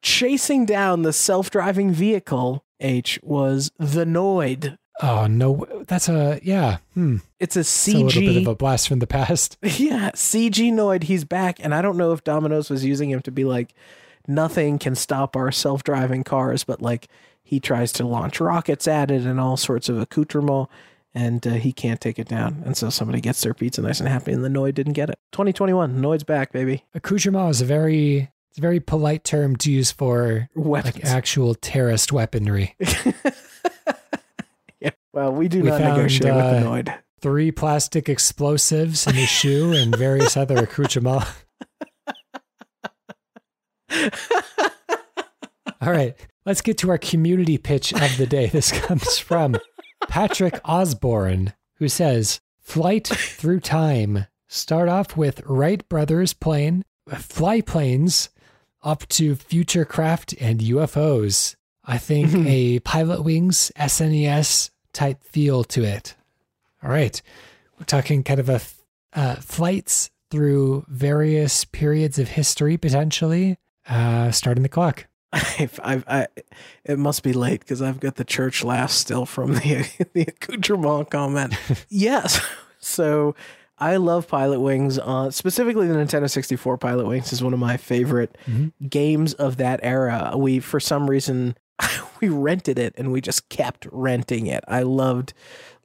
chasing 0.02 0.66
down 0.66 1.04
the 1.04 1.14
self-driving 1.14 1.92
vehicle. 1.92 2.64
H 2.80 3.18
was 3.24 3.72
the 3.80 4.04
Noid. 4.06 4.78
Oh 5.02 5.28
no, 5.28 5.66
that's 5.88 6.08
a 6.08 6.40
yeah. 6.44 6.78
Hmm. 6.94 7.18
It's 7.40 7.56
a 7.56 7.62
It's 7.62 7.88
a 7.88 7.98
little 7.98 8.22
bit 8.22 8.30
CG 8.30 8.42
of 8.42 8.48
a 8.48 8.56
blast 8.56 8.88
from 8.88 9.00
the 9.00 9.08
past. 9.08 9.58
Yeah, 9.64 10.12
CG 10.12 10.72
Noid, 10.72 11.04
he's 11.04 11.24
back. 11.26 11.58
And 11.64 11.74
I 11.74 11.82
don't 11.82 11.98
know 11.98 12.12
if 12.14 12.24
Domino's 12.24 12.70
was 12.70 12.86
using 12.86 13.10
him 13.10 13.22
to 13.24 13.32
be 13.32 13.44
like, 13.44 13.74
nothing 14.28 14.78
can 14.80 14.96
stop 14.96 15.36
our 15.36 15.52
self 15.52 15.84
driving 15.84 16.24
cars, 16.24 16.64
but 16.64 16.82
like 16.82 17.08
he 17.44 17.60
tries 17.60 17.92
to 17.94 18.06
launch 18.06 18.40
rockets 18.40 18.88
at 18.88 19.12
it 19.12 19.24
and 19.24 19.40
all 19.40 19.58
sorts 19.58 19.90
of 19.90 20.00
accoutrement, 20.00 20.70
and 21.14 21.46
uh, 21.46 21.52
he 21.52 21.74
can't 21.74 22.00
take 22.00 22.20
it 22.20 22.28
down. 22.28 22.62
And 22.66 22.78
so 22.78 22.90
somebody 22.90 23.20
gets 23.20 23.42
their 23.42 23.54
pizza 23.54 23.82
nice 23.82 24.00
and 24.00 24.08
happy, 24.08 24.32
and 24.32 24.44
the 24.44 24.50
Noid 24.50 24.76
didn't 24.76 24.94
get 24.94 25.10
it. 25.10 25.18
2021, 25.34 26.02
Noid's 26.02 26.24
back, 26.24 26.52
baby. 26.52 26.84
Accoutrement 26.94 27.50
is 27.50 27.62
a 27.62 27.66
very 27.66 28.30
it's 28.50 28.60
a 28.60 28.62
very 28.62 28.80
polite 28.80 29.24
term 29.24 29.56
to 29.58 29.72
use 29.72 29.92
for 29.92 30.50
Weapons. 30.54 30.96
like 30.98 31.06
actual 31.06 31.56
terrorist 31.56 32.12
weaponry. 32.14 32.76
Well, 35.14 35.32
we 35.32 35.48
do 35.48 35.62
We 35.62 35.70
not 35.70 35.80
found, 35.80 35.98
negotiate 35.98 36.34
with 36.34 36.44
the 36.44 36.58
uh, 36.58 36.64
Noid. 36.64 36.98
Three 37.22 37.52
plastic 37.52 38.10
explosives 38.10 39.06
in 39.08 39.14
his 39.14 39.30
shoe 39.30 39.72
and 39.72 39.96
various 39.96 40.36
other 40.36 40.58
accoutrements. 40.58 41.28
All 45.82 45.92
right, 45.92 46.16
let's 46.46 46.62
get 46.62 46.78
to 46.80 46.90
our 46.90 46.98
community 46.98 47.58
pitch 47.58 47.94
of 47.94 48.18
the 48.18 48.26
day. 48.26 48.48
This 48.48 48.72
comes 48.72 49.20
from 49.20 49.58
Patrick 50.08 50.60
Osborne, 50.66 51.54
who 51.78 51.88
says, 51.88 52.40
Flight 52.60 53.08
through 53.08 53.60
time. 53.60 54.26
Start 54.48 54.90
off 54.90 55.16
with 55.16 55.42
Wright 55.46 55.88
brothers 55.90 56.34
plane, 56.34 56.84
fly 57.10 57.62
planes 57.62 58.30
up 58.82 59.08
to 59.10 59.36
future 59.36 59.86
craft 59.86 60.34
and 60.40 60.60
UFOs. 60.60 61.56
I 61.86 61.98
think 61.98 62.34
a 62.48 62.80
Pilot 62.80 63.24
Wings 63.24 63.72
SNES 63.78 64.70
type 64.94 65.24
feel 65.24 65.64
to 65.66 65.84
it. 65.84 66.16
All 66.84 66.90
right. 66.90 67.22
We're 67.80 67.86
talking 67.86 68.24
kind 68.24 68.40
of 68.40 68.50
a 68.50 68.62
uh, 69.14 69.36
flights 69.36 70.10
through 70.32 70.86
various 70.88 71.66
periods 71.66 72.18
of 72.18 72.30
history 72.30 72.78
potentially. 72.78 73.58
Uh, 73.88 74.32
starting 74.32 74.64
the 74.64 74.70
clock. 74.70 75.08
I've, 75.34 75.80
I've, 75.84 76.04
I, 76.08 76.28
it 76.86 76.98
must 76.98 77.24
be 77.24 77.34
late 77.34 77.60
because 77.62 77.82
I've 77.82 78.00
got 78.00 78.16
the 78.16 78.24
church 78.24 78.64
laugh 78.64 78.92
still 78.92 79.26
from 79.26 79.56
the 79.56 79.90
the 80.14 80.22
accoutrement 80.22 81.10
comment. 81.10 81.56
yes, 81.90 82.40
so 82.80 83.36
I 83.78 83.98
love 83.98 84.28
Pilot 84.28 84.60
Wings. 84.60 85.00
Uh, 85.00 85.32
specifically, 85.32 85.88
the 85.88 85.96
Nintendo 85.96 86.30
64 86.30 86.78
Pilot 86.78 87.08
Wings 87.08 87.34
is 87.34 87.44
one 87.44 87.54
of 87.54 87.60
my 87.60 87.78
favorite 87.78 88.38
mm-hmm. 88.48 88.88
games 88.88 89.34
of 89.34 89.58
that 89.58 89.80
era. 89.84 90.34
We, 90.38 90.60
for 90.60 90.80
some 90.80 91.10
reason, 91.10 91.58
we 92.24 92.30
rented 92.30 92.80
it 92.80 92.94
and 92.98 93.12
we 93.12 93.20
just 93.20 93.50
kept 93.50 93.86
renting 93.92 94.48
it. 94.48 94.64
I 94.68 94.84
loved 94.84 95.34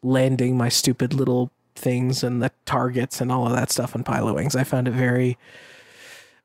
landing 0.03 0.57
my 0.57 0.68
stupid 0.68 1.12
little 1.12 1.51
things 1.74 2.22
and 2.22 2.41
the 2.41 2.53
targets 2.64 3.20
and 3.20 3.32
all 3.32 3.47
of 3.47 3.53
that 3.53 3.72
stuff 3.72 3.97
on 3.97 4.05
Pilot 4.05 4.34
Wings. 4.34 4.55
I 4.55 4.62
found 4.62 4.86
it 4.86 4.93
very 4.93 5.36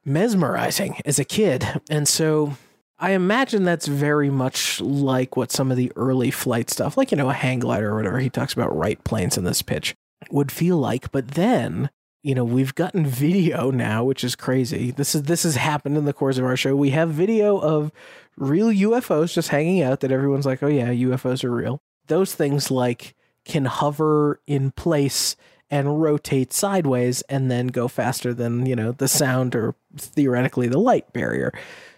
mesmerizing 0.04 1.00
as 1.06 1.20
a 1.20 1.24
kid. 1.24 1.82
And 1.91 2.08
so 2.08 2.58
I 2.98 3.12
imagine 3.12 3.66
that's 3.66 3.88
very 3.88 4.32
much 4.32 4.82
like 4.82 5.38
what 5.38 5.52
some 5.52 5.70
of 5.70 5.78
the 5.78 5.91
early 5.96 6.32
flight 6.32 6.72
stuff, 6.72 6.98
like, 6.98 7.12
you 7.12 7.18
know, 7.18 7.30
a 7.30 7.34
hang 7.34 7.60
glider 7.60 7.91
or 7.91 7.96
whatever, 7.96 8.20
he 8.20 8.32
talks 8.32 8.54
about 8.54 8.76
right 8.76 9.04
planes 9.04 9.38
in 9.38 9.44
this 9.44 9.62
pitch, 9.62 9.94
would 10.32 10.52
feel 10.52 10.78
like. 10.78 11.12
But 11.12 11.30
then, 11.30 11.91
you 12.24 12.34
know, 12.34 12.46
we've 12.46 12.74
gotten 12.74 13.06
video 13.06 13.70
now, 13.70 14.04
which 14.06 14.24
is 14.24 14.36
crazy. 14.36 14.92
This 14.92 15.14
is 15.14 15.24
this 15.24 15.44
has 15.44 15.58
happened 15.58 15.98
in 15.98 16.06
the 16.06 16.14
course 16.14 16.38
of 16.38 16.46
our 16.46 16.56
show. 16.56 16.76
We 16.76 16.92
have 16.92 17.10
video 17.10 17.58
of 17.58 17.92
real 18.38 18.70
UFOs 18.70 19.34
just 19.34 19.50
hanging 19.50 19.82
out 19.84 20.00
that 20.00 20.12
everyone's 20.12 20.46
like, 20.46 20.64
oh 20.64 20.68
yeah, 20.68 20.88
UFOs 20.88 21.44
are 21.44 21.52
real. 21.52 21.82
Those 22.08 22.34
things 22.34 22.72
like 22.72 23.14
can 23.44 23.66
hover 23.66 24.40
in 24.48 24.72
place 24.72 25.36
and 25.70 26.02
rotate 26.02 26.54
sideways 26.54 27.24
and 27.24 27.52
then 27.52 27.68
go 27.68 27.88
faster 27.88 28.34
than, 28.34 28.66
you 28.66 28.76
know, 28.76 28.94
the 28.94 29.08
sound 29.08 29.56
or 29.56 29.76
theoretically 29.98 30.68
the 30.68 30.80
light 30.80 31.12
barrier. 31.14 31.52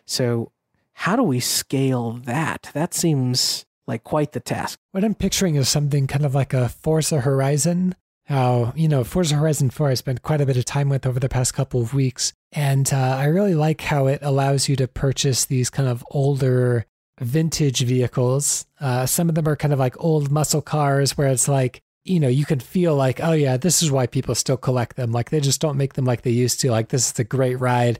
So, 0.05 0.51
how 0.93 1.15
do 1.15 1.23
we 1.23 1.39
scale 1.39 2.13
that? 2.23 2.69
That 2.73 2.93
seems 2.93 3.65
like 3.85 4.03
quite 4.03 4.31
the 4.31 4.39
task. 4.39 4.79
What 4.91 5.03
I'm 5.03 5.13
picturing 5.13 5.55
is 5.55 5.69
something 5.69 6.07
kind 6.07 6.25
of 6.25 6.33
like 6.33 6.53
a 6.53 6.69
Forza 6.69 7.21
Horizon. 7.21 7.95
How, 8.25 8.73
you 8.75 8.87
know, 8.87 9.03
Forza 9.03 9.35
Horizon 9.35 9.69
4 9.69 9.89
I 9.89 9.93
spent 9.93 10.23
quite 10.23 10.41
a 10.41 10.45
bit 10.45 10.57
of 10.57 10.65
time 10.65 10.89
with 10.89 11.05
over 11.05 11.19
the 11.19 11.29
past 11.29 11.53
couple 11.53 11.81
of 11.81 11.93
weeks. 11.93 12.33
And 12.51 12.91
uh, 12.91 13.17
I 13.19 13.25
really 13.25 13.53
like 13.53 13.81
how 13.81 14.07
it 14.07 14.19
allows 14.23 14.67
you 14.67 14.75
to 14.77 14.87
purchase 14.87 15.45
these 15.45 15.69
kind 15.69 15.87
of 15.87 16.03
older 16.09 16.85
vintage 17.19 17.81
vehicles. 17.81 18.65
Uh, 18.79 19.05
some 19.05 19.29
of 19.29 19.35
them 19.35 19.47
are 19.47 19.55
kind 19.55 19.73
of 19.73 19.79
like 19.79 20.03
old 20.03 20.31
muscle 20.31 20.61
cars 20.61 21.17
where 21.17 21.27
it's 21.27 21.47
like, 21.47 21.81
you 22.03 22.19
know, 22.19 22.27
you 22.27 22.45
can 22.45 22.59
feel 22.59 22.95
like, 22.95 23.19
oh 23.23 23.31
yeah, 23.31 23.57
this 23.57 23.83
is 23.83 23.91
why 23.91 24.07
people 24.07 24.33
still 24.33 24.57
collect 24.57 24.95
them. 24.95 25.11
Like 25.11 25.29
they 25.29 25.39
just 25.39 25.61
don't 25.61 25.77
make 25.77 25.93
them 25.93 26.05
like 26.05 26.23
they 26.23 26.31
used 26.31 26.59
to. 26.61 26.71
Like 26.71 26.89
this 26.89 27.11
is 27.11 27.19
a 27.19 27.23
great 27.23 27.59
ride. 27.59 27.99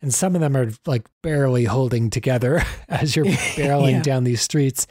And 0.00 0.14
some 0.14 0.34
of 0.34 0.40
them 0.40 0.56
are 0.56 0.70
like 0.86 1.08
barely 1.22 1.64
holding 1.64 2.10
together 2.10 2.62
as 2.88 3.16
you're 3.16 3.24
barreling 3.56 3.92
yeah. 3.92 4.02
down 4.02 4.24
these 4.24 4.42
streets 4.42 4.86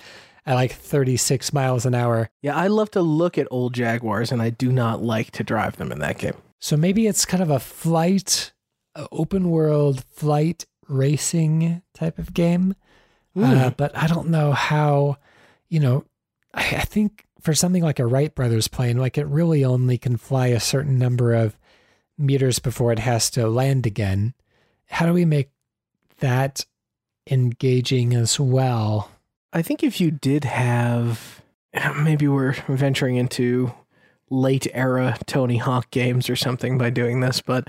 at 0.46 0.56
like 0.56 0.74
36 0.74 1.54
miles 1.54 1.86
an 1.86 1.96
hour. 1.96 2.30
Yeah, 2.42 2.56
I 2.56 2.68
love 2.68 2.92
to 2.92 3.02
look 3.02 3.38
at 3.38 3.48
old 3.52 3.74
Jaguars 3.74 4.32
and 4.32 4.42
I 4.42 4.50
do 4.50 4.72
not 4.72 5.02
like 5.02 5.32
to 5.32 5.44
drive 5.44 5.78
them 5.78 5.92
in 5.92 6.00
that 6.00 6.18
game. 6.18 6.36
So 6.60 6.78
maybe 6.78 7.08
it's 7.08 7.26
kind 7.26 7.44
of 7.44 7.50
a 7.50 7.60
flight, 7.60 8.54
open 9.12 9.50
world 9.50 10.04
flight 10.10 10.66
racing 10.88 11.82
type 11.94 12.20
of 12.20 12.34
game. 12.34 12.76
Mm. 13.36 13.44
Uh, 13.44 13.70
hmm. 13.70 13.76
but 13.78 13.98
I 13.98 14.08
don't 14.08 14.30
know 14.30 14.52
how, 14.52 15.18
you 15.68 15.80
know, 15.80 16.06
I, 16.54 16.62
I 16.62 16.82
think 16.82 17.26
for 17.42 17.54
something 17.54 17.84
like 17.84 18.00
a 18.00 18.06
Wright 18.06 18.34
Brothers 18.34 18.68
plane, 18.68 18.98
like 18.98 19.18
it 19.18 19.26
really 19.26 19.66
only 19.66 19.98
can 19.98 20.18
fly 20.18 20.48
a 20.48 20.60
certain 20.60 20.98
number 20.98 21.34
of 21.34 21.58
meters 22.18 22.60
before 22.60 22.92
it 22.92 23.00
has 23.00 23.30
to 23.32 23.48
land 23.48 23.86
again. 23.86 24.34
How 24.86 25.06
do 25.06 25.14
we 25.14 25.26
make 25.26 25.50
that 26.20 26.66
engaging 27.30 28.14
as 28.14 28.40
well? 28.40 29.10
I 29.54 29.62
think 29.62 29.84
if 29.84 30.02
you 30.02 30.12
did 30.12 30.44
have, 30.44 31.42
maybe 32.02 32.28
we're 32.28 32.54
venturing 32.68 33.16
into 33.16 33.72
late 34.30 34.68
era 34.74 35.18
Tony 35.28 35.58
Hawk 35.58 35.92
games 35.92 36.30
or 36.30 36.36
something 36.36 36.78
by 36.78 36.90
doing 36.90 37.20
this, 37.20 37.40
but 37.40 37.68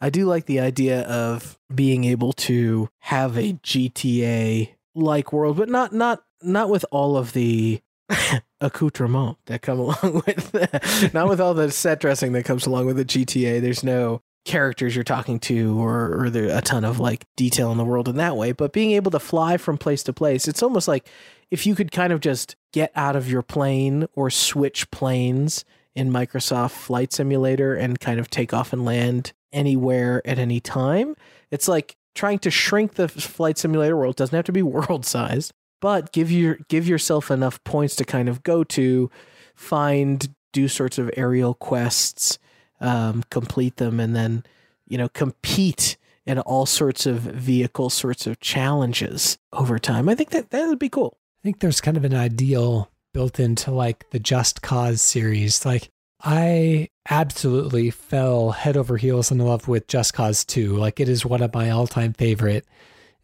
I 0.00 0.08
do 0.08 0.24
like 0.24 0.46
the 0.46 0.60
idea 0.60 1.02
of 1.02 1.58
being 1.72 2.04
able 2.04 2.32
to 2.32 2.88
have 3.00 3.36
a 3.36 3.52
GTA 3.52 4.70
like 4.94 5.32
world, 5.32 5.58
but 5.58 5.68
not 5.68 5.92
not 5.92 6.24
not 6.42 6.70
with 6.70 6.86
all 6.90 7.18
of 7.18 7.34
the 7.34 7.82
accoutrement 8.60 9.36
that 9.46 9.60
come 9.60 9.78
along 10.02 10.22
with 10.26 11.12
not 11.14 11.28
with 11.28 11.40
all 11.40 11.52
the 11.52 11.70
set 11.70 12.00
dressing 12.00 12.32
that 12.32 12.44
comes 12.44 12.66
along 12.66 12.86
with 12.86 12.96
the 12.96 13.04
GTA. 13.04 13.60
There's 13.60 13.84
no 13.84 14.22
characters 14.46 14.94
you're 14.94 15.04
talking 15.04 15.40
to 15.40 15.78
or, 15.78 16.06
or 16.14 16.24
a 16.26 16.60
ton 16.62 16.84
of 16.84 17.00
like 17.00 17.26
detail 17.34 17.72
in 17.72 17.78
the 17.78 17.84
world 17.84 18.08
in 18.08 18.16
that 18.16 18.36
way 18.36 18.52
but 18.52 18.72
being 18.72 18.92
able 18.92 19.10
to 19.10 19.18
fly 19.18 19.56
from 19.56 19.76
place 19.76 20.04
to 20.04 20.12
place 20.12 20.46
it's 20.46 20.62
almost 20.62 20.86
like 20.86 21.08
if 21.50 21.66
you 21.66 21.74
could 21.74 21.90
kind 21.90 22.12
of 22.12 22.20
just 22.20 22.54
get 22.72 22.92
out 22.94 23.16
of 23.16 23.28
your 23.28 23.42
plane 23.42 24.06
or 24.14 24.30
switch 24.30 24.90
planes 24.90 25.64
in 25.94 26.10
Microsoft 26.10 26.72
Flight 26.72 27.12
Simulator 27.12 27.74
and 27.74 27.98
kind 27.98 28.20
of 28.20 28.28
take 28.28 28.52
off 28.54 28.72
and 28.72 28.84
land 28.84 29.32
anywhere 29.52 30.22
at 30.24 30.38
any 30.38 30.60
time 30.60 31.16
it's 31.50 31.66
like 31.66 31.96
trying 32.14 32.38
to 32.38 32.50
shrink 32.50 32.94
the 32.94 33.08
flight 33.08 33.58
simulator 33.58 33.96
world 33.96 34.16
doesn't 34.16 34.36
have 34.36 34.44
to 34.44 34.52
be 34.52 34.62
world 34.62 35.04
sized 35.04 35.52
but 35.80 36.12
give 36.12 36.30
your 36.30 36.58
give 36.68 36.86
yourself 36.86 37.30
enough 37.32 37.62
points 37.64 37.96
to 37.96 38.04
kind 38.04 38.28
of 38.28 38.44
go 38.44 38.62
to 38.62 39.10
find 39.56 40.34
do 40.52 40.68
sorts 40.68 40.98
of 40.98 41.10
aerial 41.16 41.54
quests 41.54 42.38
um, 42.80 43.24
complete 43.30 43.76
them, 43.76 44.00
and 44.00 44.14
then 44.14 44.44
you 44.86 44.98
know 44.98 45.08
compete 45.08 45.96
in 46.24 46.38
all 46.40 46.66
sorts 46.66 47.06
of 47.06 47.20
vehicle 47.20 47.88
sorts 47.88 48.26
of 48.26 48.40
challenges 48.40 49.38
over 49.52 49.78
time. 49.78 50.08
I 50.08 50.14
think 50.14 50.30
that 50.30 50.50
that 50.50 50.68
would 50.68 50.78
be 50.78 50.88
cool. 50.88 51.18
I 51.40 51.42
think 51.42 51.60
there's 51.60 51.80
kind 51.80 51.96
of 51.96 52.04
an 52.04 52.14
ideal 52.14 52.90
built 53.14 53.38
into 53.38 53.70
like 53.70 54.10
the 54.10 54.18
Just 54.18 54.60
Cause 54.60 55.00
series. 55.00 55.64
Like 55.64 55.90
I 56.22 56.88
absolutely 57.08 57.90
fell 57.90 58.50
head 58.50 58.76
over 58.76 58.96
heels 58.96 59.30
in 59.30 59.38
love 59.38 59.68
with 59.68 59.86
Just 59.86 60.12
Cause 60.14 60.44
2. 60.44 60.76
Like 60.76 60.98
it 60.98 61.08
is 61.08 61.24
one 61.24 61.42
of 61.42 61.54
my 61.54 61.70
all-time 61.70 62.12
favorite 62.12 62.66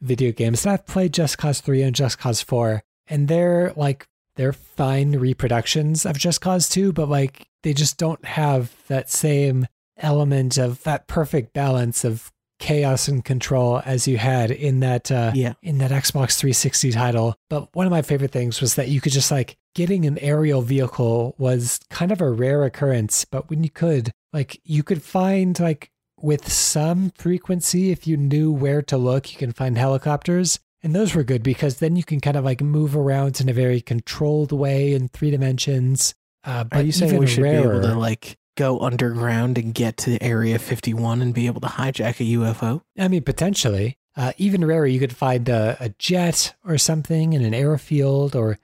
video 0.00 0.32
games. 0.32 0.64
And 0.64 0.72
I've 0.72 0.86
played 0.86 1.12
Just 1.12 1.38
Cause 1.38 1.60
3 1.60 1.82
and 1.82 1.96
Just 1.96 2.18
Cause 2.18 2.42
4, 2.42 2.82
and 3.08 3.28
they're 3.28 3.72
like 3.76 4.06
they're 4.36 4.52
fine 4.52 5.12
reproductions 5.12 6.06
of 6.06 6.18
Just 6.18 6.40
Cause 6.40 6.68
2, 6.68 6.92
but 6.92 7.08
like 7.08 7.48
they 7.62 7.72
just 7.72 7.98
don't 7.98 8.24
have 8.24 8.74
that 8.88 9.10
same 9.10 9.66
element 9.96 10.58
of 10.58 10.82
that 10.84 11.06
perfect 11.06 11.52
balance 11.52 12.04
of 12.04 12.32
chaos 12.58 13.08
and 13.08 13.24
control 13.24 13.82
as 13.84 14.06
you 14.06 14.18
had 14.18 14.52
in 14.52 14.78
that 14.80 15.10
uh, 15.10 15.32
yeah. 15.34 15.54
in 15.62 15.78
that 15.78 15.90
Xbox 15.90 16.38
360 16.38 16.92
title. 16.92 17.34
But 17.50 17.74
one 17.74 17.86
of 17.86 17.90
my 17.90 18.02
favorite 18.02 18.30
things 18.30 18.60
was 18.60 18.76
that 18.76 18.88
you 18.88 19.00
could 19.00 19.12
just 19.12 19.32
like 19.32 19.56
getting 19.74 20.06
an 20.06 20.16
aerial 20.18 20.62
vehicle 20.62 21.34
was 21.38 21.80
kind 21.90 22.12
of 22.12 22.20
a 22.20 22.30
rare 22.30 22.64
occurrence, 22.64 23.24
but 23.24 23.50
when 23.50 23.64
you 23.64 23.70
could 23.70 24.12
like 24.32 24.60
you 24.64 24.84
could 24.84 25.02
find 25.02 25.58
like 25.58 25.90
with 26.20 26.50
some 26.50 27.10
frequency 27.16 27.90
if 27.90 28.06
you 28.06 28.16
knew 28.16 28.52
where 28.52 28.80
to 28.82 28.96
look, 28.96 29.32
you 29.32 29.38
can 29.38 29.52
find 29.52 29.76
helicopters. 29.76 30.60
And 30.84 30.94
those 30.94 31.14
were 31.14 31.24
good 31.24 31.42
because 31.42 31.78
then 31.78 31.96
you 31.96 32.04
can 32.04 32.20
kind 32.20 32.36
of 32.36 32.44
like 32.44 32.60
move 32.60 32.96
around 32.96 33.40
in 33.40 33.48
a 33.48 33.52
very 33.52 33.80
controlled 33.80 34.52
way 34.52 34.94
in 34.94 35.08
three 35.08 35.30
dimensions. 35.30 36.14
Uh, 36.44 36.64
but 36.64 36.80
Are 36.80 36.82
you 36.82 36.92
saying 36.92 37.16
we 37.18 37.26
should 37.26 37.44
rarer, 37.44 37.62
be 37.62 37.68
able 37.68 37.88
to 37.88 37.98
like 37.98 38.36
go 38.56 38.80
underground 38.80 39.58
and 39.58 39.74
get 39.74 39.96
to 39.98 40.22
Area 40.22 40.58
51 40.58 41.22
and 41.22 41.34
be 41.34 41.46
able 41.46 41.60
to 41.60 41.68
hijack 41.68 42.20
a 42.20 42.38
UFO? 42.38 42.82
I 42.98 43.08
mean, 43.08 43.22
potentially. 43.22 43.98
Uh, 44.16 44.32
even 44.36 44.64
rarer, 44.64 44.86
you 44.86 45.00
could 45.00 45.16
find 45.16 45.48
a, 45.48 45.76
a, 45.80 45.88
jet 45.98 46.54
or 46.66 46.76
something 46.76 47.32
in 47.32 47.42
an 47.42 47.54
airfield, 47.54 48.36
or 48.36 48.58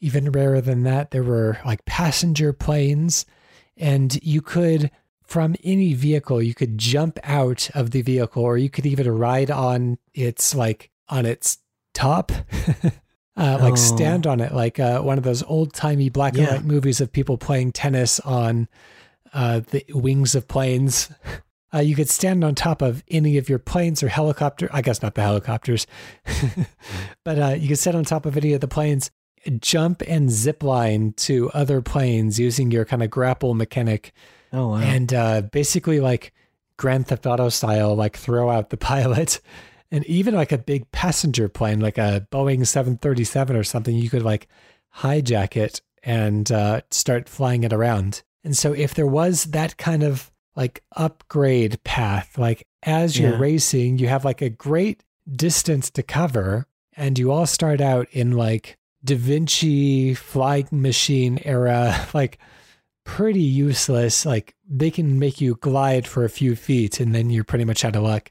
even 0.00 0.32
rarer 0.32 0.62
than 0.62 0.82
that, 0.84 1.10
there 1.10 1.22
were 1.22 1.58
like 1.64 1.84
passenger 1.84 2.54
planes, 2.54 3.26
and 3.76 4.18
you 4.22 4.40
could, 4.40 4.90
from 5.22 5.56
any 5.62 5.92
vehicle, 5.92 6.40
you 6.40 6.54
could 6.54 6.78
jump 6.78 7.18
out 7.22 7.68
of 7.74 7.90
the 7.90 8.00
vehicle, 8.00 8.42
or 8.42 8.56
you 8.56 8.70
could 8.70 8.86
even 8.86 9.10
ride 9.10 9.50
on 9.50 9.98
its 10.14 10.54
like 10.54 10.90
on 11.10 11.26
its 11.26 11.58
top. 11.92 12.32
uh, 13.36 13.58
like 13.60 13.72
oh. 13.72 13.76
stand 13.76 14.26
on 14.26 14.40
it, 14.40 14.52
like 14.52 14.78
uh, 14.78 15.00
one 15.00 15.18
of 15.18 15.24
those 15.24 15.42
old 15.44 15.72
timey 15.72 16.08
black 16.08 16.36
and 16.36 16.46
white 16.46 16.64
movies 16.64 17.00
of 17.00 17.12
people 17.12 17.36
playing 17.36 17.72
tennis 17.72 18.20
on 18.20 18.68
uh, 19.32 19.60
the 19.70 19.84
wings 19.90 20.34
of 20.34 20.48
planes. 20.48 21.10
Uh, 21.74 21.80
you 21.80 21.96
could 21.96 22.08
stand 22.08 22.44
on 22.44 22.54
top 22.54 22.80
of 22.82 23.02
any 23.08 23.36
of 23.36 23.48
your 23.48 23.58
planes 23.58 24.00
or 24.00 24.06
helicopter. 24.06 24.68
I 24.72 24.80
guess 24.80 25.02
not 25.02 25.16
the 25.16 25.22
helicopters, 25.22 25.88
but 27.24 27.36
uh, 27.36 27.56
you 27.58 27.66
could 27.66 27.80
sit 27.80 27.96
on 27.96 28.04
top 28.04 28.26
of 28.26 28.36
any 28.36 28.52
of 28.52 28.60
the 28.60 28.68
planes, 28.68 29.10
jump 29.58 30.00
and 30.06 30.30
zip 30.30 30.62
line 30.62 31.14
to 31.16 31.50
other 31.50 31.82
planes 31.82 32.38
using 32.38 32.70
your 32.70 32.84
kind 32.84 33.02
of 33.02 33.10
grapple 33.10 33.54
mechanic. 33.54 34.12
Oh 34.52 34.68
wow! 34.68 34.76
And 34.76 35.12
uh, 35.12 35.40
basically, 35.42 35.98
like 35.98 36.32
Grand 36.76 37.08
Theft 37.08 37.26
Auto 37.26 37.48
style, 37.48 37.96
like 37.96 38.16
throw 38.16 38.50
out 38.50 38.70
the 38.70 38.76
pilot. 38.94 39.40
And 39.90 40.04
even 40.06 40.34
like 40.34 40.52
a 40.52 40.58
big 40.58 40.90
passenger 40.90 41.48
plane, 41.48 41.80
like 41.80 41.98
a 41.98 42.26
Boeing 42.32 42.66
737 42.66 43.54
or 43.56 43.62
something, 43.64 43.94
you 43.94 44.10
could 44.10 44.22
like 44.22 44.48
hijack 44.96 45.56
it 45.56 45.80
and 46.02 46.50
uh, 46.50 46.80
start 46.90 47.28
flying 47.28 47.64
it 47.64 47.72
around. 47.72 48.22
And 48.42 48.56
so 48.56 48.72
if 48.72 48.94
there 48.94 49.06
was 49.06 49.44
that 49.46 49.76
kind 49.76 50.02
of 50.02 50.30
like 50.56 50.82
upgrade 50.96 51.82
path, 51.84 52.36
like 52.38 52.66
as 52.82 53.18
you're 53.18 53.32
Yeah. 53.32 53.38
racing, 53.38 53.98
you 53.98 54.08
have 54.08 54.24
like 54.24 54.42
a 54.42 54.50
great 54.50 55.02
distance 55.30 55.90
to 55.90 56.02
cover, 56.02 56.66
and 56.96 57.18
you 57.18 57.32
all 57.32 57.46
start 57.46 57.80
out 57.80 58.06
in 58.12 58.32
like 58.32 58.76
Da 59.04 59.16
Vinci 59.16 60.14
flying 60.14 60.68
machine 60.70 61.38
era, 61.44 62.06
like 62.14 62.38
pretty 63.04 63.40
useless. 63.40 64.24
Like 64.26 64.54
they 64.68 64.90
can 64.90 65.18
make 65.18 65.40
you 65.40 65.56
glide 65.56 66.06
for 66.06 66.24
a 66.24 66.28
few 66.30 66.54
feet, 66.56 67.00
and 67.00 67.14
then 67.14 67.30
you're 67.30 67.44
pretty 67.44 67.64
much 67.64 67.84
out 67.84 67.96
of 67.96 68.02
luck. 68.02 68.30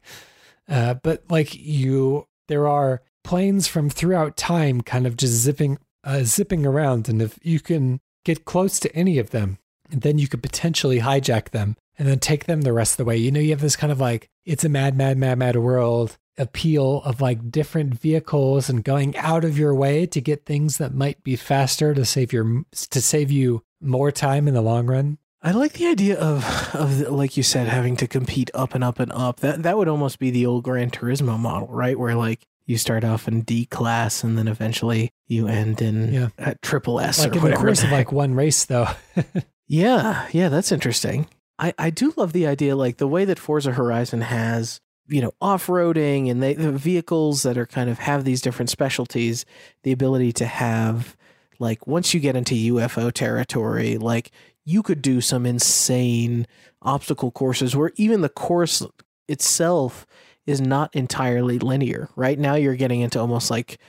Uh, 0.69 0.95
but 0.95 1.23
like 1.29 1.55
you, 1.55 2.27
there 2.47 2.67
are 2.67 3.01
planes 3.23 3.67
from 3.67 3.89
throughout 3.89 4.37
time, 4.37 4.81
kind 4.81 5.05
of 5.07 5.17
just 5.17 5.33
zipping, 5.33 5.77
uh, 6.03 6.23
zipping 6.23 6.65
around, 6.65 7.09
and 7.09 7.21
if 7.21 7.37
you 7.41 7.59
can 7.59 7.99
get 8.25 8.45
close 8.45 8.79
to 8.79 8.95
any 8.95 9.17
of 9.19 9.31
them, 9.31 9.57
then 9.89 10.17
you 10.17 10.27
could 10.27 10.41
potentially 10.41 10.99
hijack 10.99 11.49
them 11.49 11.75
and 11.97 12.07
then 12.07 12.19
take 12.19 12.45
them 12.45 12.61
the 12.61 12.73
rest 12.73 12.93
of 12.93 12.97
the 12.97 13.05
way. 13.05 13.17
You 13.17 13.31
know, 13.31 13.39
you 13.39 13.51
have 13.51 13.61
this 13.61 13.75
kind 13.75 13.91
of 13.91 13.99
like 13.99 14.29
it's 14.45 14.63
a 14.63 14.69
mad, 14.69 14.97
mad, 14.97 15.17
mad, 15.17 15.37
mad 15.37 15.55
world 15.57 16.17
appeal 16.37 17.01
of 17.03 17.21
like 17.21 17.51
different 17.51 17.93
vehicles 17.93 18.69
and 18.69 18.83
going 18.83 19.15
out 19.17 19.45
of 19.45 19.57
your 19.57 19.75
way 19.75 20.05
to 20.07 20.19
get 20.19 20.45
things 20.45 20.77
that 20.77 20.93
might 20.93 21.23
be 21.23 21.35
faster 21.35 21.93
to 21.93 22.03
save 22.03 22.33
your 22.33 22.63
to 22.71 23.01
save 23.01 23.29
you 23.29 23.61
more 23.79 24.11
time 24.11 24.47
in 24.47 24.53
the 24.53 24.61
long 24.61 24.87
run. 24.87 25.17
I 25.45 25.51
like 25.51 25.73
the 25.73 25.87
idea 25.87 26.17
of 26.17 26.73
of 26.73 27.01
like 27.11 27.35
you 27.35 27.43
said 27.43 27.67
having 27.67 27.97
to 27.97 28.07
compete 28.07 28.49
up 28.53 28.73
and 28.73 28.83
up 28.83 28.99
and 28.99 29.11
up. 29.11 29.41
That 29.41 29.63
that 29.63 29.77
would 29.77 29.87
almost 29.89 30.17
be 30.19 30.31
the 30.31 30.45
old 30.45 30.63
Gran 30.63 30.89
Turismo 30.89 31.37
model, 31.37 31.67
right? 31.67 31.99
Where 31.99 32.15
like 32.15 32.47
you 32.65 32.77
start 32.77 33.03
off 33.03 33.27
in 33.27 33.41
D 33.41 33.65
class 33.65 34.23
and 34.23 34.37
then 34.37 34.47
eventually 34.47 35.11
you 35.27 35.47
end 35.47 35.81
in 35.81 36.13
Yeah. 36.13 36.29
at 36.37 36.61
triple 36.61 36.99
S 37.01 37.19
Like 37.19 37.35
or 37.35 37.45
in 37.45 37.51
the 37.51 37.57
course 37.57 37.83
of 37.83 37.91
like 37.91 38.11
one 38.11 38.35
race, 38.35 38.65
though. 38.65 38.87
Yeah, 39.67 40.27
yeah, 40.31 40.49
that's 40.49 40.71
interesting. 40.71 41.25
I, 41.57 41.73
I 41.79 41.89
do 41.89 42.13
love 42.17 42.33
the 42.33 42.45
idea, 42.47 42.75
like 42.75 42.97
the 42.97 43.07
way 43.07 43.25
that 43.25 43.39
Forza 43.39 43.71
Horizon 43.71 44.21
has, 44.21 44.81
you 45.07 45.21
know, 45.21 45.31
off 45.41 45.67
roading 45.67 46.29
and 46.29 46.43
they, 46.43 46.53
the 46.53 46.71
vehicles 46.73 47.43
that 47.43 47.57
are 47.57 47.65
kind 47.65 47.89
of 47.89 47.97
have 47.99 48.23
these 48.25 48.41
different 48.41 48.69
specialties, 48.69 49.45
the 49.83 49.91
ability 49.93 50.33
to 50.33 50.45
have, 50.45 51.15
like, 51.59 51.87
once 51.87 52.13
you 52.13 52.19
get 52.19 52.35
into 52.35 52.53
UFO 52.73 53.11
territory, 53.11 53.97
like, 53.97 54.31
you 54.65 54.83
could 54.83 55.01
do 55.01 55.21
some 55.21 55.45
insane 55.45 56.47
obstacle 56.81 57.31
courses 57.31 57.75
where 57.75 57.91
even 57.95 58.21
the 58.21 58.29
course 58.29 58.85
itself 59.27 60.05
is 60.45 60.59
not 60.59 60.93
entirely 60.95 61.59
linear. 61.59 62.09
Right 62.15 62.37
now, 62.37 62.55
you're 62.55 62.75
getting 62.75 63.01
into 63.01 63.19
almost 63.19 63.49
like 63.49 63.79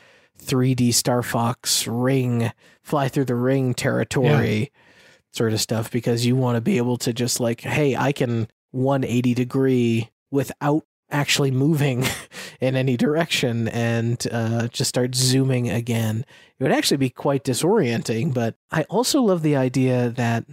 3D 0.43 0.95
Star 0.95 1.23
Fox 1.23 1.87
ring, 1.87 2.53
fly 2.83 3.09
through 3.09 3.25
the 3.27 3.35
ring 3.35 3.75
territory 3.75 4.73
sort 5.33 5.53
of 5.53 5.61
stuff 5.61 5.91
because 5.91 6.25
you 6.25 6.37
want 6.37 6.57
to 6.57 6.61
be 6.61 6.77
able 6.77 6.97
to 6.99 7.13
just 7.13 7.41
like, 7.41 7.61
hey, 7.61 7.97
I 7.97 8.13
can 8.13 8.49
180 8.71 9.35
degree 9.35 10.11
without 10.31 10.85
actually 11.11 11.51
moving 11.51 12.05
in 12.61 12.77
any 12.77 12.97
direction 12.97 13.69
and 13.69 14.27
uh, 14.31 14.69
just 14.69 14.89
start 14.89 15.15
zooming 15.15 15.71
again. 15.71 16.25
It 16.59 16.63
would 16.63 16.73
actually 16.73 16.99
be 16.99 17.11
quite 17.11 17.45
disorienting, 17.45 18.33
but 18.33 18.57
I 18.71 18.85
also 18.85 19.23
love 19.23 19.43
the 19.43 19.57
idea 19.57 20.11
that. 20.11 20.45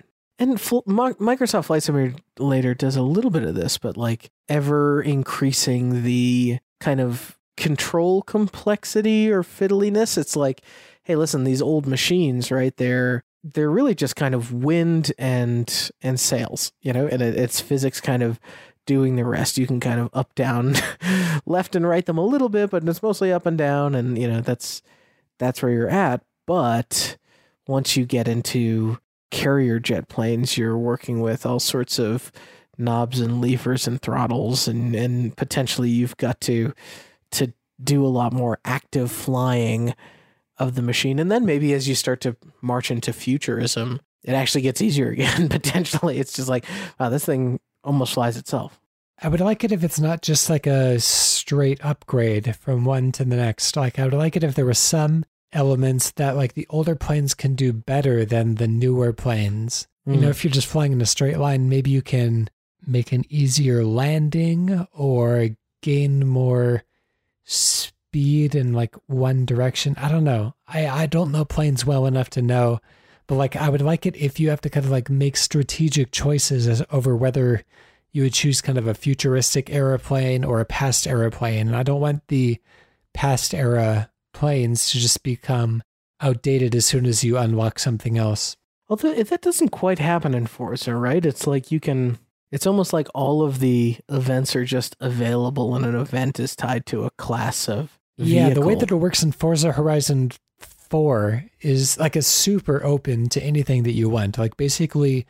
And 0.41 0.57
Microsoft 0.57 1.65
Flight 1.65 1.83
Simulator 1.83 2.73
does 2.73 2.95
a 2.95 3.03
little 3.03 3.29
bit 3.29 3.43
of 3.43 3.53
this, 3.53 3.77
but 3.77 3.95
like 3.95 4.31
ever 4.49 4.99
increasing 4.99 6.01
the 6.01 6.57
kind 6.79 6.99
of 6.99 7.37
control 7.57 8.23
complexity 8.23 9.31
or 9.31 9.43
fiddliness. 9.43 10.17
It's 10.17 10.35
like, 10.35 10.63
hey, 11.03 11.15
listen, 11.15 11.43
these 11.43 11.61
old 11.61 11.85
machines, 11.85 12.49
right? 12.49 12.75
They're 12.75 13.23
they're 13.43 13.69
really 13.69 13.93
just 13.93 14.15
kind 14.15 14.33
of 14.33 14.51
wind 14.51 15.11
and 15.19 15.91
and 16.01 16.19
sails, 16.19 16.71
you 16.81 16.91
know, 16.91 17.05
and 17.05 17.21
it, 17.21 17.35
it's 17.35 17.61
physics 17.61 18.01
kind 18.01 18.23
of 18.23 18.39
doing 18.87 19.17
the 19.17 19.25
rest. 19.25 19.59
You 19.59 19.67
can 19.67 19.79
kind 19.79 19.99
of 19.99 20.09
up 20.11 20.33
down, 20.33 20.73
left 21.45 21.75
and 21.75 21.87
right 21.87 22.03
them 22.03 22.17
a 22.17 22.25
little 22.25 22.49
bit, 22.49 22.71
but 22.71 22.83
it's 22.83 23.03
mostly 23.03 23.31
up 23.31 23.45
and 23.45 23.59
down, 23.59 23.93
and 23.93 24.17
you 24.17 24.27
know 24.27 24.41
that's 24.41 24.81
that's 25.37 25.61
where 25.61 25.71
you're 25.71 25.87
at. 25.87 26.23
But 26.47 27.17
once 27.67 27.95
you 27.95 28.07
get 28.07 28.27
into 28.27 28.97
carrier 29.31 29.79
jet 29.79 30.07
planes, 30.07 30.57
you're 30.57 30.77
working 30.77 31.21
with 31.21 31.45
all 31.45 31.59
sorts 31.59 31.97
of 31.97 32.31
knobs 32.77 33.19
and 33.19 33.41
levers 33.41 33.87
and 33.87 34.01
throttles, 34.01 34.67
and 34.67 34.95
and 34.95 35.35
potentially 35.35 35.89
you've 35.89 36.17
got 36.17 36.39
to 36.41 36.73
to 37.31 37.53
do 37.83 38.05
a 38.05 38.07
lot 38.07 38.33
more 38.33 38.59
active 38.63 39.11
flying 39.11 39.95
of 40.57 40.75
the 40.75 40.81
machine. 40.81 41.17
And 41.17 41.31
then 41.31 41.45
maybe 41.45 41.73
as 41.73 41.87
you 41.87 41.95
start 41.95 42.21
to 42.21 42.37
march 42.61 42.91
into 42.91 43.11
futurism, 43.13 43.99
it 44.23 44.33
actually 44.33 44.61
gets 44.61 44.81
easier 44.81 45.09
again. 45.11 45.49
Potentially, 45.49 46.19
it's 46.19 46.33
just 46.33 46.49
like, 46.49 46.65
wow, 46.99 47.09
this 47.09 47.25
thing 47.25 47.59
almost 47.83 48.13
flies 48.13 48.37
itself. 48.37 48.79
I 49.23 49.27
would 49.27 49.39
like 49.39 49.63
it 49.63 49.71
if 49.71 49.83
it's 49.83 49.99
not 49.99 50.23
just 50.23 50.49
like 50.49 50.65
a 50.65 50.99
straight 50.99 51.83
upgrade 51.85 52.55
from 52.55 52.85
one 52.85 53.11
to 53.13 53.23
the 53.23 53.35
next. 53.35 53.75
Like 53.75 53.99
I 53.99 54.05
would 54.05 54.13
like 54.13 54.35
it 54.35 54.43
if 54.43 54.55
there 54.55 54.65
was 54.65 54.79
some 54.79 55.25
elements 55.53 56.11
that 56.11 56.35
like 56.35 56.53
the 56.53 56.67
older 56.69 56.95
planes 56.95 57.33
can 57.33 57.55
do 57.55 57.73
better 57.73 58.23
than 58.25 58.55
the 58.55 58.67
newer 58.67 59.13
planes. 59.13 59.87
You 60.05 60.17
know, 60.17 60.27
Mm. 60.27 60.31
if 60.31 60.43
you're 60.43 60.51
just 60.51 60.67
flying 60.67 60.93
in 60.93 61.01
a 61.01 61.05
straight 61.05 61.37
line, 61.37 61.69
maybe 61.69 61.91
you 61.91 62.01
can 62.01 62.49
make 62.87 63.11
an 63.11 63.23
easier 63.29 63.83
landing 63.85 64.87
or 64.93 65.49
gain 65.83 66.25
more 66.25 66.83
speed 67.45 68.55
in 68.55 68.73
like 68.73 68.95
one 69.07 69.45
direction. 69.45 69.95
I 69.97 70.09
don't 70.09 70.23
know. 70.23 70.55
I, 70.67 70.87
I 70.87 71.05
don't 71.05 71.31
know 71.31 71.45
planes 71.45 71.85
well 71.85 72.05
enough 72.05 72.29
to 72.31 72.41
know. 72.41 72.79
But 73.27 73.35
like 73.35 73.55
I 73.55 73.69
would 73.69 73.81
like 73.81 74.05
it 74.05 74.15
if 74.17 74.39
you 74.39 74.49
have 74.49 74.61
to 74.61 74.69
kind 74.69 74.85
of 74.85 74.91
like 74.91 75.09
make 75.09 75.37
strategic 75.37 76.11
choices 76.11 76.67
as 76.67 76.83
over 76.91 77.15
whether 77.15 77.63
you 78.11 78.23
would 78.23 78.33
choose 78.33 78.59
kind 78.61 78.77
of 78.77 78.87
a 78.87 78.93
futuristic 78.93 79.69
aeroplane 79.69 80.43
or 80.43 80.59
a 80.59 80.65
past 80.65 81.07
aeroplane. 81.07 81.67
And 81.67 81.75
I 81.75 81.83
don't 81.83 82.01
want 82.01 82.27
the 82.27 82.59
past 83.13 83.53
era 83.53 84.10
planes 84.41 84.89
to 84.89 84.97
just 84.97 85.21
become 85.21 85.83
outdated 86.19 86.73
as 86.73 86.83
soon 86.83 87.05
as 87.05 87.23
you 87.23 87.37
unlock 87.37 87.77
something 87.77 88.17
else. 88.17 88.57
Although 88.89 89.13
that 89.13 89.43
doesn't 89.43 89.69
quite 89.69 89.99
happen 89.99 90.33
in 90.33 90.47
Forza, 90.47 90.95
right? 90.95 91.23
It's 91.23 91.45
like 91.45 91.71
you 91.71 91.79
can. 91.79 92.17
It's 92.51 92.65
almost 92.65 92.91
like 92.91 93.07
all 93.13 93.43
of 93.43 93.59
the 93.59 93.97
events 94.09 94.55
are 94.55 94.65
just 94.65 94.97
available, 94.99 95.75
and 95.75 95.85
an 95.85 95.95
event 95.95 96.39
is 96.39 96.55
tied 96.55 96.87
to 96.87 97.03
a 97.03 97.11
class 97.11 97.69
of. 97.69 97.99
Yeah, 98.17 98.49
the 98.49 98.61
way 98.61 98.73
that 98.73 98.89
it 98.89 98.95
works 98.95 99.21
in 99.21 99.31
Forza 99.31 99.73
Horizon 99.73 100.31
4 100.59 101.45
is 101.61 101.99
like 101.99 102.15
a 102.15 102.23
super 102.23 102.83
open 102.83 103.29
to 103.29 103.43
anything 103.43 103.83
that 103.83 103.93
you 103.93 104.09
want. 104.09 104.39
Like 104.39 104.57
basically 104.57 105.27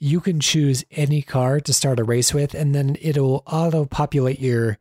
you 0.00 0.20
can 0.20 0.40
choose 0.40 0.84
any 0.90 1.22
car 1.22 1.60
to 1.60 1.72
start 1.72 1.98
a 1.98 2.04
race 2.04 2.34
with 2.34 2.54
and 2.54 2.74
then 2.74 2.96
it'll 3.00 3.42
auto 3.46 3.86
populate 3.86 4.38
your 4.38 4.78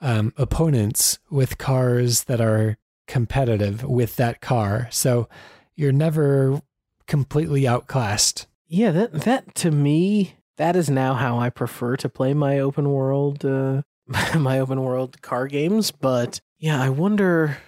um, 0.00 0.32
opponents 0.36 1.18
with 1.30 1.58
cars 1.58 2.24
that 2.24 2.40
are 2.40 2.76
competitive 3.12 3.84
with 3.84 4.16
that 4.16 4.40
car. 4.40 4.88
So 4.90 5.28
you're 5.76 5.92
never 5.92 6.62
completely 7.06 7.68
outclassed. 7.68 8.46
Yeah, 8.68 8.90
that 8.90 9.12
that 9.12 9.54
to 9.56 9.70
me, 9.70 10.36
that 10.56 10.76
is 10.76 10.88
now 10.88 11.12
how 11.12 11.38
I 11.38 11.50
prefer 11.50 11.96
to 11.96 12.08
play 12.08 12.32
my 12.32 12.58
open 12.58 12.90
world, 12.90 13.44
uh, 13.44 13.82
my 14.34 14.58
open 14.58 14.80
world 14.80 15.20
car 15.20 15.46
games. 15.46 15.90
But 15.90 16.40
yeah, 16.58 16.82
I 16.82 16.88
wonder. 16.88 17.58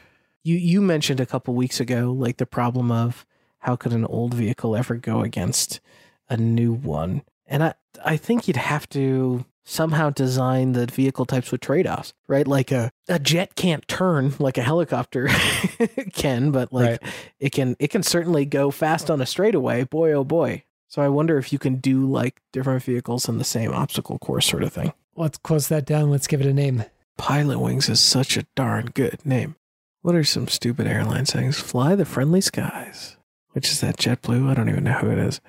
You 0.43 0.57
you 0.57 0.81
mentioned 0.81 1.21
a 1.21 1.27
couple 1.27 1.55
weeks 1.55 1.79
ago, 1.79 2.11
like 2.17 2.39
the 2.39 2.47
problem 2.47 2.91
of 2.91 3.27
how 3.59 3.77
could 3.77 3.93
an 3.93 4.07
old 4.07 4.33
vehicle 4.33 4.75
ever 4.75 4.95
go 4.95 5.21
against 5.21 5.81
a 6.29 6.39
new 6.39 6.73
one, 6.73 7.23
and 7.47 7.63
I 7.63 7.75
I 8.03 8.17
think 8.17 8.49
you'd 8.49 8.57
have 8.57 8.89
to 8.91 9.45
somehow 9.65 10.11
design 10.11 10.73
the 10.73 10.87
vehicle 10.87 11.25
types 11.25 11.51
with 11.51 11.61
trade-offs, 11.63 12.13
right? 12.29 12.47
Like 12.47 12.71
a, 12.71 12.91
a 13.09 13.19
jet 13.19 13.55
can't 13.57 13.87
turn 13.89 14.35
like 14.39 14.59
a 14.59 14.63
helicopter 14.63 15.29
can, 16.13 16.51
but 16.51 16.73
like 16.73 17.03
Right. 17.03 17.13
it 17.41 17.51
can 17.53 17.77
it 17.79 17.89
can 17.89 18.03
certainly 18.03 18.45
go 18.45 18.71
fast 18.71 19.11
on 19.11 19.21
a 19.21 19.27
straightaway. 19.27 19.85
Boy 19.85 20.13
oh 20.13 20.25
boy. 20.25 20.65
So 20.89 21.03
I 21.03 21.09
wonder 21.09 21.39
if 21.39 21.53
you 21.53 21.59
can 21.59 21.77
do 21.77 22.07
like 22.09 22.41
different 22.53 22.83
vehicles 22.83 23.29
in 23.29 23.39
the 23.39 23.45
same 23.45 23.73
obstacle 23.73 24.19
course 24.19 24.47
sort 24.47 24.63
of 24.63 24.73
thing. 24.73 24.93
Let's 25.17 25.39
close 25.39 25.69
that 25.69 25.87
down. 25.87 26.11
Let's 26.11 26.27
give 26.27 26.41
it 26.41 26.47
a 26.47 26.53
name. 26.53 26.85
Pilot 27.17 27.59
Wings 27.59 27.89
is 27.89 28.01
such 28.01 28.37
a 28.37 28.47
darn 28.55 28.87
good 28.95 29.25
name. 29.25 29.57
What 30.03 30.15
are 30.15 30.25
some 30.25 30.47
stupid 30.49 30.87
airline 30.87 31.27
sayings? 31.27 31.59
Fly 31.59 31.95
the 31.95 32.05
friendly 32.05 32.41
skies. 32.41 33.17
Which 33.53 33.71
is 33.71 33.81
that 33.81 33.97
JetBlue? 33.97 34.51
I 34.51 34.55
don't 34.55 34.69
even 34.69 34.85
know 34.85 34.93
who 34.95 35.11
it 35.11 35.19
is. 35.19 35.41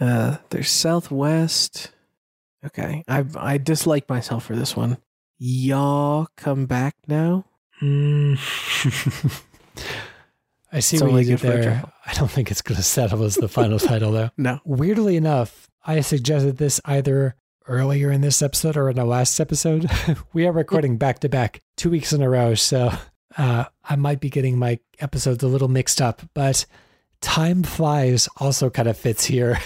Uh, 0.00 0.38
there's 0.50 0.70
Southwest. 0.70 1.92
Okay, 2.64 3.04
I 3.08 3.24
I 3.36 3.58
dislike 3.58 4.08
myself 4.08 4.44
for 4.44 4.56
this 4.56 4.76
one. 4.76 4.98
Y'all 5.38 6.26
come 6.36 6.66
back 6.66 6.94
now. 7.06 7.44
Mm. 7.80 8.36
I 10.72 10.80
see 10.80 10.96
It's 10.96 11.02
what 11.02 11.12
you 11.12 11.24
did 11.24 11.28
good 11.28 11.40
for 11.40 11.58
a 11.58 11.60
there. 11.60 11.84
I 12.06 12.12
don't 12.14 12.30
think 12.30 12.50
it's 12.50 12.60
going 12.60 12.76
to 12.76 12.82
settle 12.82 13.22
as 13.22 13.36
the 13.36 13.48
final 13.48 13.78
title, 13.78 14.12
though. 14.12 14.30
No. 14.36 14.60
Weirdly 14.64 15.16
enough, 15.16 15.68
I 15.84 16.00
suggested 16.00 16.58
this 16.58 16.80
either 16.84 17.36
earlier 17.66 18.10
in 18.10 18.20
this 18.20 18.42
episode 18.42 18.76
or 18.76 18.90
in 18.90 18.96
the 18.96 19.04
last 19.04 19.38
episode. 19.40 19.90
we 20.32 20.46
are 20.46 20.52
recording 20.52 20.98
back 20.98 21.20
to 21.20 21.28
back 21.28 21.60
two 21.76 21.90
weeks 21.90 22.12
in 22.12 22.20
a 22.22 22.28
row. 22.28 22.54
So 22.54 22.90
uh, 23.36 23.64
I 23.84 23.96
might 23.96 24.20
be 24.20 24.28
getting 24.30 24.58
my 24.58 24.78
episodes 24.98 25.42
a 25.42 25.48
little 25.48 25.68
mixed 25.68 26.02
up, 26.02 26.22
but 26.34 26.66
time 27.20 27.62
flies 27.62 28.28
also 28.38 28.68
kind 28.68 28.88
of 28.88 28.98
fits 28.98 29.24
here. 29.24 29.58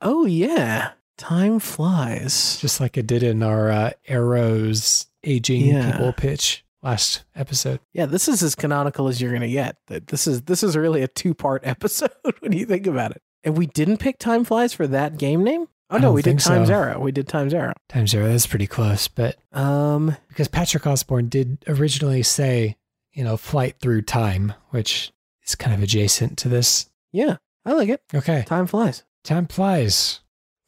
oh, 0.00 0.24
yeah. 0.24 0.92
Time 1.22 1.60
flies. 1.60 2.58
Just 2.60 2.80
like 2.80 2.96
it 2.96 3.06
did 3.06 3.22
in 3.22 3.44
our 3.44 3.70
uh, 3.70 3.90
Arrows 4.08 5.06
aging 5.22 5.66
yeah. 5.66 5.92
people 5.92 6.12
pitch 6.12 6.64
last 6.82 7.22
episode. 7.36 7.78
Yeah, 7.92 8.06
this 8.06 8.26
is 8.26 8.42
as 8.42 8.56
canonical 8.56 9.06
as 9.06 9.20
you're 9.20 9.30
going 9.30 9.42
to 9.42 9.48
get. 9.48 9.76
This 9.86 10.26
is 10.26 10.42
this 10.42 10.64
is 10.64 10.76
really 10.76 11.00
a 11.00 11.06
two-part 11.06 11.62
episode 11.64 12.10
when 12.40 12.50
you 12.50 12.66
think 12.66 12.88
about 12.88 13.12
it. 13.12 13.22
And 13.44 13.56
we 13.56 13.66
didn't 13.66 13.98
pick 13.98 14.18
Time 14.18 14.42
Flies 14.42 14.72
for 14.72 14.88
that 14.88 15.16
game 15.16 15.44
name? 15.44 15.68
Oh 15.90 15.98
no, 15.98 16.10
we 16.10 16.22
did 16.22 16.40
Time 16.40 16.66
so. 16.66 16.72
Zero. 16.72 16.98
We 16.98 17.12
did 17.12 17.28
Time 17.28 17.48
Zero. 17.48 17.72
Time 17.88 18.08
Zero. 18.08 18.26
That's 18.26 18.48
pretty 18.48 18.66
close, 18.66 19.06
but 19.06 19.36
um, 19.52 20.16
because 20.26 20.48
Patrick 20.48 20.88
Osborne 20.88 21.28
did 21.28 21.64
originally 21.68 22.24
say, 22.24 22.74
you 23.12 23.22
know, 23.22 23.36
flight 23.36 23.76
through 23.80 24.02
time, 24.02 24.54
which 24.70 25.12
is 25.46 25.54
kind 25.54 25.72
of 25.72 25.84
adjacent 25.84 26.36
to 26.38 26.48
this. 26.48 26.90
Yeah, 27.12 27.36
I 27.64 27.74
like 27.74 27.90
it. 27.90 28.02
Okay, 28.12 28.42
time 28.48 28.66
flies. 28.66 29.04
Time 29.22 29.46
flies. 29.46 30.18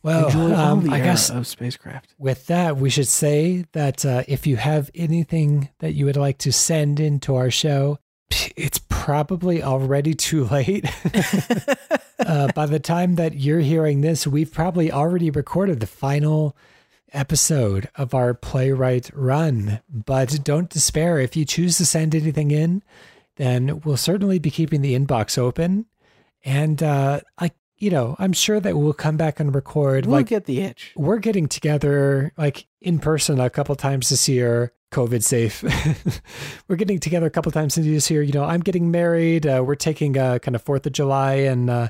Well, 0.05 0.55
um, 0.55 0.91
I 0.91 1.01
guess 1.01 1.31
of 1.31 1.47
spacecraft. 1.47 2.15
With 2.19 2.47
that, 2.49 2.77
we 2.77 2.91
should 2.91 3.09
say 3.09 3.65
that 3.73 4.05
uh, 4.05 4.23
if 4.29 4.47
you 4.47 4.57
have 4.57 4.91
anything 4.95 5.71
that 5.79 5.95
you 5.95 6.05
would 6.05 6.19
like 6.19 6.37
to 6.39 6.53
send 6.53 7.01
into 7.01 7.35
our 7.37 7.51
show, 7.51 7.99
it's 8.55 8.79
probably 8.91 9.63
already 9.63 10.13
too 10.13 10.45
late. 10.45 10.85
uh, 12.19 12.53
by 12.53 12.67
the 12.67 12.81
time 12.81 13.15
that 13.15 13.37
you're 13.37 13.61
hearing 13.61 14.03
this, 14.03 14.27
we've 14.27 14.53
probably 14.53 14.93
already 14.93 15.31
recorded 15.31 15.81
the 15.81 15.87
final 15.87 16.55
episode 17.15 17.89
of 17.95 18.13
our 18.13 18.35
playwright 18.35 19.11
run. 19.15 19.81
But 19.89 20.45
don't 20.45 20.69
despair. 20.69 21.19
If 21.19 21.35
you 21.35 21.47
choose 21.47 21.79
to 21.79 21.87
send 21.87 22.15
anything 22.15 22.51
in, 22.51 22.83
then 23.37 23.81
we'll 23.81 23.97
certainly 23.97 24.39
be 24.39 24.51
keeping 24.51 24.83
the 24.83 24.99
inbox 24.99 25.39
open. 25.39 25.87
And 26.45 26.83
uh, 26.83 27.23
I 27.39 27.53
you 27.85 27.91
know, 27.91 28.17
I'm 28.19 28.33
sure 28.33 28.61
that 28.61 28.79
we'll 28.79 28.95
come 28.95 29.19
back 29.19 29.41
and 29.41 29.55
record. 29.55 30.07
We'll 30.07 30.21
like, 30.21 30.29
get 30.29 30.47
the 30.47 30.63
itch. 30.63 30.93
We're 30.97 31.19
getting 31.19 31.49
together 31.49 32.33
like 32.39 32.67
in 32.81 32.99
person 32.99 33.39
a 33.39 33.51
couple 33.51 33.77
times 33.77 34.09
this 34.09 34.27
year. 34.27 34.73
COVID 34.91 35.23
safe. 35.23 35.63
we're 36.69 36.77
getting 36.77 36.99
together 36.99 37.27
a 37.27 37.31
couple 37.31 37.53
times 37.53 37.75
this 37.75 38.11
year. 38.11 38.23
You 38.23 38.33
know, 38.33 38.45
I'm 38.45 38.63
getting 38.63 38.91
married. 38.91 39.47
Uh, 39.47 39.63
we're 39.67 39.75
taking 39.75 40.17
a 40.17 40.39
kind 40.41 40.55
of 40.55 40.63
Fourth 40.63 40.87
of 40.87 40.93
July 40.93 41.35
and 41.35 41.69
uh, 41.69 41.89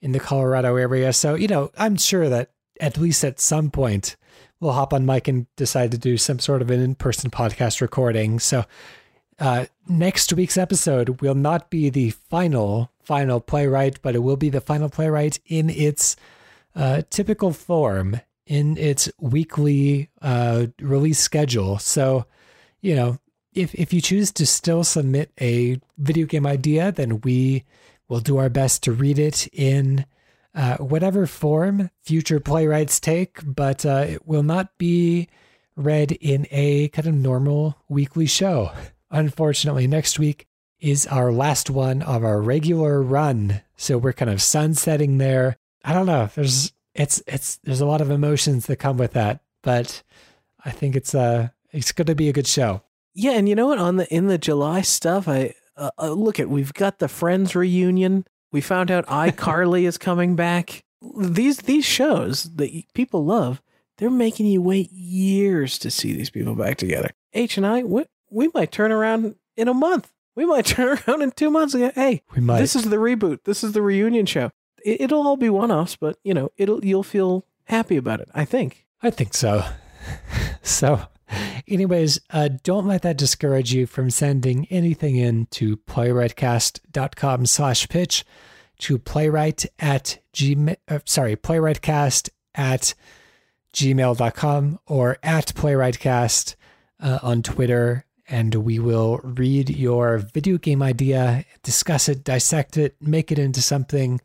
in 0.00 0.12
the 0.12 0.20
Colorado 0.20 0.76
area. 0.76 1.12
So 1.12 1.34
you 1.34 1.48
know, 1.48 1.70
I'm 1.76 1.96
sure 1.96 2.30
that 2.30 2.52
at 2.80 2.96
least 2.96 3.22
at 3.22 3.38
some 3.38 3.70
point 3.70 4.16
we'll 4.58 4.72
hop 4.72 4.94
on 4.94 5.04
mic 5.04 5.28
and 5.28 5.46
decide 5.56 5.90
to 5.90 5.98
do 5.98 6.16
some 6.16 6.38
sort 6.38 6.62
of 6.62 6.70
an 6.70 6.80
in-person 6.80 7.30
podcast 7.30 7.82
recording. 7.82 8.38
So 8.38 8.64
uh, 9.38 9.66
next 9.88 10.32
week's 10.32 10.56
episode 10.56 11.20
will 11.20 11.34
not 11.34 11.70
be 11.70 11.90
the 11.90 12.10
final 12.10 12.90
final 13.02 13.40
playwright, 13.40 14.00
but 14.02 14.14
it 14.14 14.20
will 14.20 14.36
be 14.36 14.48
the 14.48 14.60
final 14.60 14.88
playwright 14.88 15.38
in 15.46 15.70
its 15.70 16.16
uh, 16.74 17.02
typical 17.08 17.52
form, 17.52 18.20
in 18.46 18.76
its 18.76 19.08
weekly 19.20 20.10
uh, 20.20 20.66
release 20.80 21.20
schedule. 21.20 21.78
So, 21.78 22.26
you 22.80 22.96
know, 22.96 23.18
if 23.54 23.74
if 23.74 23.92
you 23.92 24.00
choose 24.00 24.32
to 24.32 24.46
still 24.46 24.84
submit 24.84 25.30
a 25.40 25.80
video 25.98 26.26
game 26.26 26.46
idea, 26.46 26.92
then 26.92 27.20
we 27.20 27.64
will 28.08 28.20
do 28.20 28.38
our 28.38 28.48
best 28.48 28.82
to 28.84 28.92
read 28.92 29.18
it 29.18 29.46
in 29.52 30.06
uh, 30.54 30.76
whatever 30.78 31.26
form 31.26 31.90
future 32.02 32.40
playwrights 32.40 32.98
take, 32.98 33.40
but 33.44 33.84
uh, 33.84 34.06
it 34.08 34.26
will 34.26 34.42
not 34.42 34.76
be 34.78 35.28
read 35.76 36.12
in 36.12 36.46
a 36.50 36.88
kind 36.88 37.06
of 37.06 37.14
normal 37.14 37.76
weekly 37.88 38.26
show. 38.26 38.72
Unfortunately, 39.10 39.86
next 39.86 40.18
week 40.18 40.46
is 40.80 41.06
our 41.06 41.32
last 41.32 41.70
one 41.70 42.02
of 42.02 42.24
our 42.24 42.40
regular 42.40 43.02
run. 43.02 43.62
So 43.76 43.98
we're 43.98 44.12
kind 44.12 44.30
of 44.30 44.42
sunsetting 44.42 45.18
there. 45.18 45.56
I 45.84 45.92
don't 45.92 46.06
know. 46.06 46.28
There's 46.34 46.72
it's 46.94 47.22
it's 47.26 47.56
there's 47.58 47.80
a 47.80 47.86
lot 47.86 48.00
of 48.00 48.10
emotions 48.10 48.66
that 48.66 48.76
come 48.76 48.96
with 48.96 49.12
that, 49.12 49.40
but 49.62 50.02
I 50.64 50.70
think 50.70 50.96
it's 50.96 51.14
uh 51.14 51.48
it's 51.70 51.92
going 51.92 52.06
to 52.06 52.14
be 52.14 52.28
a 52.28 52.32
good 52.32 52.46
show. 52.46 52.82
Yeah, 53.14 53.32
and 53.32 53.48
you 53.48 53.54
know 53.54 53.66
what? 53.66 53.78
On 53.78 53.96
the 53.96 54.12
in 54.12 54.26
the 54.26 54.38
July 54.38 54.82
stuff, 54.82 55.28
I 55.28 55.54
uh, 55.76 55.90
uh, 55.98 56.10
look 56.10 56.40
at 56.40 56.48
we've 56.48 56.74
got 56.74 56.98
the 56.98 57.08
Friends 57.08 57.54
reunion. 57.54 58.26
We 58.52 58.60
found 58.60 58.90
out 58.90 59.06
iCarly 59.06 59.86
is 59.86 59.98
coming 59.98 60.36
back. 60.36 60.84
These 61.18 61.58
these 61.58 61.84
shows 61.84 62.44
that 62.56 62.70
people 62.94 63.24
love, 63.24 63.62
they're 63.98 64.10
making 64.10 64.46
you 64.46 64.62
wait 64.62 64.90
years 64.92 65.78
to 65.80 65.90
see 65.90 66.14
these 66.14 66.30
people 66.30 66.54
back 66.54 66.76
together. 66.78 67.10
H 67.32 67.56
and 67.56 67.66
I, 67.66 67.82
we, 67.82 68.04
we 68.30 68.50
might 68.54 68.72
turn 68.72 68.92
around 68.92 69.36
in 69.56 69.68
a 69.68 69.74
month 69.74 70.12
we 70.36 70.44
might 70.44 70.66
turn 70.66 70.98
around 70.98 71.22
in 71.22 71.32
two 71.32 71.50
months 71.50 71.74
and 71.74 71.82
go, 71.82 72.00
"Hey, 72.00 72.22
we 72.36 72.40
might. 72.40 72.60
This 72.60 72.76
is 72.76 72.84
the 72.84 72.96
reboot. 72.96 73.40
This 73.44 73.64
is 73.64 73.72
the 73.72 73.82
reunion 73.82 74.26
show." 74.26 74.52
It, 74.84 75.10
will 75.10 75.26
all 75.26 75.36
be 75.36 75.50
one-offs, 75.50 75.96
but 75.96 76.16
you 76.22 76.32
know, 76.32 76.52
it'll 76.56 76.84
you'll 76.84 77.02
feel 77.02 77.44
happy 77.64 77.96
about 77.96 78.20
it. 78.20 78.28
I 78.32 78.44
think. 78.44 78.86
I 79.02 79.10
think 79.10 79.34
so. 79.34 79.64
so, 80.62 81.00
anyways, 81.66 82.20
uh, 82.30 82.50
don't 82.62 82.86
let 82.86 83.02
that 83.02 83.16
discourage 83.16 83.72
you 83.72 83.86
from 83.86 84.10
sending 84.10 84.66
anything 84.66 85.16
in 85.16 85.46
to 85.46 85.76
playwrightcast.com 85.76 87.46
slash 87.46 87.88
pitch 87.88 88.24
to 88.78 88.98
playwright 88.98 89.66
at 89.80 90.18
gmail. 90.32 90.76
Uh, 90.86 91.00
sorry, 91.04 91.34
playwrightcast 91.34 92.28
at 92.54 92.94
gmail.com 93.72 94.78
or 94.86 95.18
at 95.22 95.46
playwrightcast 95.46 96.54
uh, 97.00 97.18
on 97.22 97.42
Twitter 97.42 98.05
and 98.28 98.54
we 98.54 98.78
will 98.78 99.20
read 99.22 99.70
your 99.70 100.18
video 100.18 100.58
game 100.58 100.82
idea, 100.82 101.44
discuss 101.62 102.08
it, 102.08 102.24
dissect 102.24 102.76
it, 102.76 102.96
make 103.00 103.30
it 103.30 103.38
into 103.38 103.62
something 103.62 104.20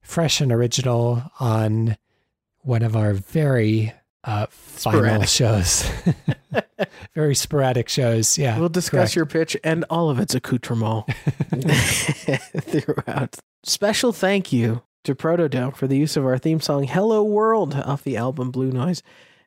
fresh 0.00 0.40
and 0.40 0.52
original 0.52 1.22
on 1.40 1.96
one 2.60 2.82
of 2.82 2.96
our 2.96 3.12
very 3.12 3.92
uh, 4.24 4.46
final 4.50 5.22
shows. 5.24 5.90
very 7.14 7.34
sporadic 7.34 7.88
shows. 7.88 8.38
Yeah. 8.38 8.58
We'll 8.58 8.68
discuss 8.68 9.14
correct. 9.14 9.16
your 9.16 9.26
pitch 9.26 9.56
and 9.62 9.84
all 9.90 10.10
of 10.10 10.18
its 10.18 10.34
accoutrement 10.34 11.06
throughout. 12.60 13.36
Special 13.64 14.12
thank 14.12 14.52
you 14.52 14.82
to 15.04 15.14
Protodome 15.14 15.76
for 15.76 15.86
the 15.86 15.96
use 15.96 16.16
of 16.16 16.24
our 16.24 16.38
theme 16.38 16.60
song 16.60 16.84
Hello 16.84 17.22
World 17.22 17.74
off 17.74 18.02
the 18.02 18.16
album 18.16 18.50
Blue 18.50 18.70
Noise. 18.70 19.02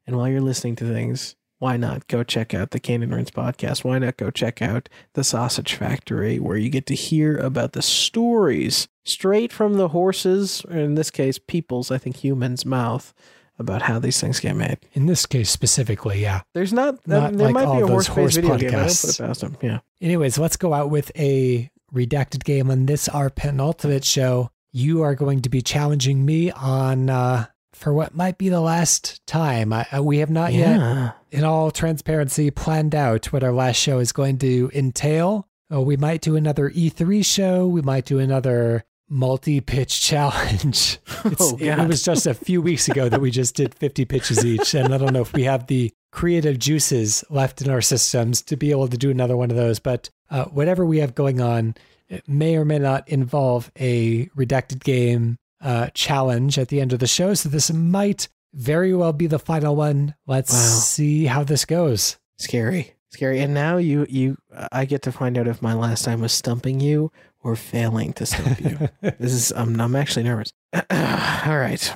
And 0.06 0.16
while 0.16 0.28
you're 0.28 0.42
listening 0.42 0.76
to 0.78 0.86
things, 0.86 1.36
why 1.60 1.78
not 1.78 2.08
go 2.08 2.24
check 2.24 2.54
out 2.54 2.72
the 2.72 2.80
Cane 2.80 3.04
and 3.04 3.14
Rinse 3.14 3.32
podcast? 3.32 3.84
Why 3.84 4.00
not 4.00 4.18
go 4.18 4.30
check 4.30 4.62
out 4.62 4.90
the 5.14 5.24
Sausage 5.24 5.74
Factory, 5.74 6.40
where 6.40 6.58
you 6.58 6.70
get 6.70 6.86
to 6.88 6.96
hear 6.96 7.38
about 7.38 7.74
the 7.74 7.82
stories 7.82 8.88
straight 9.04 9.52
from 9.52 9.76
the 9.76 9.90
horses, 9.90 10.64
or 10.70 10.78
in 10.78 10.96
this 10.96 11.10
case, 11.10 11.40
people's, 11.40 11.90
I 11.90 11.98
think 11.98 12.18
humans' 12.18 12.66
mouth 12.66 13.14
about 13.60 13.84
how 13.84 13.98
these 13.98 14.22
things 14.22 14.40
get 14.40 14.56
made. 14.56 14.78
In 14.94 15.08
this 15.08 15.26
case 15.26 15.50
specifically, 15.50 16.22
yeah. 16.22 16.42
There's 16.54 16.74
not, 16.74 16.96
not 17.08 17.34
there 17.34 17.52
like 17.52 17.54
might 17.56 17.76
be 17.78 17.82
a 17.82 17.88
horse 17.88 18.08
based 18.08 18.36
video 18.36 18.56
podcasts. 18.56 18.60
game. 18.60 18.70
I 18.70 18.78
don't 18.78 19.02
put 19.02 19.20
it 19.20 19.28
past 19.28 19.42
them. 19.42 19.58
Yeah. 19.62 19.80
Anyways, 20.00 20.38
let's 20.38 20.58
go 20.58 20.74
out 20.74 20.92
with 20.92 21.12
a 21.18 21.72
redacted 21.92 22.44
game 22.44 22.70
on 22.70 22.86
this, 22.86 23.10
our 23.10 23.30
penultimate 23.32 24.04
show. 24.04 24.52
You 24.72 25.02
are 25.02 25.16
going 25.16 25.42
to 25.42 25.50
be 25.50 25.64
challenging 25.64 26.24
me 26.24 26.52
on 26.52 27.10
uh, 27.10 27.46
for 27.78 27.94
what 27.94 28.16
might 28.16 28.38
be 28.38 28.50
the 28.50 28.60
last 28.60 29.26
time. 29.28 29.72
I, 29.72 29.86
we 30.02 30.18
have 30.18 30.32
not 30.32 30.52
yeah. 30.52 31.04
yet, 31.06 31.16
in 31.32 31.44
all 31.44 31.72
transparency, 31.72 32.50
planned 32.50 32.96
out 32.96 33.32
what 33.32 33.44
our 33.44 33.52
last 33.52 33.78
show 33.78 34.00
is 34.00 34.12
going 34.12 34.40
to 34.40 34.72
entail. 34.74 35.48
Oh, 35.70 35.82
we 35.82 35.96
might 35.96 36.22
do 36.22 36.36
another 36.36 36.70
E3 36.70 37.24
show. 37.24 37.68
We 37.68 37.82
might 37.82 38.06
do 38.06 38.20
another 38.20 38.84
multi 39.10 39.62
pitch 39.62 40.02
challenge. 40.08 40.98
oh, 41.24 41.58
it 41.60 41.88
was 41.88 42.04
just 42.04 42.26
a 42.26 42.34
few 42.34 42.62
weeks 42.62 42.88
ago 42.88 43.10
that 43.10 43.22
we 43.22 43.32
just 43.32 43.56
did 43.56 43.76
50 43.76 44.06
pitches 44.06 44.44
each. 44.44 44.74
And 44.74 44.94
I 44.94 44.98
don't 44.98 45.14
know 45.14 45.22
if 45.22 45.34
we 45.34 45.44
have 45.44 45.68
the 45.68 45.92
creative 46.12 46.58
juices 46.58 47.24
left 47.30 47.62
in 47.62 47.70
our 47.70 47.82
systems 47.82 48.42
to 48.44 48.58
be 48.58 48.72
able 48.72 48.88
to 48.88 48.98
do 48.98 49.12
another 49.12 49.38
one 49.38 49.52
of 49.52 49.58
those. 49.58 49.80
But 49.80 50.10
uh, 50.32 50.46
whatever 50.46 50.86
we 50.86 50.98
have 51.00 51.14
going 51.14 51.42
on, 51.42 51.76
it 52.10 52.28
may 52.28 52.56
or 52.56 52.66
may 52.66 52.80
not 52.80 53.08
involve 53.08 53.72
a 53.78 54.26
redacted 54.28 54.84
game 54.84 55.38
uh, 55.62 55.90
challenge 55.94 56.58
at 56.58 56.70
the 56.70 56.82
end 56.82 56.94
of 56.94 57.00
the 57.00 57.08
show. 57.08 57.34
So 57.34 57.50
this 57.50 57.72
might 57.72 58.28
very 58.54 58.94
well 58.94 59.14
be 59.14 59.28
the 59.28 59.40
final 59.40 59.76
one. 59.76 60.16
Let's 60.26 60.54
wow. 60.54 60.60
see 60.60 61.26
how 61.26 61.44
this 61.44 61.66
goes. 61.66 62.18
Scary, 62.38 62.96
scary. 63.10 63.40
And 63.40 63.54
now 63.54 63.78
you, 63.78 64.06
you, 64.10 64.38
I 64.72 64.86
get 64.86 65.02
to 65.04 65.12
find 65.12 65.38
out 65.38 65.48
if 65.48 65.62
my 65.62 65.74
last 65.74 66.06
time 66.06 66.22
was 66.22 66.32
stumping 66.32 66.80
you 66.80 67.12
or 67.44 67.56
failing 67.56 68.14
to 68.14 68.26
stump 68.26 68.60
you. 68.60 68.90
this 69.02 69.34
is, 69.34 69.52
I'm, 69.52 69.80
I'm 69.80 69.96
actually 69.96 70.24
nervous. 70.24 70.52
All 70.74 71.58
right. 71.58 71.94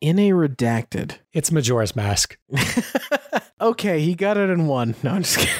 In 0.00 0.18
a 0.18 0.30
redacted, 0.30 1.18
it's 1.32 1.52
Majora's 1.52 1.94
Mask. 1.94 2.38
okay, 3.60 4.00
he 4.00 4.14
got 4.14 4.38
it 4.38 4.48
in 4.48 4.66
one. 4.66 4.94
No, 5.02 5.10
I'm 5.10 5.22
just 5.22 5.38
kidding 5.38 5.54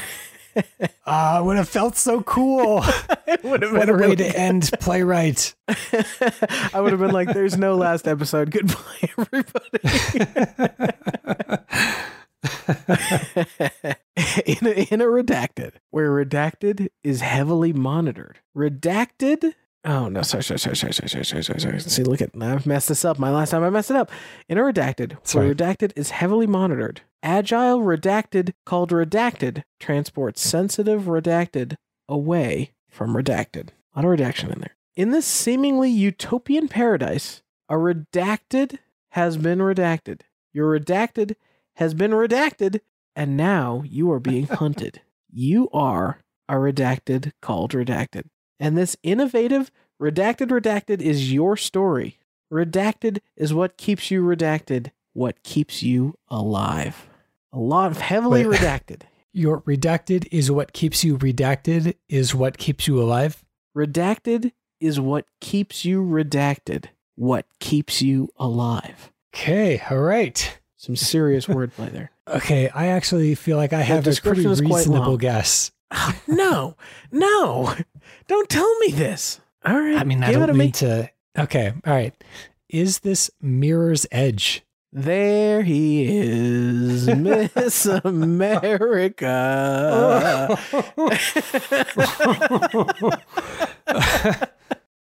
uh, 1.06 1.40
would 1.44 1.56
have 1.56 1.68
felt 1.68 1.96
so 1.96 2.22
cool. 2.22 2.82
it 3.26 3.42
would 3.42 3.62
have 3.62 3.72
been 3.72 3.80
what 3.80 3.88
a 3.88 3.94
really 3.94 4.10
way 4.10 4.16
to 4.16 4.38
end 4.38 4.70
playwright. 4.80 5.54
I 5.68 6.80
would 6.80 6.92
have 6.92 7.00
been 7.00 7.12
like, 7.12 7.32
"There's 7.32 7.56
no 7.56 7.76
last 7.76 8.06
episode. 8.08 8.50
Goodbye, 8.50 8.74
everybody." 9.18 9.80
in, 14.46 14.66
a, 14.66 14.88
in 14.90 15.00
a 15.00 15.06
redacted, 15.06 15.72
where 15.90 16.10
redacted 16.10 16.88
is 17.04 17.20
heavily 17.20 17.72
monitored. 17.72 18.38
Redacted. 18.56 19.54
Oh 19.84 20.08
no! 20.08 20.22
Sorry, 20.22 20.42
sorry, 20.42 20.58
sorry, 20.58 20.76
sorry, 20.76 20.92
sorry, 20.92 21.08
sorry, 21.08 21.24
sorry, 21.24 21.42
sorry. 21.42 21.60
sorry. 21.60 21.80
See, 21.80 22.02
look 22.02 22.20
at 22.20 22.30
I've 22.40 22.66
messed 22.66 22.88
this 22.88 23.04
up. 23.04 23.18
My 23.18 23.30
last 23.30 23.50
time 23.50 23.62
I 23.62 23.70
messed 23.70 23.90
it 23.90 23.96
up. 23.96 24.10
In 24.48 24.58
a 24.58 24.62
redacted, 24.62 25.16
sorry. 25.26 25.46
where 25.46 25.54
redacted 25.54 25.92
is 25.96 26.10
heavily 26.10 26.46
monitored. 26.46 27.00
Agile 27.22 27.80
redacted, 27.80 28.54
called 28.64 28.90
redacted, 28.90 29.62
transports 29.78 30.40
sensitive 30.40 31.02
redacted 31.02 31.76
away 32.08 32.72
from 32.88 33.14
redacted. 33.14 33.68
A 33.94 33.98
lot 33.98 34.04
of 34.04 34.10
redaction 34.10 34.50
in 34.50 34.60
there. 34.60 34.76
In 34.96 35.10
this 35.10 35.26
seemingly 35.26 35.90
utopian 35.90 36.68
paradise, 36.68 37.42
a 37.68 37.74
redacted 37.74 38.78
has 39.10 39.36
been 39.36 39.58
redacted. 39.58 40.22
Your 40.52 40.78
redacted 40.78 41.36
has 41.76 41.94
been 41.94 42.10
redacted, 42.10 42.80
and 43.14 43.36
now 43.36 43.82
you 43.86 44.10
are 44.10 44.20
being 44.20 44.46
hunted. 44.46 45.02
you 45.32 45.68
are 45.72 46.20
a 46.48 46.54
redacted 46.54 47.32
called 47.40 47.72
redacted. 47.72 48.24
And 48.58 48.76
this 48.76 48.96
innovative 49.02 49.70
redacted 50.00 50.48
redacted 50.48 51.00
is 51.00 51.32
your 51.32 51.56
story. 51.56 52.18
Redacted 52.52 53.18
is 53.36 53.54
what 53.54 53.76
keeps 53.76 54.10
you 54.10 54.22
redacted, 54.22 54.90
what 55.12 55.42
keeps 55.44 55.82
you 55.82 56.14
alive. 56.28 57.08
A 57.52 57.58
lot 57.58 57.90
of 57.90 57.98
heavily 57.98 58.46
Wait. 58.46 58.60
redacted. 58.60 59.02
Your 59.32 59.60
redacted 59.62 60.26
is 60.32 60.50
what 60.50 60.72
keeps 60.72 61.04
you 61.04 61.16
redacted, 61.16 61.94
is 62.08 62.34
what 62.34 62.58
keeps 62.58 62.88
you 62.88 63.00
alive. 63.00 63.44
Redacted 63.76 64.52
is 64.80 64.98
what 64.98 65.26
keeps 65.40 65.84
you 65.84 66.02
redacted, 66.02 66.86
what 67.14 67.46
keeps 67.60 68.02
you 68.02 68.28
alive. 68.36 69.12
Okay, 69.34 69.80
all 69.90 69.98
right. 69.98 70.58
Some 70.76 70.96
serious 70.96 71.46
wordplay 71.46 71.92
there. 71.92 72.10
Okay, 72.26 72.68
I 72.70 72.86
actually 72.88 73.34
feel 73.34 73.56
like 73.56 73.72
I 73.72 73.82
have 73.82 73.98
a 73.98 74.02
pretty 74.02 74.10
description 74.10 74.50
is 74.50 74.60
quite 74.60 74.78
reasonable 74.78 75.16
guess. 75.16 75.70
no, 76.26 76.76
no, 77.12 77.74
don't 78.26 78.48
tell 78.48 78.78
me 78.78 78.92
this. 78.92 79.40
All 79.64 79.78
right, 79.78 79.96
I 79.96 80.04
mean, 80.04 80.24
I 80.24 80.32
don't 80.32 80.50
a 80.50 80.54
mean 80.54 80.68
me. 80.68 80.72
to. 80.72 81.10
Okay, 81.38 81.72
all 81.86 81.92
right. 81.92 82.14
Is 82.68 83.00
this 83.00 83.30
Mirror's 83.40 84.06
Edge? 84.10 84.62
There 84.92 85.62
he 85.62 86.06
is, 86.08 87.06
Miss 87.16 87.86
America. 87.86 89.28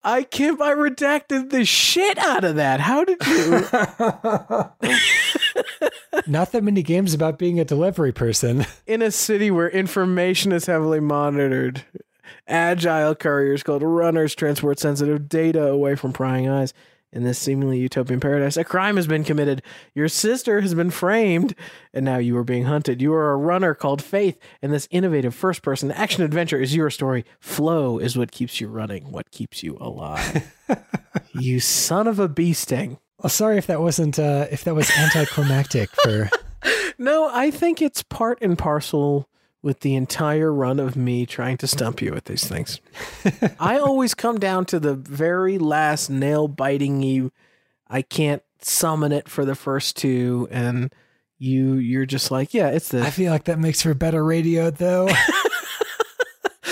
I 0.03 0.23
can't. 0.23 0.59
I 0.61 0.73
redacted 0.73 1.51
the 1.51 1.63
shit 1.65 2.17
out 2.17 2.43
of 2.43 2.55
that. 2.55 2.79
How 2.79 3.03
did 3.05 3.17
you? 3.25 3.51
Not 6.27 6.51
that 6.51 6.63
many 6.63 6.82
games 6.84 7.13
about 7.13 7.38
being 7.38 7.59
a 7.59 7.65
delivery 7.65 8.11
person. 8.11 8.65
in 8.88 9.01
a 9.01 9.11
city 9.11 9.51
where 9.51 9.69
information 9.69 10.51
is 10.51 10.65
heavily 10.65 10.99
monitored, 10.99 11.84
agile 12.47 13.13
couriers 13.15 13.61
called 13.63 13.84
runners 13.84 14.34
transport 14.36 14.79
sensitive 14.79 15.29
data 15.29 15.67
away 15.67 15.95
from 15.95 16.13
prying 16.13 16.49
eyes. 16.49 16.73
In 17.14 17.24
this 17.24 17.38
seemingly 17.38 17.78
utopian 17.78 18.22
paradise, 18.22 18.55
a 18.55 18.64
crime 18.64 18.95
has 18.95 19.05
been 19.05 19.26
committed. 19.26 19.62
Your 19.93 20.07
sister 20.07 20.62
has 20.62 20.74
been 20.74 20.91
framed, 20.91 21.55
and 21.93 22.05
now 22.05 22.18
you 22.18 22.38
are 22.38 22.43
being 22.45 22.64
hunted. 22.64 23.01
You 23.01 23.14
are 23.14 23.32
a 23.32 23.38
runner 23.38 23.74
called 23.74 24.01
Faith, 24.01 24.39
and 24.62 24.72
this 24.72 24.88
innovative 24.91 25.36
first 25.36 25.62
person 25.62 25.91
action 25.91 26.24
adventure 26.24 26.57
is 26.57 26.74
your 26.74 26.89
story. 26.89 27.26
Flow 27.39 27.97
is 27.97 28.18
what 28.18 28.32
keeps 28.32 28.62
you 28.62 28.70
running, 28.70 29.12
what 29.12 29.30
keeps 29.32 29.62
you 29.62 29.78
alive. 29.82 30.55
you 31.34 31.59
son 31.59 32.07
of 32.07 32.18
a 32.18 32.30
bee 32.30 32.53
sting. 32.53 32.97
Well, 33.22 33.30
sorry 33.30 33.57
if 33.57 33.68
that 33.68 33.82
wasn't 33.82 34.18
uh, 34.18 34.47
if 34.49 34.64
that 34.64 34.76
was 34.76 34.89
anticlimactic 34.91 35.89
for. 36.03 36.30
No, 36.97 37.32
I 37.34 37.49
think 37.49 37.82
it's 37.82 38.03
part 38.03 38.38
and 38.43 38.55
parcel 38.55 39.28
with 39.64 39.82
the 39.82 39.95
entire 39.95 40.51
run 40.51 40.80
of 40.80 40.95
me 40.95 41.26
trying 41.26 41.57
to 41.57 41.68
stump 41.68 42.01
you 42.01 42.12
with 42.12 42.26
these 42.26 42.47
things. 42.47 42.80
I 43.59 43.78
always 43.78 44.14
come 44.14 44.39
down 44.39 44.66
to 44.66 44.80
the 44.80 44.95
very 44.95 45.57
last 45.57 46.09
nail 46.09 46.47
biting 46.47 47.01
you. 47.03 47.32
I 47.88 48.01
can't 48.01 48.41
summon 48.62 49.12
it 49.12 49.28
for 49.30 49.45
the 49.45 49.55
first 49.55 49.97
two, 49.97 50.47
and 50.51 50.93
you 51.38 51.76
you're 51.76 52.05
just 52.05 52.32
like, 52.32 52.53
yeah, 52.53 52.70
it's 52.70 52.89
this. 52.89 53.05
I 53.05 53.09
feel 53.09 53.32
like 53.32 53.45
that 53.45 53.59
makes 53.59 53.82
for 53.82 53.93
better 53.93 54.24
radio, 54.24 54.72
though. 54.72 55.09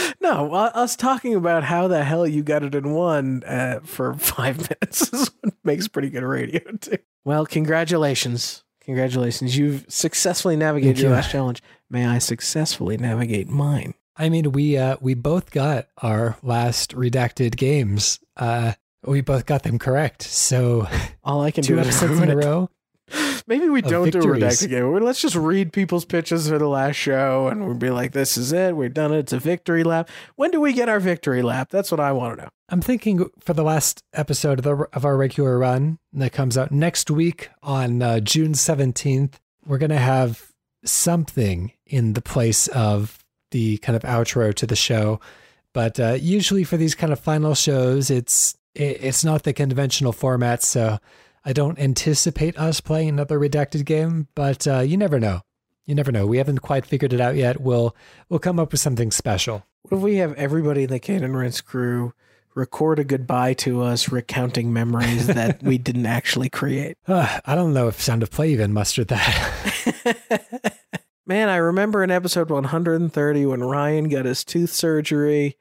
no, 0.21 0.47
u- 0.47 0.53
us 0.53 0.95
talking 0.95 1.35
about 1.35 1.63
how 1.63 1.87
the 1.87 2.03
hell 2.03 2.27
you 2.27 2.43
got 2.43 2.63
it 2.63 2.75
in 2.75 2.91
one 2.91 3.43
uh, 3.43 3.79
for 3.83 4.13
five 4.15 4.57
minutes 4.57 5.13
is 5.13 5.31
what 5.41 5.53
makes 5.63 5.87
pretty 5.87 6.09
good 6.09 6.23
radio 6.23 6.61
too. 6.79 6.97
Well, 7.23 7.45
congratulations. 7.45 8.63
Congratulations. 8.81 9.55
You've 9.55 9.85
successfully 9.87 10.55
navigated 10.55 10.99
your 10.99 11.11
last 11.11 11.31
challenge. 11.31 11.61
May 11.89 12.05
I 12.05 12.19
successfully 12.19 12.97
navigate 12.97 13.47
mine? 13.47 13.95
I 14.15 14.29
mean, 14.29 14.51
we 14.51 14.77
uh, 14.77 14.97
we 14.99 15.13
both 15.13 15.49
got 15.49 15.87
our 15.97 16.37
last 16.43 16.93
redacted 16.95 17.55
games. 17.55 18.19
Uh, 18.35 18.73
we 19.03 19.21
both 19.21 19.45
got 19.45 19.63
them 19.63 19.79
correct. 19.79 20.23
So 20.23 20.87
All 21.23 21.41
I 21.41 21.51
can 21.51 21.63
two 21.65 21.75
do 21.75 21.81
is 21.81 21.87
episodes 21.87 22.19
in 22.21 22.29
a 22.29 22.37
row. 22.37 22.69
Maybe 23.47 23.69
we 23.69 23.81
don't 23.81 24.11
do 24.11 24.19
a 24.19 24.21
redacted 24.21 24.69
game. 24.69 24.93
Let's 25.03 25.21
just 25.21 25.35
read 25.35 25.73
people's 25.73 26.05
pitches 26.05 26.49
for 26.49 26.59
the 26.59 26.67
last 26.67 26.95
show, 26.95 27.47
and 27.47 27.65
we'll 27.65 27.75
be 27.75 27.89
like, 27.89 28.11
"This 28.11 28.37
is 28.37 28.51
it. 28.51 28.75
We've 28.75 28.93
done 28.93 29.11
it. 29.13 29.19
It's 29.19 29.33
a 29.33 29.39
victory 29.39 29.83
lap." 29.83 30.09
When 30.35 30.51
do 30.51 30.61
we 30.61 30.73
get 30.73 30.89
our 30.89 30.99
victory 30.99 31.41
lap? 31.41 31.69
That's 31.71 31.89
what 31.89 31.99
I 31.99 32.11
want 32.11 32.37
to 32.37 32.43
know. 32.43 32.49
I'm 32.67 32.81
thinking 32.81 33.27
for 33.39 33.53
the 33.53 33.63
last 33.63 34.03
episode 34.13 34.59
of, 34.59 34.65
the, 34.65 34.87
of 34.93 35.05
our 35.05 35.17
regular 35.17 35.57
run 35.57 35.97
that 36.13 36.33
comes 36.33 36.55
out 36.55 36.71
next 36.71 37.09
week 37.09 37.49
on 37.63 38.03
uh, 38.03 38.19
June 38.19 38.51
17th, 38.51 39.35
we're 39.65 39.79
going 39.79 39.89
to 39.89 39.97
have 39.97 40.48
something 40.83 41.71
in 41.85 42.13
the 42.13 42.21
place 42.21 42.67
of 42.69 43.23
the 43.51 43.77
kind 43.79 43.95
of 43.95 44.03
outro 44.03 44.53
to 44.53 44.65
the 44.65 44.75
show. 44.75 45.19
But 45.73 45.99
uh, 45.99 46.13
usually 46.13 46.63
for 46.63 46.77
these 46.77 46.95
kind 46.95 47.13
of 47.13 47.19
final 47.19 47.55
shows, 47.55 48.09
it's 48.09 48.57
it, 48.75 48.97
it's 49.01 49.23
not 49.23 49.43
the 49.43 49.53
conventional 49.53 50.11
format, 50.11 50.63
so 50.63 50.99
I 51.45 51.53
don't 51.53 51.79
anticipate 51.79 52.57
us 52.57 52.81
playing 52.81 53.09
another 53.09 53.39
redacted 53.39 53.85
game. 53.85 54.27
But 54.35 54.67
uh, 54.67 54.79
you 54.79 54.97
never 54.97 55.19
know. 55.19 55.41
You 55.85 55.95
never 55.95 56.11
know. 56.11 56.27
We 56.27 56.37
haven't 56.37 56.59
quite 56.59 56.85
figured 56.85 57.13
it 57.13 57.21
out 57.21 57.35
yet. 57.35 57.61
We'll 57.61 57.95
we'll 58.29 58.39
come 58.39 58.59
up 58.59 58.71
with 58.71 58.81
something 58.81 59.11
special. 59.11 59.65
What 59.83 59.97
if 59.97 60.03
we 60.03 60.17
have 60.17 60.33
everybody 60.33 60.83
in 60.83 60.89
the 60.89 60.99
Cane 60.99 61.23
and 61.23 61.35
Rinse 61.35 61.61
crew 61.61 62.13
record 62.59 62.99
a 62.99 63.03
goodbye 63.03 63.53
to 63.53 63.81
us, 63.81 64.09
recounting 64.09 64.71
memories 64.71 65.27
that 65.27 65.63
we 65.63 65.77
didn't 65.87 66.05
actually 66.05 66.49
create? 66.49 66.97
Uh, 67.07 67.39
I 67.45 67.55
don't 67.55 67.73
know 67.73 67.87
if 67.87 67.99
Sound 67.99 68.21
of 68.21 68.29
Play 68.29 68.51
even 68.51 68.71
mustered 68.71 69.07
that. 69.07 70.75
Man, 71.25 71.49
I 71.49 71.57
remember 71.57 72.03
in 72.03 72.11
episode 72.11 72.49
130 72.49 73.45
when 73.45 73.63
Ryan 73.63 74.09
got 74.09 74.25
his 74.25 74.43
tooth 74.43 74.71
surgery 74.71 75.57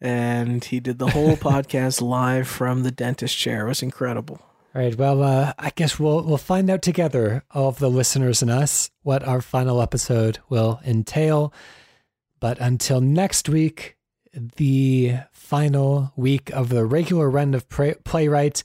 and 0.00 0.64
he 0.64 0.80
did 0.80 0.98
the 0.98 1.10
whole 1.10 1.36
podcast 1.36 2.00
live 2.00 2.48
from 2.48 2.82
the 2.82 2.90
dentist 2.90 3.36
chair. 3.36 3.66
It 3.66 3.68
was 3.68 3.82
incredible. 3.82 4.40
All 4.74 4.82
right. 4.82 4.96
Well, 4.96 5.22
uh, 5.22 5.52
I 5.58 5.70
guess 5.70 5.98
we'll 5.98 6.22
we'll 6.22 6.36
find 6.36 6.70
out 6.70 6.82
together, 6.82 7.44
all 7.50 7.68
of 7.68 7.78
the 7.78 7.90
listeners 7.90 8.42
and 8.42 8.50
us, 8.50 8.90
what 9.02 9.22
our 9.26 9.40
final 9.40 9.80
episode 9.82 10.38
will 10.48 10.80
entail. 10.86 11.52
But 12.40 12.58
until 12.60 13.00
next 13.00 13.48
week, 13.48 13.96
the 14.56 15.16
final 15.48 16.12
week 16.14 16.50
of 16.50 16.68
the 16.68 16.84
regular 16.84 17.30
run 17.30 17.54
of 17.54 17.66
Play- 17.70 17.94
Playwright, 18.04 18.62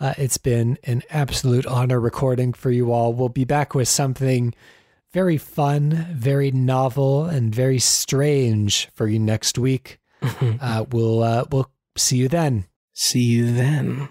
uh, 0.00 0.14
it's 0.18 0.36
been 0.36 0.76
an 0.82 1.00
absolute 1.08 1.64
honor 1.64 2.00
recording 2.00 2.52
for 2.52 2.72
you 2.72 2.92
all. 2.92 3.12
We'll 3.12 3.28
be 3.28 3.44
back 3.44 3.72
with 3.72 3.86
something 3.86 4.52
very 5.12 5.38
fun, 5.38 6.08
very 6.12 6.50
novel, 6.50 7.24
and 7.24 7.54
very 7.54 7.78
strange 7.78 8.88
for 8.94 9.06
you 9.06 9.20
next 9.20 9.58
week. 9.58 10.00
uh, 10.60 10.84
we'll 10.90 11.22
uh, 11.22 11.44
we'll 11.52 11.70
see 11.96 12.16
you 12.16 12.28
then. 12.28 12.64
See 12.94 13.20
you 13.20 13.52
then. 13.54 14.08